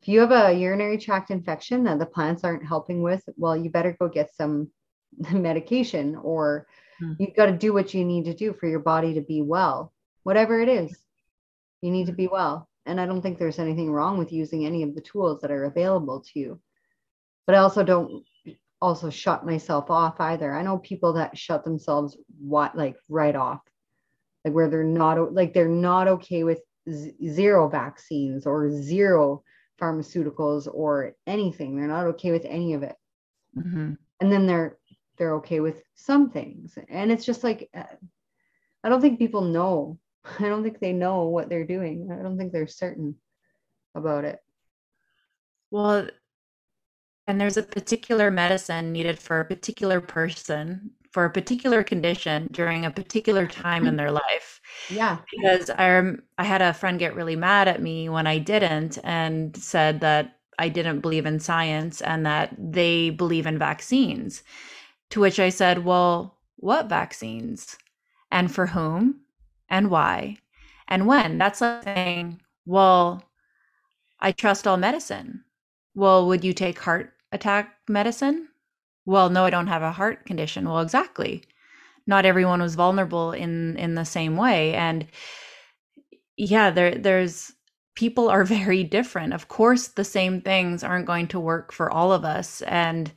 if 0.00 0.08
you 0.08 0.20
have 0.20 0.30
a 0.30 0.52
urinary 0.52 0.98
tract 0.98 1.30
infection 1.30 1.84
that 1.84 1.98
the 1.98 2.06
plants 2.06 2.44
aren't 2.44 2.66
helping 2.66 3.02
with, 3.02 3.22
well, 3.36 3.56
you 3.56 3.70
better 3.70 3.96
go 3.98 4.08
get 4.08 4.34
some 4.34 4.70
medication 5.32 6.16
or 6.16 6.66
hmm. 6.98 7.14
you've 7.18 7.34
got 7.34 7.46
to 7.46 7.52
do 7.52 7.72
what 7.72 7.94
you 7.94 8.04
need 8.04 8.26
to 8.26 8.34
do 8.34 8.52
for 8.52 8.68
your 8.68 8.80
body 8.80 9.14
to 9.14 9.20
be 9.20 9.42
well. 9.42 9.92
Whatever 10.22 10.60
it 10.60 10.68
is, 10.68 10.96
you 11.80 11.90
need 11.90 12.06
to 12.06 12.12
be 12.12 12.28
well. 12.28 12.68
and 12.86 13.00
I 13.00 13.06
don't 13.06 13.22
think 13.22 13.38
there's 13.38 13.58
anything 13.58 13.92
wrong 13.92 14.18
with 14.18 14.32
using 14.32 14.64
any 14.64 14.82
of 14.82 14.94
the 14.94 15.00
tools 15.00 15.40
that 15.40 15.50
are 15.50 15.64
available 15.64 16.20
to 16.20 16.38
you. 16.38 16.60
But 17.46 17.54
I 17.54 17.58
also 17.58 17.82
don't 17.82 18.24
also 18.80 19.10
shut 19.10 19.44
myself 19.44 19.90
off 19.90 20.20
either. 20.20 20.54
I 20.54 20.62
know 20.62 20.78
people 20.78 21.14
that 21.14 21.36
shut 21.36 21.64
themselves 21.64 22.16
what 22.38 22.76
like 22.76 22.96
right 23.08 23.34
off, 23.34 23.60
like 24.44 24.54
where 24.54 24.68
they're 24.68 24.84
not 24.84 25.32
like 25.32 25.52
they're 25.52 25.68
not 25.68 26.08
okay 26.08 26.44
with 26.44 26.60
z- 26.90 27.14
zero 27.26 27.68
vaccines 27.68 28.46
or 28.46 28.70
zero 28.70 29.42
pharmaceuticals 29.80 30.68
or 30.72 31.14
anything. 31.26 31.76
They're 31.76 31.88
not 31.88 32.06
okay 32.06 32.30
with 32.30 32.44
any 32.44 32.74
of 32.74 32.82
it. 32.82 32.96
Mm-hmm. 33.56 33.94
And 34.20 34.32
then 34.32 34.46
they're 34.46 34.78
they're 35.16 35.34
okay 35.36 35.60
with 35.60 35.82
some 35.94 36.30
things, 36.30 36.78
and 36.88 37.10
it's 37.10 37.24
just 37.24 37.42
like 37.44 37.68
uh, 37.74 37.82
I 38.84 38.88
don't 38.88 39.00
think 39.00 39.18
people 39.18 39.42
know. 39.42 39.98
I 40.38 40.44
don't 40.44 40.62
think 40.62 40.80
they 40.80 40.92
know 40.92 41.24
what 41.24 41.48
they're 41.48 41.66
doing. 41.66 42.10
I 42.12 42.22
don't 42.22 42.38
think 42.38 42.52
they're 42.52 42.66
certain 42.66 43.16
about 43.94 44.24
it. 44.24 44.38
Well, 45.70 46.08
and 47.26 47.40
there's 47.40 47.56
a 47.56 47.62
particular 47.62 48.30
medicine 48.30 48.92
needed 48.92 49.18
for 49.18 49.40
a 49.40 49.44
particular 49.44 50.00
person 50.00 50.92
for 51.10 51.24
a 51.24 51.30
particular 51.30 51.82
condition 51.82 52.48
during 52.52 52.84
a 52.84 52.90
particular 52.90 53.46
time 53.46 53.86
in 53.86 53.94
mm. 53.94 53.96
their 53.96 54.10
life. 54.10 54.60
Yeah. 54.90 55.18
Because 55.30 55.70
I 55.70 56.12
I 56.36 56.44
had 56.44 56.62
a 56.62 56.74
friend 56.74 56.98
get 56.98 57.14
really 57.14 57.36
mad 57.36 57.68
at 57.68 57.82
me 57.82 58.08
when 58.08 58.26
I 58.26 58.38
didn't 58.38 58.98
and 59.04 59.56
said 59.56 60.00
that 60.00 60.38
I 60.58 60.68
didn't 60.68 61.00
believe 61.00 61.26
in 61.26 61.40
science 61.40 62.00
and 62.00 62.26
that 62.26 62.54
they 62.58 63.10
believe 63.10 63.46
in 63.46 63.58
vaccines. 63.58 64.42
To 65.10 65.20
which 65.20 65.40
I 65.40 65.48
said, 65.48 65.84
"Well, 65.84 66.38
what 66.56 66.88
vaccines? 66.88 67.78
And 68.30 68.52
for 68.52 68.66
whom? 68.66 69.20
And 69.70 69.90
why? 69.90 70.38
And 70.88 71.06
when?" 71.06 71.38
That's 71.38 71.60
like 71.60 71.84
saying, 71.84 72.40
"Well, 72.66 73.24
I 74.20 74.32
trust 74.32 74.66
all 74.66 74.76
medicine." 74.76 75.44
Well, 75.94 76.26
would 76.26 76.44
you 76.44 76.52
take 76.52 76.78
heart 76.80 77.14
attack 77.32 77.76
medicine? 77.88 78.48
Well, 79.08 79.30
no, 79.30 79.46
I 79.46 79.50
don't 79.50 79.68
have 79.68 79.80
a 79.82 79.90
heart 79.90 80.26
condition. 80.26 80.68
Well, 80.68 80.80
exactly. 80.80 81.42
Not 82.06 82.26
everyone 82.26 82.60
was 82.60 82.74
vulnerable 82.74 83.32
in 83.32 83.74
in 83.78 83.94
the 83.94 84.04
same 84.04 84.36
way 84.36 84.74
and 84.74 85.06
yeah, 86.36 86.70
there 86.70 86.94
there's 86.94 87.52
people 87.94 88.28
are 88.28 88.44
very 88.58 88.84
different. 88.84 89.32
Of 89.32 89.48
course, 89.48 89.88
the 89.88 90.04
same 90.04 90.42
things 90.42 90.84
aren't 90.84 91.06
going 91.06 91.28
to 91.28 91.40
work 91.40 91.72
for 91.72 91.90
all 91.90 92.12
of 92.12 92.24
us 92.26 92.60
and 92.62 93.10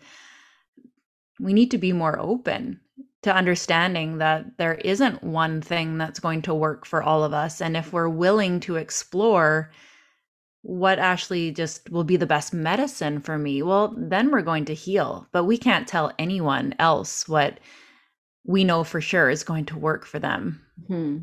we 1.42 1.52
need 1.54 1.72
to 1.72 1.78
be 1.78 1.92
more 1.92 2.18
open 2.20 2.80
to 3.24 3.36
understanding 3.36 4.20
that 4.20 4.58
there 4.58 4.76
isn't 4.76 5.24
one 5.26 5.62
thing 5.62 5.98
that's 5.98 6.22
going 6.22 6.42
to 6.44 6.54
work 6.54 6.86
for 6.86 7.04
all 7.04 7.24
of 7.26 7.34
us 7.34 7.62
and 7.62 7.76
if 7.76 7.92
we're 7.92 8.10
willing 8.10 8.62
to 8.62 8.78
explore 8.78 9.72
what 10.64 11.00
actually 11.00 11.52
just 11.52 11.90
will 11.90 12.04
be 12.04 12.18
the 12.18 12.26
best 12.26 12.54
medicine 12.54 13.20
for 13.20 13.38
me, 13.38 13.64
well, 13.64 13.94
then 13.98 14.32
we're 14.32 14.42
going 14.42 14.66
to 14.66 14.74
heal. 14.74 15.28
But 15.32 15.46
we 15.46 15.58
can't 15.58 15.88
tell 15.88 16.12
anyone 16.20 16.76
else 16.80 17.28
what 17.28 17.60
we 18.46 18.64
know 18.64 18.84
for 18.84 19.02
sure 19.02 19.30
is 19.30 19.44
going 19.44 19.66
to 19.66 19.78
work 19.78 20.06
for 20.06 20.20
them. 20.20 20.62
Hmm. 20.88 21.18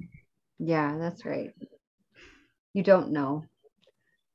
Yeah, 0.58 0.96
that's 0.98 1.24
right. 1.24 1.50
You 2.74 2.82
don't 2.82 3.12
know. 3.12 3.44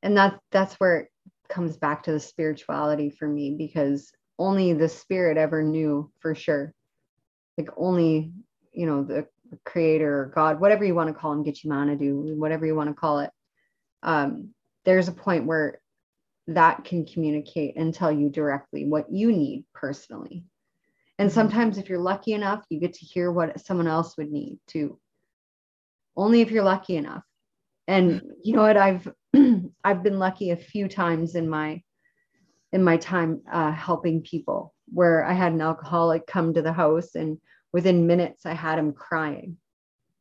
And 0.01 0.17
that 0.17 0.39
that's 0.51 0.75
where 0.75 1.01
it 1.01 1.07
comes 1.49 1.77
back 1.77 2.03
to 2.03 2.11
the 2.11 2.19
spirituality 2.19 3.09
for 3.09 3.27
me 3.27 3.55
because 3.57 4.11
only 4.39 4.73
the 4.73 4.89
spirit 4.89 5.37
ever 5.37 5.63
knew 5.63 6.11
for 6.19 6.33
sure. 6.33 6.73
Like 7.57 7.69
only, 7.77 8.31
you 8.71 8.85
know, 8.85 9.03
the 9.03 9.27
creator 9.65 10.21
or 10.21 10.31
God, 10.33 10.59
whatever 10.59 10.83
you 10.83 10.95
want 10.95 11.09
to 11.09 11.13
call 11.13 11.33
him, 11.33 11.43
do 11.43 12.35
whatever 12.37 12.65
you 12.65 12.75
want 12.75 12.89
to 12.89 12.95
call 12.95 13.19
it. 13.19 13.29
Um, 14.01 14.49
there's 14.85 15.07
a 15.07 15.13
point 15.13 15.45
where 15.45 15.79
that 16.47 16.83
can 16.83 17.05
communicate 17.05 17.75
and 17.77 17.93
tell 17.93 18.11
you 18.11 18.29
directly 18.29 18.85
what 18.85 19.11
you 19.11 19.31
need 19.31 19.65
personally. 19.73 20.43
And 21.19 21.29
mm-hmm. 21.29 21.35
sometimes, 21.35 21.77
if 21.77 21.89
you're 21.89 21.99
lucky 21.99 22.33
enough, 22.33 22.65
you 22.69 22.79
get 22.79 22.93
to 22.95 23.05
hear 23.05 23.31
what 23.31 23.59
someone 23.65 23.87
else 23.87 24.17
would 24.17 24.31
need 24.31 24.59
too. 24.67 24.99
Only 26.15 26.41
if 26.41 26.51
you're 26.51 26.63
lucky 26.63 26.95
enough. 26.97 27.23
And 27.87 28.21
mm-hmm. 28.21 28.27
you 28.43 28.55
know 28.55 28.63
what? 28.63 28.77
I've 28.77 29.07
I've 29.83 30.03
been 30.03 30.19
lucky 30.19 30.51
a 30.51 30.57
few 30.57 30.87
times 30.87 31.35
in 31.35 31.49
my 31.49 31.81
in 32.71 32.83
my 32.83 32.97
time 32.97 33.41
uh, 33.51 33.71
helping 33.71 34.21
people 34.21 34.73
where 34.91 35.23
I 35.25 35.33
had 35.33 35.53
an 35.53 35.61
alcoholic 35.61 36.25
come 36.25 36.53
to 36.53 36.61
the 36.61 36.73
house 36.73 37.15
and 37.15 37.37
within 37.71 38.07
minutes 38.07 38.45
I 38.45 38.53
had 38.53 38.79
him 38.79 38.93
crying. 38.93 39.57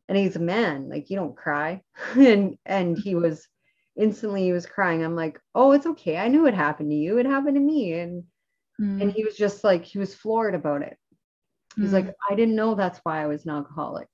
And 0.09 0.18
he's 0.18 0.36
a 0.36 0.40
man, 0.40 0.89
like 0.90 1.09
you 1.09 1.16
don't 1.16 1.36
cry. 1.36 1.82
and 2.14 2.56
and 2.66 2.98
he 2.98 3.14
was 3.14 3.48
instantly 3.97 4.44
he 4.44 4.52
was 4.52 4.66
crying. 4.66 5.05
I'm 5.05 5.16
like, 5.16 5.40
oh, 5.55 5.73
it's 5.73 5.86
okay. 5.86 6.16
I 6.16 6.28
knew 6.28 6.47
it 6.47 6.55
happened 6.55 6.90
to 6.90 6.97
you. 6.97 7.19
It 7.19 7.27
happened 7.27 7.56
to 7.56 7.60
me. 7.60 7.93
And 7.94 8.24
mm. 8.81 9.02
and 9.02 9.12
he 9.12 9.24
was 9.24 9.36
just 9.36 9.64
like, 9.64 9.85
he 9.85 9.98
was 9.98 10.14
floored 10.14 10.55
about 10.55 10.82
it. 10.82 10.97
He's 11.77 11.90
mm. 11.90 11.94
like, 11.94 12.14
I 12.31 12.35
didn't 12.35 12.56
know 12.56 12.74
that's 12.74 13.01
why 13.02 13.23
I 13.23 13.27
was 13.27 13.44
an 13.44 13.51
alcoholic. 13.51 14.09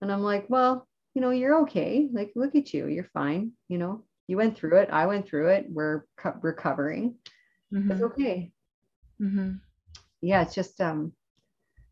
And 0.00 0.12
I'm 0.12 0.22
like, 0.22 0.46
well, 0.48 0.86
you 1.14 1.22
know, 1.22 1.30
you're 1.30 1.62
okay. 1.62 2.08
Like, 2.12 2.32
look 2.36 2.54
at 2.54 2.74
you. 2.74 2.86
You're 2.86 3.10
fine. 3.14 3.52
You 3.68 3.78
know, 3.78 4.04
you 4.26 4.36
went 4.36 4.56
through 4.56 4.78
it. 4.78 4.90
I 4.90 5.06
went 5.06 5.26
through 5.26 5.48
it. 5.48 5.66
We're 5.68 6.04
co- 6.16 6.38
recovering. 6.42 7.16
Mm-hmm. 7.72 7.90
It's 7.90 8.02
okay. 8.02 8.52
Mm-hmm. 9.20 9.52
Yeah, 10.20 10.42
it's 10.42 10.54
just 10.54 10.80
um 10.80 11.12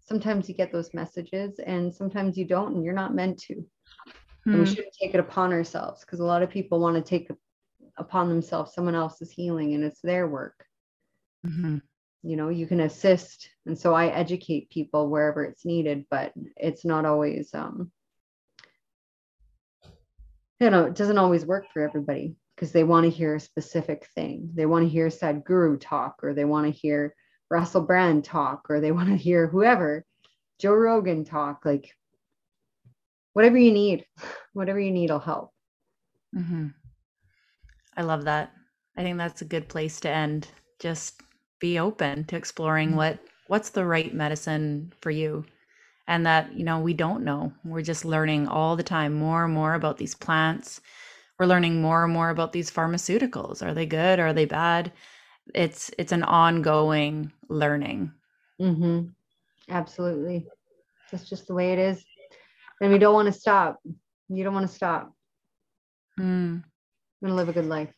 sometimes 0.00 0.48
you 0.48 0.54
get 0.54 0.72
those 0.72 0.92
messages 0.94 1.58
and 1.58 1.94
sometimes 1.94 2.36
you 2.36 2.44
don't 2.44 2.74
and 2.74 2.84
you're 2.84 2.94
not 2.94 3.14
meant 3.14 3.38
to 3.38 3.64
and 4.44 4.54
we 4.54 4.60
hmm. 4.60 4.66
shouldn't 4.66 4.96
take 5.00 5.14
it 5.14 5.20
upon 5.20 5.52
ourselves 5.52 6.00
because 6.00 6.20
a 6.20 6.24
lot 6.24 6.42
of 6.42 6.50
people 6.50 6.80
want 6.80 6.96
to 6.96 7.02
take 7.02 7.30
upon 7.96 8.28
themselves 8.28 8.74
someone 8.74 8.94
else's 8.94 9.30
healing 9.30 9.74
and 9.74 9.84
it's 9.84 10.00
their 10.00 10.26
work 10.26 10.64
mm-hmm. 11.46 11.78
you 12.22 12.36
know 12.36 12.48
you 12.48 12.66
can 12.66 12.80
assist 12.80 13.48
and 13.66 13.78
so 13.78 13.94
i 13.94 14.06
educate 14.06 14.70
people 14.70 15.08
wherever 15.08 15.44
it's 15.44 15.64
needed 15.64 16.04
but 16.10 16.32
it's 16.56 16.84
not 16.84 17.04
always 17.04 17.52
um 17.54 17.90
you 20.60 20.70
know 20.70 20.84
it 20.84 20.94
doesn't 20.94 21.18
always 21.18 21.44
work 21.44 21.66
for 21.72 21.82
everybody 21.82 22.34
because 22.56 22.72
they 22.72 22.84
want 22.84 23.04
to 23.04 23.10
hear 23.10 23.34
a 23.34 23.40
specific 23.40 24.08
thing 24.14 24.50
they 24.54 24.66
want 24.66 24.84
to 24.84 24.88
hear 24.88 25.08
sadhguru 25.08 25.78
talk 25.80 26.16
or 26.22 26.32
they 26.34 26.44
want 26.44 26.66
to 26.66 26.72
hear 26.72 27.14
russell 27.50 27.82
brand 27.82 28.24
talk 28.24 28.66
or 28.70 28.80
they 28.80 28.92
want 28.92 29.08
to 29.08 29.16
hear 29.16 29.46
whoever 29.46 30.04
joe 30.58 30.72
rogan 30.72 31.24
talk 31.24 31.64
like 31.64 31.92
whatever 33.32 33.58
you 33.58 33.72
need, 33.72 34.06
whatever 34.52 34.80
you 34.80 34.90
need 34.90 35.10
will 35.10 35.18
help. 35.18 35.52
Mm-hmm. 36.36 36.68
I 37.96 38.02
love 38.02 38.24
that. 38.24 38.52
I 38.96 39.02
think 39.02 39.18
that's 39.18 39.42
a 39.42 39.46
good 39.46 39.68
place 39.68 40.00
to 40.00 40.10
end. 40.10 40.48
Just 40.78 41.22
be 41.60 41.78
open 41.78 42.24
to 42.24 42.36
exploring 42.36 42.88
mm-hmm. 42.88 42.98
what 42.98 43.18
what's 43.46 43.70
the 43.70 43.84
right 43.84 44.14
medicine 44.14 44.92
for 45.00 45.10
you 45.10 45.44
and 46.08 46.26
that 46.26 46.52
you 46.54 46.64
know 46.64 46.80
we 46.80 46.92
don't 46.92 47.22
know 47.22 47.52
we're 47.64 47.82
just 47.82 48.04
learning 48.04 48.48
all 48.48 48.76
the 48.76 48.82
time 48.82 49.12
more 49.12 49.44
and 49.44 49.54
more 49.54 49.74
about 49.74 49.96
these 49.96 50.14
plants 50.14 50.80
we're 51.38 51.46
learning 51.46 51.80
more 51.80 52.04
and 52.04 52.12
more 52.12 52.30
about 52.30 52.52
these 52.52 52.70
pharmaceuticals 52.70 53.62
are 53.64 53.74
they 53.74 53.86
good 53.86 54.18
are 54.18 54.32
they 54.32 54.44
bad 54.44 54.92
it's 55.54 55.90
it's 55.98 56.12
an 56.12 56.22
ongoing 56.24 57.30
learning 57.48 58.10
mm-hmm. 58.60 59.06
absolutely 59.70 60.46
that's 61.10 61.28
just 61.28 61.46
the 61.46 61.54
way 61.54 61.72
it 61.72 61.78
is 61.78 62.04
and 62.82 62.92
we 62.92 62.98
don't 62.98 63.14
want 63.14 63.32
to 63.32 63.40
stop. 63.40 63.80
You 64.28 64.44
don't 64.44 64.54
want 64.54 64.68
to 64.68 64.74
stop. 64.74 65.14
Mm. 66.18 66.62
I'm 66.62 66.64
gonna 67.22 67.34
live 67.34 67.48
a 67.48 67.52
good 67.52 67.66
life. 67.66 67.92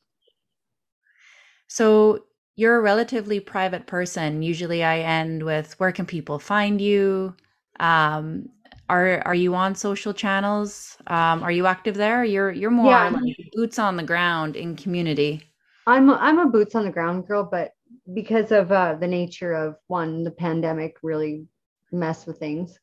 So 1.69 2.27
you're 2.55 2.77
a 2.77 2.83
relatively 2.83 3.41
private 3.41 3.87
person. 3.87 4.43
Usually, 4.43 4.85
I 4.85 5.01
end 5.01 5.43
with 5.43 5.73
where 5.81 5.91
can 5.91 6.07
people 6.07 6.39
find 6.39 6.81
you? 6.81 7.35
Um, 7.81 8.51
are 8.91 9.23
are 9.25 9.35
you 9.35 9.55
on 9.55 9.75
social 9.75 10.13
channels? 10.13 10.99
Um, 11.07 11.43
are 11.43 11.51
you 11.51 11.67
active 11.67 11.95
there? 11.95 12.23
You're 12.23 12.53
you're 12.53 12.71
more 12.71 12.93
yeah. 12.93 13.09
like 13.09 13.37
boots 13.55 13.79
on 13.79 13.97
the 13.97 14.03
ground 14.03 14.55
in 14.55 14.77
community. 14.77 15.43
I'm 15.87 16.11
a, 16.11 16.15
I'm 16.15 16.39
a 16.39 16.47
boots 16.47 16.75
on 16.75 16.85
the 16.85 16.93
ground 16.93 17.27
girl, 17.27 17.49
but 17.51 17.73
because 18.13 18.53
of 18.53 18.71
uh, 18.71 18.95
the 18.95 19.07
nature 19.07 19.55
of 19.55 19.77
one, 19.87 20.25
the 20.25 20.31
pandemic 20.31 20.97
really 21.03 21.47
messed 21.91 22.27
with 22.27 22.39
things, 22.39 22.79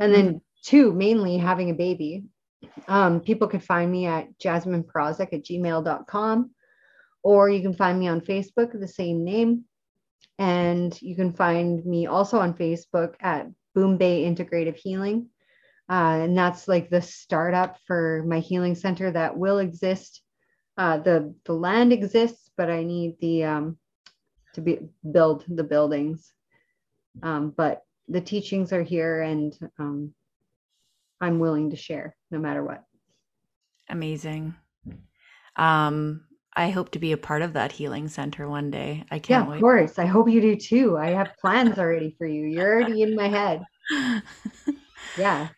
and 0.00 0.12
then 0.12 0.40
two, 0.64 0.92
mainly 0.92 1.36
having 1.36 1.70
a 1.70 1.74
baby. 1.74 2.24
Um, 2.88 3.20
people 3.20 3.48
could 3.48 3.62
find 3.62 3.90
me 3.90 4.06
at 4.06 4.38
jazminpirozek 4.38 5.32
at 5.32 5.44
gmail.com, 5.44 6.50
or 7.22 7.50
you 7.50 7.62
can 7.62 7.74
find 7.74 7.98
me 7.98 8.08
on 8.08 8.20
Facebook, 8.20 8.78
the 8.78 8.88
same 8.88 9.24
name. 9.24 9.64
And 10.38 11.00
you 11.00 11.14
can 11.14 11.32
find 11.32 11.84
me 11.84 12.06
also 12.06 12.38
on 12.38 12.54
Facebook 12.54 13.14
at 13.20 13.46
Boom 13.74 13.98
Bay 13.98 14.24
Integrative 14.24 14.76
Healing. 14.76 15.28
Uh, 15.88 16.18
and 16.22 16.36
that's 16.36 16.66
like 16.66 16.88
the 16.88 17.02
startup 17.02 17.78
for 17.86 18.24
my 18.26 18.40
healing 18.40 18.74
center 18.74 19.10
that 19.10 19.36
will 19.36 19.58
exist. 19.58 20.22
Uh, 20.76 20.98
the 20.98 21.34
the 21.44 21.52
land 21.52 21.92
exists, 21.92 22.50
but 22.56 22.70
I 22.70 22.82
need 22.82 23.16
the 23.20 23.44
um, 23.44 23.78
to 24.54 24.60
be 24.60 24.78
build 25.08 25.44
the 25.46 25.62
buildings. 25.62 26.32
Um, 27.22 27.50
but 27.50 27.82
the 28.08 28.20
teachings 28.20 28.72
are 28.72 28.82
here, 28.82 29.20
and 29.20 29.56
um, 29.78 30.14
I'm 31.24 31.38
willing 31.38 31.70
to 31.70 31.76
share 31.76 32.14
no 32.30 32.38
matter 32.38 32.62
what. 32.62 32.84
Amazing. 33.88 34.54
Um, 35.56 36.24
I 36.54 36.70
hope 36.70 36.90
to 36.92 36.98
be 36.98 37.12
a 37.12 37.16
part 37.16 37.42
of 37.42 37.54
that 37.54 37.72
healing 37.72 38.08
center 38.08 38.48
one 38.48 38.70
day. 38.70 39.04
I 39.10 39.18
can't 39.18 39.46
yeah, 39.46 39.50
wait. 39.50 39.56
Of 39.56 39.62
course. 39.62 39.98
I 39.98 40.06
hope 40.06 40.28
you 40.28 40.40
do 40.40 40.56
too. 40.56 40.96
I 40.98 41.10
have 41.10 41.36
plans 41.40 41.78
already 41.78 42.14
for 42.18 42.26
you. 42.26 42.46
You're 42.46 42.74
already 42.74 43.02
in 43.02 43.16
my 43.16 43.28
head. 43.28 43.64
yeah. 45.18 45.48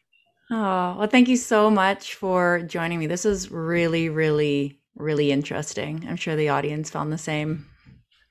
Oh, 0.50 0.96
well, 0.98 1.08
thank 1.08 1.28
you 1.28 1.36
so 1.36 1.70
much 1.70 2.14
for 2.14 2.60
joining 2.62 3.00
me. 3.00 3.06
This 3.06 3.24
was 3.24 3.50
really, 3.50 4.08
really, 4.08 4.78
really 4.94 5.32
interesting. 5.32 6.06
I'm 6.08 6.16
sure 6.16 6.36
the 6.36 6.50
audience 6.50 6.90
found 6.90 7.12
the 7.12 7.18
same. 7.18 7.66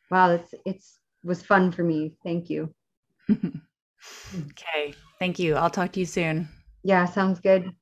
Wow, 0.09 0.31
it's 0.31 0.53
it's 0.65 0.99
was 1.23 1.41
fun 1.41 1.71
for 1.71 1.83
me. 1.83 2.13
Thank 2.23 2.49
you. 2.49 2.73
okay. 3.29 4.93
Thank 5.19 5.39
you. 5.39 5.55
I'll 5.55 5.69
talk 5.69 5.91
to 5.93 5.99
you 5.99 6.05
soon. 6.05 6.47
Yeah, 6.85 7.03
sounds 7.05 7.41
good. 7.41 7.75